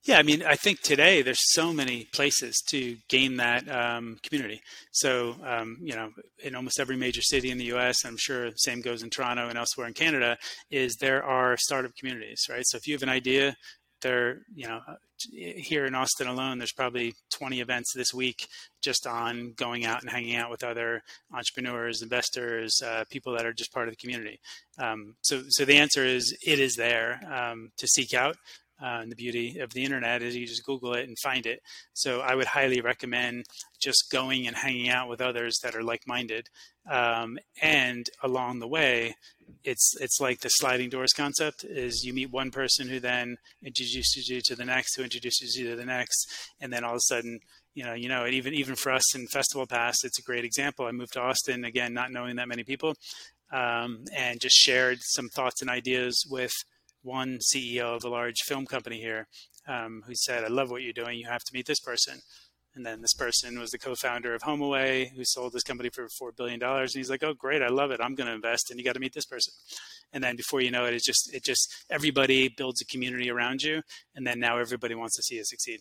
yeah, 0.05 0.19
I 0.19 0.23
mean, 0.23 0.43
I 0.43 0.55
think 0.55 0.81
today 0.81 1.21
there's 1.21 1.53
so 1.53 1.75
many 1.75 2.09
places 2.15 2.63
to 2.69 2.97
gain 3.09 3.37
that 3.37 3.69
um, 3.69 4.17
community. 4.23 4.63
So, 4.93 5.37
um, 5.45 5.77
you 5.83 5.95
know, 5.95 6.11
in 6.43 6.55
almost 6.55 6.81
every 6.81 6.97
major 6.97 7.21
city 7.21 7.51
in 7.51 7.59
the 7.59 7.67
U.S., 7.67 8.07
I'm 8.07 8.17
sure 8.17 8.51
same 8.57 8.81
goes 8.81 9.03
in 9.03 9.11
Toronto 9.11 9.49
and 9.49 9.59
elsewhere 9.59 9.87
in 9.87 9.93
Canada, 9.93 10.39
is 10.71 10.97
there 10.97 11.23
are 11.23 11.55
startup 11.59 11.95
communities, 11.97 12.47
right? 12.49 12.63
So 12.65 12.79
if 12.79 12.87
you 12.87 12.95
have 12.95 13.03
an 13.03 13.11
idea, 13.11 13.57
there, 14.01 14.39
you 14.55 14.67
know, 14.67 14.81
here 15.31 15.87
in 15.87 15.95
Austin 15.95 16.27
alone, 16.27 16.59
there's 16.59 16.73
probably 16.73 17.15
20 17.31 17.61
events 17.61 17.93
this 17.95 18.13
week 18.15 18.47
just 18.83 19.07
on 19.07 19.53
going 19.57 19.85
out 19.85 20.01
and 20.03 20.11
hanging 20.11 20.37
out 20.37 20.51
with 20.51 20.65
other 20.65 21.03
entrepreneurs, 21.33 22.03
investors, 22.03 22.81
uh, 22.85 23.05
people 23.11 23.35
that 23.35 23.47
are 23.47 23.53
just 23.53 23.73
part 23.73 23.89
of 23.89 23.93
the 23.93 23.97
community. 23.97 24.39
Um, 24.79 25.15
so, 25.23 25.43
so 25.49 25.65
the 25.65 25.77
answer 25.77 26.05
is 26.05 26.37
it 26.47 26.59
is 26.59 26.75
there 26.77 27.21
um, 27.31 27.71
to 27.77 27.87
seek 27.87 28.15
out. 28.15 28.37
Uh, 28.83 29.01
and 29.03 29.13
the 29.13 29.17
beauty 29.17 29.59
of 29.59 29.73
the 29.73 29.85
internet 29.85 30.23
is 30.23 30.37
you 30.37 30.47
just 30.47 30.65
Google 30.65 30.95
it 30.95 31.07
and 31.09 31.19
find 31.19 31.47
it. 31.47 31.61
So 31.93 32.21
I 32.21 32.35
would 32.35 32.47
highly 32.47 32.81
recommend 32.81 33.45
just 33.79 34.11
going 34.11 34.47
and 34.47 34.57
hanging 34.57 34.89
out 34.89 35.09
with 35.09 35.21
others 35.21 35.59
that 35.63 35.75
are 35.75 35.83
like-minded. 35.83 36.49
Um, 36.91 37.39
and 37.61 38.09
along 38.23 38.61
the 38.61 38.69
way, 38.69 39.15
it's 39.65 39.95
it's 40.01 40.21
like 40.21 40.41
the 40.41 40.49
sliding 40.49 40.91
doors 40.91 41.13
concept: 41.13 41.65
is 41.65 42.05
you 42.05 42.15
meet 42.15 42.31
one 42.31 42.51
person 42.51 42.89
who 42.89 43.01
then 43.01 43.37
introduces 43.63 44.29
you 44.29 44.41
to 44.45 44.57
the 44.57 44.65
next, 44.65 44.97
who 44.97 45.03
introduces 45.03 45.57
you 45.57 45.69
to 45.71 45.77
the 45.77 45.85
next, 45.85 46.27
and 46.61 46.73
then 46.73 46.85
all 46.85 46.93
of 46.93 46.97
a 46.97 47.01
sudden 47.01 47.41
you 47.75 47.85
know, 47.85 47.95
you 47.95 48.09
know, 48.09 48.27
even 48.27 48.55
even 48.55 48.75
for 48.75 48.93
us 48.93 49.15
in 49.15 49.27
Festival 49.29 49.67
Pass, 49.67 50.05
it's 50.05 50.19
a 50.19 50.23
great 50.23 50.45
example. 50.45 50.87
I 50.87 50.93
moved 50.93 51.13
to 51.15 51.21
Austin 51.21 51.65
again, 51.65 51.95
not 51.95 52.11
knowing 52.11 52.37
that 52.37 52.49
many 52.49 52.65
people, 52.65 52.95
um, 53.53 54.05
and 54.15 54.41
just 54.41 54.57
shared 54.57 54.99
some 55.03 55.29
thoughts 55.29 55.61
and 55.61 55.71
ideas 55.71 56.27
with 56.29 56.53
one 57.03 57.39
CEO 57.39 57.97
of 57.97 58.05
a 58.05 58.09
large 58.09 58.43
film 58.45 58.67
company 58.67 59.01
here 59.01 59.27
um, 59.67 60.03
who 60.07 60.15
said, 60.15 60.45
I 60.45 60.49
love 60.49 60.71
what 60.71 60.83
you're 60.83 60.93
doing. 60.93 61.19
You 61.19 61.27
have 61.27 61.45
to 61.45 61.55
meet 61.55 61.67
this 61.67 61.81
person. 61.81 62.21
And 62.75 62.87
then 62.87 63.03
this 63.03 63.15
person 63.15 63.59
was 63.59 63.71
the 63.71 63.79
co-founder 63.79 64.33
of 64.33 64.43
HomeAway, 64.43 65.11
who 65.17 65.25
sold 65.25 65.53
this 65.53 65.65
company 65.65 65.89
for 65.89 66.09
four 66.09 66.31
billion 66.31 66.61
dollars. 66.61 66.95
And 66.95 67.01
he's 67.01 67.11
like, 67.11 67.25
"Oh, 67.25 67.35
great! 67.35 67.63
I 67.63 67.69
love 67.69 67.91
it. 67.91 68.01
I'm 68.01 68.15
going 68.15 68.29
to 68.29 68.33
invest." 68.33 68.71
And 68.71 68.79
you 68.79 68.85
got 68.85 68.93
to 68.93 69.01
meet 69.01 69.13
this 69.13 69.27
person. 69.27 69.53
And 70.13 70.23
then 70.23 70.37
before 70.37 70.61
you 70.61 70.71
know 70.71 70.85
it, 70.85 70.95
it 70.95 71.03
just 71.03 71.35
it 71.35 71.43
just 71.43 71.69
everybody 71.91 72.49
builds 72.49 72.81
a 72.81 72.85
community 72.85 73.29
around 73.29 73.63
you, 73.63 73.83
and 74.15 74.25
then 74.25 74.39
now 74.39 74.59
everybody 74.59 74.95
wants 74.95 75.17
to 75.17 75.23
see 75.23 75.35
you 75.35 75.45
succeed. 75.45 75.81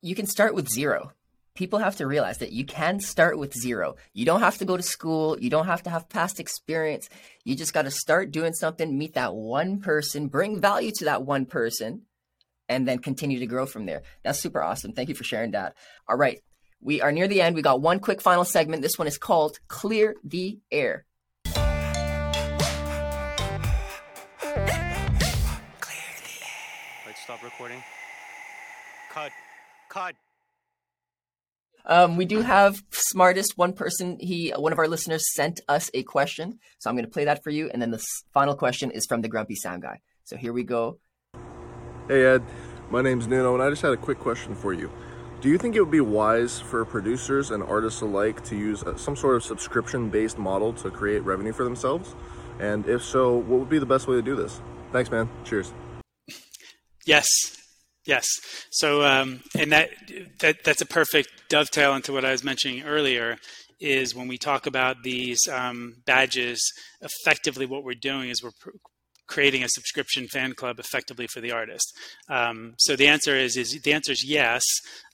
You 0.00 0.14
can 0.14 0.26
start 0.26 0.54
with 0.54 0.70
zero 0.70 1.12
people 1.60 1.78
have 1.78 1.96
to 1.96 2.06
realize 2.06 2.38
that 2.38 2.52
you 2.52 2.64
can 2.64 2.98
start 3.00 3.36
with 3.38 3.52
zero. 3.52 3.94
You 4.14 4.24
don't 4.24 4.40
have 4.40 4.56
to 4.58 4.64
go 4.64 4.78
to 4.78 4.82
school. 4.82 5.38
You 5.38 5.50
don't 5.50 5.66
have 5.66 5.82
to 5.82 5.90
have 5.90 6.08
past 6.08 6.40
experience. 6.40 7.10
You 7.44 7.54
just 7.54 7.74
got 7.74 7.82
to 7.82 7.90
start 7.90 8.30
doing 8.30 8.54
something, 8.54 8.96
meet 8.96 9.12
that 9.12 9.34
one 9.34 9.78
person, 9.78 10.28
bring 10.28 10.58
value 10.58 10.90
to 10.92 11.04
that 11.04 11.22
one 11.22 11.44
person, 11.44 12.06
and 12.66 12.88
then 12.88 12.98
continue 12.98 13.40
to 13.40 13.46
grow 13.46 13.66
from 13.66 13.84
there. 13.84 14.00
That's 14.22 14.40
super 14.40 14.62
awesome. 14.62 14.92
Thank 14.92 15.10
you 15.10 15.14
for 15.14 15.24
sharing 15.24 15.50
that. 15.50 15.76
All 16.08 16.16
right. 16.16 16.40
We 16.80 17.02
are 17.02 17.12
near 17.12 17.28
the 17.28 17.42
end. 17.42 17.54
We 17.54 17.60
got 17.60 17.82
one 17.82 18.00
quick 18.00 18.22
final 18.22 18.46
segment. 18.46 18.80
This 18.80 18.98
one 18.98 19.06
is 19.06 19.18
called 19.18 19.60
Clear 19.68 20.14
the 20.24 20.60
Air. 20.72 21.04
Clear 21.44 21.60
the 24.54 24.80
air. 26.40 26.56
Let's 27.06 27.20
stop 27.22 27.42
recording. 27.42 27.82
Cut. 29.12 29.32
Cut. 29.90 30.14
Um, 31.86 32.16
we 32.16 32.24
do 32.24 32.40
have 32.40 32.82
smartest 32.90 33.56
one 33.56 33.72
person. 33.72 34.18
He 34.20 34.52
one 34.56 34.72
of 34.72 34.78
our 34.78 34.88
listeners 34.88 35.24
sent 35.34 35.60
us 35.68 35.90
a 35.94 36.02
question, 36.02 36.58
so 36.78 36.90
I'm 36.90 36.96
going 36.96 37.04
to 37.04 37.10
play 37.10 37.24
that 37.24 37.42
for 37.42 37.50
you. 37.50 37.70
And 37.70 37.80
then 37.80 37.90
the 37.90 38.02
final 38.32 38.54
question 38.54 38.90
is 38.90 39.06
from 39.06 39.22
the 39.22 39.28
Grumpy 39.28 39.54
Sound 39.54 39.82
Guy. 39.82 40.00
So 40.24 40.36
here 40.36 40.52
we 40.52 40.62
go. 40.62 40.98
Hey 42.08 42.24
Ed, 42.24 42.42
my 42.90 43.02
name's 43.02 43.26
Nuno, 43.26 43.54
and 43.54 43.62
I 43.62 43.70
just 43.70 43.82
had 43.82 43.92
a 43.92 43.96
quick 43.96 44.18
question 44.18 44.54
for 44.54 44.72
you. 44.72 44.90
Do 45.40 45.48
you 45.48 45.56
think 45.56 45.74
it 45.74 45.80
would 45.80 45.90
be 45.90 46.00
wise 46.00 46.60
for 46.60 46.84
producers 46.84 47.50
and 47.50 47.62
artists 47.62 48.02
alike 48.02 48.44
to 48.44 48.56
use 48.56 48.84
some 48.96 49.16
sort 49.16 49.36
of 49.36 49.44
subscription-based 49.44 50.36
model 50.36 50.74
to 50.74 50.90
create 50.90 51.20
revenue 51.20 51.52
for 51.52 51.64
themselves? 51.64 52.14
And 52.58 52.86
if 52.86 53.02
so, 53.02 53.36
what 53.36 53.60
would 53.60 53.70
be 53.70 53.78
the 53.78 53.86
best 53.86 54.06
way 54.06 54.16
to 54.16 54.22
do 54.22 54.36
this? 54.36 54.60
Thanks, 54.92 55.10
man. 55.10 55.30
Cheers. 55.44 55.72
Yes, 57.06 57.26
Yes. 58.06 58.26
So, 58.70 59.04
um, 59.04 59.40
and 59.58 59.72
that, 59.72 59.90
that 60.40 60.64
that's 60.64 60.80
a 60.80 60.86
perfect 60.86 61.28
dovetail 61.50 61.94
into 61.94 62.12
what 62.12 62.24
I 62.24 62.32
was 62.32 62.42
mentioning 62.42 62.82
earlier. 62.82 63.36
Is 63.78 64.14
when 64.14 64.28
we 64.28 64.36
talk 64.36 64.66
about 64.66 65.02
these 65.02 65.40
um, 65.50 65.96
badges, 66.04 66.60
effectively 67.00 67.64
what 67.64 67.82
we're 67.82 67.94
doing 67.94 68.28
is 68.28 68.42
we're 68.42 68.50
pr- 68.60 68.76
creating 69.26 69.62
a 69.62 69.68
subscription 69.68 70.26
fan 70.26 70.52
club 70.52 70.78
effectively 70.78 71.26
for 71.26 71.40
the 71.40 71.52
artist. 71.52 71.96
Um, 72.28 72.74
so 72.78 72.94
the 72.94 73.06
answer 73.06 73.34
is, 73.34 73.56
is 73.56 73.80
the 73.82 73.92
answer 73.94 74.12
is 74.12 74.22
yes. 74.22 74.62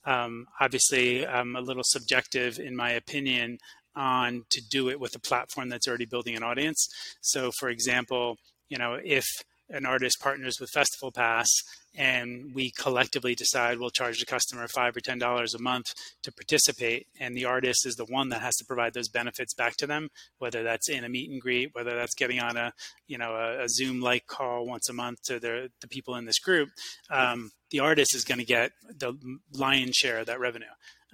Um, 0.04 0.46
obviously, 0.60 1.24
I'm 1.24 1.54
a 1.54 1.60
little 1.60 1.84
subjective 1.84 2.58
in 2.58 2.74
my 2.74 2.90
opinion 2.90 3.58
on 3.94 4.42
to 4.50 4.60
do 4.68 4.88
it 4.88 4.98
with 4.98 5.14
a 5.14 5.20
platform 5.20 5.68
that's 5.68 5.86
already 5.86 6.06
building 6.06 6.36
an 6.36 6.42
audience. 6.42 6.88
So, 7.20 7.50
for 7.58 7.68
example, 7.68 8.36
you 8.68 8.78
know, 8.78 8.98
if 9.04 9.26
an 9.70 9.84
artist 9.86 10.20
partners 10.20 10.58
with 10.60 10.70
Festival 10.70 11.10
Pass 11.10 11.50
and 11.96 12.54
we 12.54 12.70
collectively 12.70 13.34
decide 13.34 13.78
we'll 13.78 13.90
charge 13.90 14.20
the 14.20 14.26
customer 14.26 14.68
five 14.68 14.96
or 14.96 15.00
ten 15.00 15.18
dollars 15.18 15.54
a 15.54 15.58
month 15.58 15.94
to 16.22 16.32
participate 16.32 17.06
and 17.18 17.36
the 17.36 17.44
artist 17.44 17.86
is 17.86 17.96
the 17.96 18.04
one 18.04 18.28
that 18.28 18.42
has 18.42 18.54
to 18.56 18.64
provide 18.64 18.94
those 18.94 19.08
benefits 19.08 19.54
back 19.54 19.76
to 19.76 19.86
them 19.86 20.08
whether 20.38 20.62
that's 20.62 20.88
in 20.88 21.04
a 21.04 21.08
meet 21.08 21.30
and 21.30 21.40
greet 21.40 21.74
whether 21.74 21.96
that's 21.96 22.14
getting 22.14 22.40
on 22.40 22.56
a 22.56 22.72
you 23.06 23.18
know 23.18 23.34
a, 23.34 23.64
a 23.64 23.68
zoom 23.68 24.00
like 24.00 24.26
call 24.26 24.66
once 24.66 24.88
a 24.88 24.92
month 24.92 25.22
to 25.22 25.40
the, 25.40 25.70
the 25.80 25.88
people 25.88 26.14
in 26.16 26.26
this 26.26 26.38
group 26.38 26.68
um, 27.10 27.50
the 27.70 27.80
artist 27.80 28.14
is 28.14 28.24
going 28.24 28.38
to 28.38 28.44
get 28.44 28.72
the 28.98 29.14
lion's 29.52 29.96
share 29.96 30.18
of 30.18 30.26
that 30.26 30.40
revenue 30.40 30.66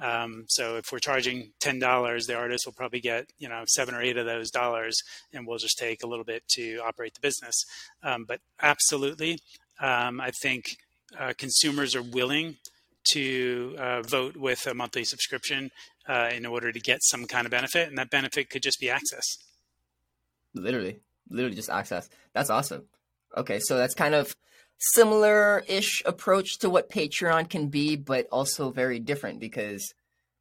um, 0.03 0.46
so 0.48 0.76
if 0.76 0.90
we're 0.90 0.98
charging 0.98 1.53
ten 1.61 1.78
dollars, 1.78 2.26
the 2.26 2.34
artist 2.34 2.66
will 2.66 2.72
probably 2.72 3.00
get 3.00 3.26
you 3.38 3.48
know 3.48 3.62
seven 3.66 3.94
or 3.94 4.03
eight 4.03 4.16
of 4.16 4.26
those 4.26 4.50
dollars, 4.50 5.00
and 5.32 5.46
we'll 5.46 5.59
just 5.59 5.78
take 5.78 6.03
a 6.03 6.07
little 6.07 6.24
bit 6.24 6.42
to 6.57 6.78
operate 6.84 7.14
the 7.14 7.20
business. 7.20 7.64
Um, 8.03 8.24
but 8.26 8.40
absolutely, 8.61 9.38
um, 9.80 10.20
I 10.20 10.32
think 10.42 10.76
uh, 11.18 11.32
consumers 11.38 11.94
are 11.94 12.03
willing 12.03 12.57
to 13.12 13.76
uh, 13.78 14.03
vote 14.03 14.36
with 14.36 14.66
a 14.66 14.74
monthly 14.74 15.05
subscription 15.05 15.70
uh, 16.09 16.30
in 16.34 16.46
order 16.46 16.72
to 16.72 16.80
get 16.80 16.98
some 17.03 17.26
kind 17.26 17.46
of 17.46 17.53
benefit, 17.53 17.88
and 17.88 17.96
that 17.96 18.11
benefit 18.11 18.50
could 18.50 18.62
just 18.62 18.80
be 18.80 18.90
access. 18.90 19.38
Literally, 20.55 20.98
literally 21.30 21.57
just 21.57 21.70
access. 21.70 22.09
That's 22.32 22.50
awesome. 22.50 22.84
Okay, 23.36 23.61
so 23.61 23.78
that's 23.78 23.94
kind 23.94 24.14
of 24.14 24.34
similar-ish 24.95 26.03
approach 26.05 26.59
to 26.59 26.68
what 26.68 26.91
Patreon 26.91 27.49
can 27.49 27.68
be, 27.68 27.97
but 27.97 28.26
also 28.33 28.70
very 28.70 28.99
different 28.99 29.41
because 29.41 29.95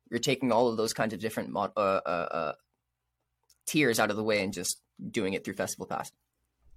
you're 0.09 0.19
taking 0.19 0.51
all 0.51 0.67
of 0.67 0.77
those 0.77 0.93
kinds 0.93 1.13
of 1.13 1.19
different 1.19 1.49
mod- 1.49 1.73
uh, 1.77 2.01
uh, 2.05 2.27
uh, 2.31 2.53
tiers 3.67 3.99
out 3.99 4.09
of 4.09 4.17
the 4.17 4.23
way 4.23 4.43
and 4.43 4.53
just 4.53 4.81
doing 5.09 5.33
it 5.33 5.45
through 5.45 5.53
Festival 5.53 5.85
Pass. 5.85 6.11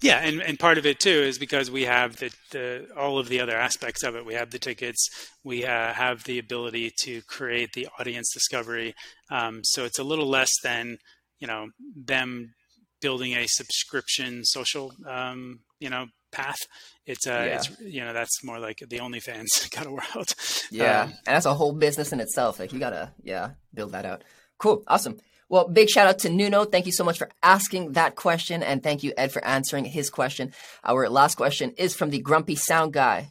Yeah, 0.00 0.18
and, 0.18 0.42
and 0.42 0.58
part 0.58 0.76
of 0.76 0.86
it 0.86 1.00
too 1.00 1.08
is 1.08 1.38
because 1.38 1.70
we 1.70 1.84
have 1.84 2.16
the, 2.16 2.30
the 2.50 2.88
all 2.96 3.18
of 3.18 3.28
the 3.28 3.40
other 3.40 3.56
aspects 3.56 4.02
of 4.02 4.16
it. 4.16 4.26
We 4.26 4.34
have 4.34 4.50
the 4.50 4.58
tickets, 4.58 5.08
we 5.42 5.64
uh, 5.64 5.92
have 5.92 6.24
the 6.24 6.38
ability 6.38 6.92
to 7.04 7.22
create 7.22 7.72
the 7.72 7.88
audience 7.98 8.32
discovery. 8.32 8.94
Um, 9.30 9.60
so 9.62 9.84
it's 9.84 9.98
a 9.98 10.04
little 10.04 10.28
less 10.28 10.50
than 10.62 10.98
you 11.38 11.46
know 11.46 11.68
them 11.96 12.54
building 13.00 13.34
a 13.34 13.46
subscription 13.46 14.44
social 14.44 14.92
um, 15.08 15.60
you 15.78 15.90
know 15.90 16.06
path. 16.34 16.58
It's 17.06 17.26
uh, 17.26 17.44
yeah. 17.46 17.56
it's 17.56 17.80
you 17.80 18.00
know 18.00 18.12
that's 18.12 18.42
more 18.42 18.58
like 18.58 18.78
the 18.78 18.98
OnlyFans 18.98 19.70
kind 19.70 19.86
of 19.86 19.92
world. 19.92 20.34
Yeah, 20.70 21.02
um, 21.02 21.08
and 21.26 21.36
that's 21.36 21.46
a 21.46 21.54
whole 21.54 21.72
business 21.72 22.12
in 22.12 22.20
itself. 22.20 22.58
Like 22.58 22.72
you 22.72 22.78
gotta 22.78 23.12
yeah 23.22 23.50
build 23.72 23.92
that 23.92 24.04
out. 24.04 24.24
Cool, 24.58 24.82
awesome. 24.86 25.18
Well, 25.48 25.68
big 25.68 25.88
shout 25.88 26.06
out 26.06 26.18
to 26.20 26.30
Nuno. 26.30 26.64
Thank 26.64 26.86
you 26.86 26.92
so 26.92 27.04
much 27.04 27.18
for 27.18 27.28
asking 27.42 27.92
that 27.92 28.16
question, 28.16 28.62
and 28.62 28.82
thank 28.82 29.02
you 29.02 29.12
Ed 29.16 29.32
for 29.32 29.44
answering 29.44 29.84
his 29.84 30.10
question. 30.10 30.52
Our 30.82 31.08
last 31.08 31.36
question 31.36 31.74
is 31.76 31.94
from 31.94 32.10
the 32.10 32.20
Grumpy 32.20 32.56
Sound 32.56 32.92
Guy. 32.92 33.30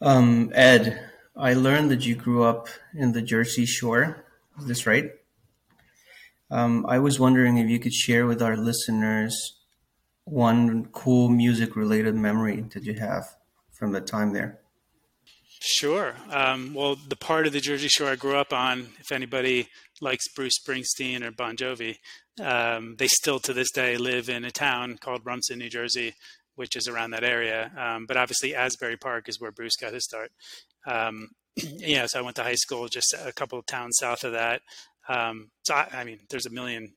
Um, 0.00 0.50
Ed, 0.54 0.98
I 1.36 1.54
learned 1.54 1.90
that 1.90 2.04
you 2.04 2.14
grew 2.16 2.42
up 2.42 2.68
in 2.94 3.12
the 3.12 3.22
Jersey 3.22 3.66
Shore. 3.66 4.24
Is 4.58 4.66
this 4.66 4.86
right? 4.86 5.10
Um, 6.50 6.84
I 6.86 6.98
was 6.98 7.18
wondering 7.18 7.56
if 7.56 7.70
you 7.70 7.78
could 7.78 7.94
share 7.94 8.26
with 8.26 8.42
our 8.42 8.56
listeners 8.56 9.61
one 10.24 10.86
cool 10.86 11.28
music 11.28 11.76
related 11.76 12.14
memory 12.14 12.64
that 12.74 12.84
you 12.84 12.94
have 12.94 13.36
from 13.70 13.92
the 13.92 14.00
time 14.00 14.32
there? 14.32 14.60
Sure. 15.64 16.14
Um, 16.30 16.74
well, 16.74 16.96
the 16.96 17.16
part 17.16 17.46
of 17.46 17.52
the 17.52 17.60
Jersey 17.60 17.88
Shore 17.88 18.08
I 18.08 18.16
grew 18.16 18.36
up 18.36 18.52
on, 18.52 18.88
if 18.98 19.12
anybody 19.12 19.68
likes 20.00 20.26
Bruce 20.34 20.58
Springsteen 20.58 21.22
or 21.22 21.30
Bon 21.30 21.56
Jovi, 21.56 21.98
um, 22.40 22.96
they 22.98 23.06
still 23.06 23.38
to 23.40 23.52
this 23.52 23.70
day 23.70 23.96
live 23.96 24.28
in 24.28 24.44
a 24.44 24.50
town 24.50 24.98
called 24.98 25.24
Rumson, 25.24 25.58
New 25.58 25.68
Jersey, 25.68 26.14
which 26.56 26.74
is 26.74 26.88
around 26.88 27.12
that 27.12 27.22
area. 27.22 27.70
Um, 27.78 28.06
but 28.06 28.16
obviously, 28.16 28.54
Asbury 28.54 28.96
Park 28.96 29.28
is 29.28 29.40
where 29.40 29.52
Bruce 29.52 29.76
got 29.76 29.94
his 29.94 30.04
start. 30.04 30.32
Um, 30.86 31.28
yeah, 31.56 32.06
so 32.06 32.18
I 32.18 32.22
went 32.22 32.36
to 32.36 32.42
high 32.42 32.54
school 32.54 32.88
just 32.88 33.14
a 33.14 33.32
couple 33.32 33.58
of 33.58 33.66
towns 33.66 33.98
south 34.00 34.24
of 34.24 34.32
that. 34.32 34.62
Um, 35.08 35.50
so 35.62 35.74
I, 35.74 35.88
I 35.92 36.04
mean, 36.04 36.18
there's 36.28 36.46
a 36.46 36.50
million 36.50 36.94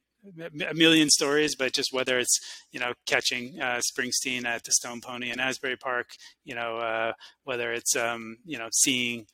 a 0.70 0.74
million 0.74 1.10
stories, 1.10 1.56
but 1.56 1.74
just 1.74 1.94
whether 1.94 2.18
it's 2.20 2.40
you 2.72 2.80
know 2.80 2.94
catching 3.06 3.60
uh, 3.60 3.82
Springsteen 3.92 4.46
at 4.46 4.64
the 4.64 4.72
Stone 4.72 5.02
Pony 5.02 5.32
in 5.32 5.40
Asbury 5.40 5.78
Park, 5.78 6.08
you 6.44 6.56
know 6.56 6.78
uh, 6.78 7.14
whether 7.44 7.74
it's 7.74 7.96
um, 7.96 8.38
you 8.46 8.58
know 8.58 8.70
seeing 8.72 9.26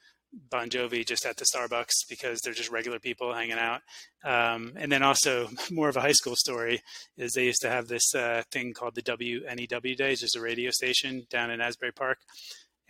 Bon 0.49 0.69
Jovi 0.69 1.05
just 1.05 1.25
at 1.25 1.35
the 1.37 1.45
Starbucks 1.45 2.07
because 2.09 2.39
they're 2.39 2.53
just 2.53 2.71
regular 2.71 2.99
people 2.99 3.33
hanging 3.33 3.57
out, 3.57 3.81
um, 4.23 4.73
and 4.75 4.91
then 4.91 5.03
also 5.03 5.49
more 5.71 5.89
of 5.89 5.97
a 5.97 6.01
high 6.01 6.11
school 6.13 6.35
story 6.35 6.81
is 7.17 7.33
they 7.33 7.45
used 7.45 7.61
to 7.61 7.69
have 7.69 7.87
this 7.87 8.13
uh, 8.15 8.43
thing 8.51 8.73
called 8.73 8.95
the 8.95 9.01
WNEW 9.01 9.95
Days, 9.97 10.21
just 10.21 10.35
a 10.35 10.41
radio 10.41 10.71
station 10.71 11.25
down 11.29 11.51
in 11.51 11.61
Asbury 11.61 11.91
Park, 11.91 12.19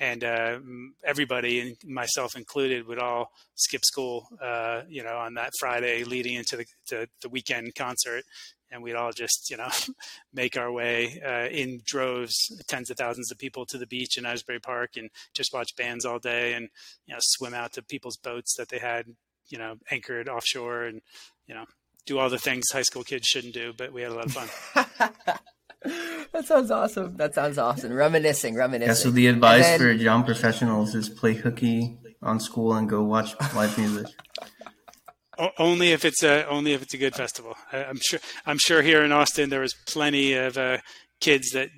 and 0.01 0.23
uh, 0.23 0.57
everybody, 1.03 1.77
myself 1.85 2.35
included, 2.35 2.87
would 2.87 2.97
all 2.97 3.31
skip 3.53 3.85
school, 3.85 4.27
uh, 4.41 4.81
you 4.89 5.03
know, 5.03 5.15
on 5.15 5.35
that 5.35 5.51
Friday 5.59 6.03
leading 6.03 6.33
into 6.33 6.57
the, 6.57 6.65
the, 6.89 7.07
the 7.21 7.29
weekend 7.29 7.75
concert, 7.75 8.23
and 8.71 8.81
we'd 8.81 8.95
all 8.95 9.11
just, 9.11 9.51
you 9.51 9.57
know, 9.57 9.69
make 10.33 10.57
our 10.57 10.71
way 10.71 11.21
uh, 11.23 11.47
in 11.55 11.81
droves, 11.85 12.35
tens 12.67 12.89
of 12.89 12.97
thousands 12.97 13.31
of 13.31 13.37
people 13.37 13.63
to 13.67 13.77
the 13.77 13.85
beach 13.85 14.17
in 14.17 14.25
Asbury 14.25 14.59
Park, 14.59 14.97
and 14.97 15.11
just 15.35 15.53
watch 15.53 15.75
bands 15.77 16.03
all 16.03 16.17
day, 16.17 16.55
and 16.55 16.69
you 17.05 17.13
know, 17.13 17.19
swim 17.21 17.53
out 17.53 17.73
to 17.73 17.83
people's 17.83 18.17
boats 18.17 18.55
that 18.57 18.69
they 18.69 18.79
had, 18.79 19.05
you 19.49 19.59
know, 19.59 19.75
anchored 19.91 20.27
offshore, 20.27 20.85
and 20.85 21.01
you 21.45 21.53
know, 21.53 21.65
do 22.07 22.17
all 22.17 22.29
the 22.29 22.39
things 22.39 22.71
high 22.71 22.81
school 22.81 23.03
kids 23.03 23.27
shouldn't 23.27 23.53
do, 23.53 23.71
but 23.77 23.93
we 23.93 24.01
had 24.01 24.11
a 24.11 24.15
lot 24.15 24.25
of 24.25 24.31
fun. 24.31 25.37
that 26.31 26.45
sounds 26.45 26.69
awesome. 26.69 27.17
That 27.17 27.33
sounds 27.33 27.57
awesome. 27.57 27.93
Reminiscing, 27.93 28.55
reminiscing. 28.55 28.89
Yeah, 28.89 28.93
so 28.93 29.11
the 29.11 29.27
advice 29.27 29.65
then, 29.65 29.79
for 29.79 29.91
young 29.91 30.23
professionals 30.23 30.93
is 30.93 31.09
play 31.09 31.33
hooky 31.33 31.97
on 32.21 32.39
school 32.39 32.73
and 32.73 32.87
go 32.89 33.03
watch 33.03 33.35
live 33.55 33.77
music. 33.77 34.07
only 35.57 35.91
if 35.91 36.05
it's 36.05 36.23
a 36.23 36.47
only 36.47 36.73
if 36.73 36.83
it's 36.83 36.93
a 36.93 36.97
good 36.97 37.15
festival. 37.15 37.55
I, 37.71 37.83
am 37.83 37.99
sure. 38.01 38.19
I'm 38.45 38.59
sure 38.59 38.81
here 38.81 39.03
in 39.03 39.11
Austin 39.11 39.49
there 39.49 39.61
was 39.61 39.73
plenty 39.87 40.33
of 40.33 40.57
uh, 40.57 40.77
kids 41.19 41.49
that 41.51 41.69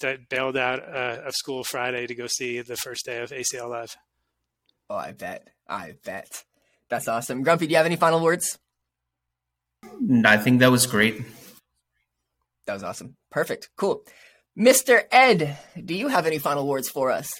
that 0.00 0.30
bailed 0.30 0.56
out 0.56 0.80
uh, 0.82 1.18
of 1.26 1.34
school 1.34 1.62
Friday 1.62 2.06
to 2.06 2.14
go 2.14 2.26
see 2.26 2.62
the 2.62 2.76
first 2.76 3.04
day 3.04 3.22
of 3.22 3.30
ACL 3.30 3.68
Live. 3.68 3.94
Oh, 4.88 4.96
I 4.96 5.12
bet. 5.12 5.48
I 5.68 5.94
bet. 6.04 6.44
That's 6.88 7.06
awesome. 7.08 7.42
Grumpy, 7.42 7.66
do 7.66 7.72
you 7.72 7.76
have 7.76 7.86
any 7.86 7.96
final 7.96 8.20
words? 8.20 8.58
I 10.24 10.36
think 10.38 10.60
that 10.60 10.70
was 10.70 10.86
great. 10.86 11.22
That 12.66 12.74
was 12.74 12.82
awesome. 12.82 13.16
Perfect. 13.30 13.70
Cool. 13.76 14.02
Mr. 14.58 15.04
Ed, 15.10 15.58
do 15.84 15.94
you 15.94 16.08
have 16.08 16.26
any 16.26 16.38
final 16.38 16.66
words 16.66 16.88
for 16.88 17.10
us? 17.10 17.32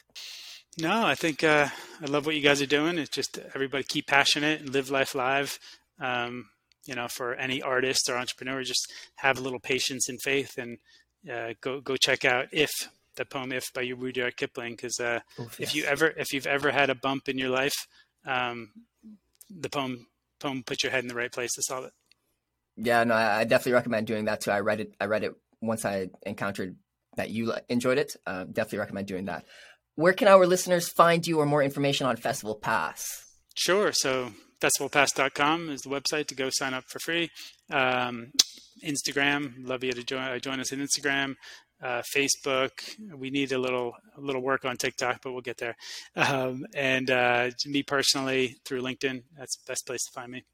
No, 0.79 1.05
I 1.05 1.15
think 1.15 1.43
uh, 1.43 1.69
I 2.01 2.07
love 2.07 2.27
what 2.27 2.37
you 2.37 2.41
guys 2.41 2.63
are 2.63 2.67
doing. 2.67 2.99
It's 2.99 3.11
just 3.11 3.39
everybody 3.55 3.85
keep 3.85 4.07
passionate 4.07 4.61
and 4.61 4.71
live 4.71 4.91
life 4.91 5.15
live. 5.15 5.59
Um, 6.01 6.47
you 6.87 6.95
know, 6.95 7.09
for 7.09 7.35
any 7.35 7.61
artist 7.61 8.09
or 8.09 8.17
entrepreneur, 8.17 8.63
just 8.63 8.91
have 9.17 9.39
a 9.39 9.43
little 9.43 9.61
patience 9.61 10.09
and 10.09 10.19
faith, 10.23 10.57
and 10.57 10.79
uh, 11.31 11.55
go 11.61 11.81
go 11.81 11.97
check 11.97 12.25
out 12.25 12.47
"If" 12.53 12.71
the 13.17 13.25
poem 13.25 13.53
"If" 13.53 13.73
by 13.75 13.83
Rudyard 13.83 14.37
Kipling. 14.37 14.73
Because 14.73 14.99
uh, 14.99 15.21
if 15.59 15.75
you 15.75 15.85
ever 15.85 16.15
if 16.17 16.33
you've 16.33 16.47
ever 16.47 16.71
had 16.71 16.89
a 16.89 16.95
bump 16.95 17.29
in 17.29 17.37
your 17.37 17.51
life, 17.51 17.77
um, 18.25 18.71
the 19.51 19.69
poem 19.69 20.07
poem 20.39 20.63
put 20.65 20.83
your 20.83 20.93
head 20.93 21.05
in 21.05 21.09
the 21.09 21.15
right 21.15 21.33
place 21.33 21.53
to 21.55 21.63
solve 21.63 21.85
it. 21.85 21.93
Yeah, 22.83 23.05
no, 23.05 23.15
I 23.15 23.45
definitely 23.45 23.73
recommend 23.73 24.07
doing 24.07 24.25
that 24.25 24.41
too. 24.41 24.51
I 24.51 24.61
read 24.61 24.81
it. 24.81 24.95
I 25.01 25.05
read 25.07 25.25
it 25.25 25.35
once 25.61 25.85
I 25.85 26.09
encountered 26.25 26.77
that 27.17 27.31
you 27.31 27.53
enjoyed 27.69 27.99
it. 27.99 28.17
Uh, 28.27 28.45
definitely 28.45 28.79
recommend 28.79 29.07
doing 29.07 29.27
that. 29.27 29.45
Where 29.97 30.15
can 30.15 30.29
our 30.29 30.47
listeners 30.47 30.89
find 30.89 31.27
you 31.27 31.41
or 31.41 31.47
more 31.47 31.63
information 31.63 32.07
on 32.07 32.17
Festival 32.17 32.55
Pass? 32.55 33.27
Sure. 33.55 33.93
So 33.93 34.31
festivalpass.com 34.63 35.69
is 35.69 35.83
the 35.83 35.91
website 35.91 36.27
to 36.29 36.35
go 36.35 36.49
sign 36.51 36.73
up 36.73 36.85
for 36.89 36.99
free. 37.01 37.29
Um, 37.71 38.33
Instagram, 38.85 39.67
love 39.67 39.85
you 39.85 39.93
to 39.93 40.03
join, 40.03 40.41
join 40.41 40.61
us 40.61 40.73
on 40.73 40.79
Instagram. 40.79 41.35
Uh, 41.83 42.03
Facebook. 42.15 42.71
We 43.17 43.31
need 43.31 43.53
a 43.53 43.59
little 43.59 43.95
a 44.17 44.21
little 44.21 44.43
work 44.43 44.67
on 44.67 44.77
TikTok, 44.77 45.21
but 45.23 45.33
we'll 45.33 45.41
get 45.41 45.57
there. 45.57 45.77
Um, 46.15 46.67
and 46.75 47.11
uh, 47.11 47.51
me 47.65 47.83
personally 47.83 48.57
through 48.67 48.83
LinkedIn. 48.83 49.23
That's 49.39 49.57
the 49.57 49.73
best 49.73 49.87
place 49.87 50.05
to 50.05 50.13
find 50.13 50.31
me. 50.31 50.45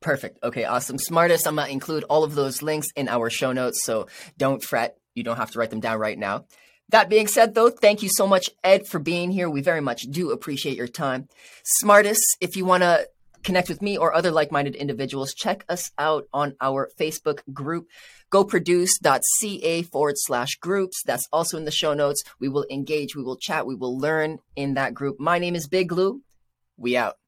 Perfect. 0.00 0.42
Okay, 0.42 0.64
awesome. 0.64 0.98
Smartest, 0.98 1.46
I'm 1.46 1.56
going 1.56 1.66
to 1.66 1.72
include 1.72 2.04
all 2.04 2.24
of 2.24 2.34
those 2.34 2.62
links 2.62 2.88
in 2.96 3.08
our 3.08 3.28
show 3.28 3.52
notes, 3.52 3.84
so 3.84 4.08
don't 4.38 4.62
fret. 4.62 4.96
You 5.14 5.22
don't 5.22 5.36
have 5.36 5.50
to 5.50 5.58
write 5.58 5.70
them 5.70 5.80
down 5.80 5.98
right 5.98 6.18
now. 6.18 6.46
That 6.88 7.08
being 7.08 7.28
said, 7.28 7.54
though, 7.54 7.70
thank 7.70 8.02
you 8.02 8.08
so 8.08 8.26
much, 8.26 8.50
Ed, 8.64 8.86
for 8.86 8.98
being 8.98 9.30
here. 9.30 9.48
We 9.48 9.60
very 9.60 9.80
much 9.80 10.02
do 10.02 10.30
appreciate 10.30 10.76
your 10.76 10.88
time. 10.88 11.28
Smartest, 11.64 12.38
if 12.40 12.56
you 12.56 12.64
want 12.64 12.82
to 12.82 13.08
connect 13.44 13.68
with 13.68 13.80
me 13.80 13.96
or 13.96 14.12
other 14.12 14.30
like 14.30 14.50
minded 14.50 14.74
individuals, 14.74 15.34
check 15.34 15.64
us 15.68 15.92
out 15.98 16.24
on 16.32 16.56
our 16.60 16.90
Facebook 16.98 17.40
group, 17.52 17.86
goproduce.ca 18.32 19.82
forward 19.82 20.16
slash 20.16 20.56
groups. 20.56 21.02
That's 21.04 21.28
also 21.32 21.58
in 21.58 21.64
the 21.64 21.70
show 21.70 21.94
notes. 21.94 22.24
We 22.40 22.48
will 22.48 22.66
engage, 22.70 23.14
we 23.14 23.22
will 23.22 23.36
chat, 23.36 23.66
we 23.66 23.74
will 23.74 23.98
learn 23.98 24.38
in 24.56 24.74
that 24.74 24.94
group. 24.94 25.20
My 25.20 25.38
name 25.38 25.54
is 25.54 25.68
Big 25.68 25.92
Lou. 25.92 26.22
We 26.76 26.96
out. 26.96 27.19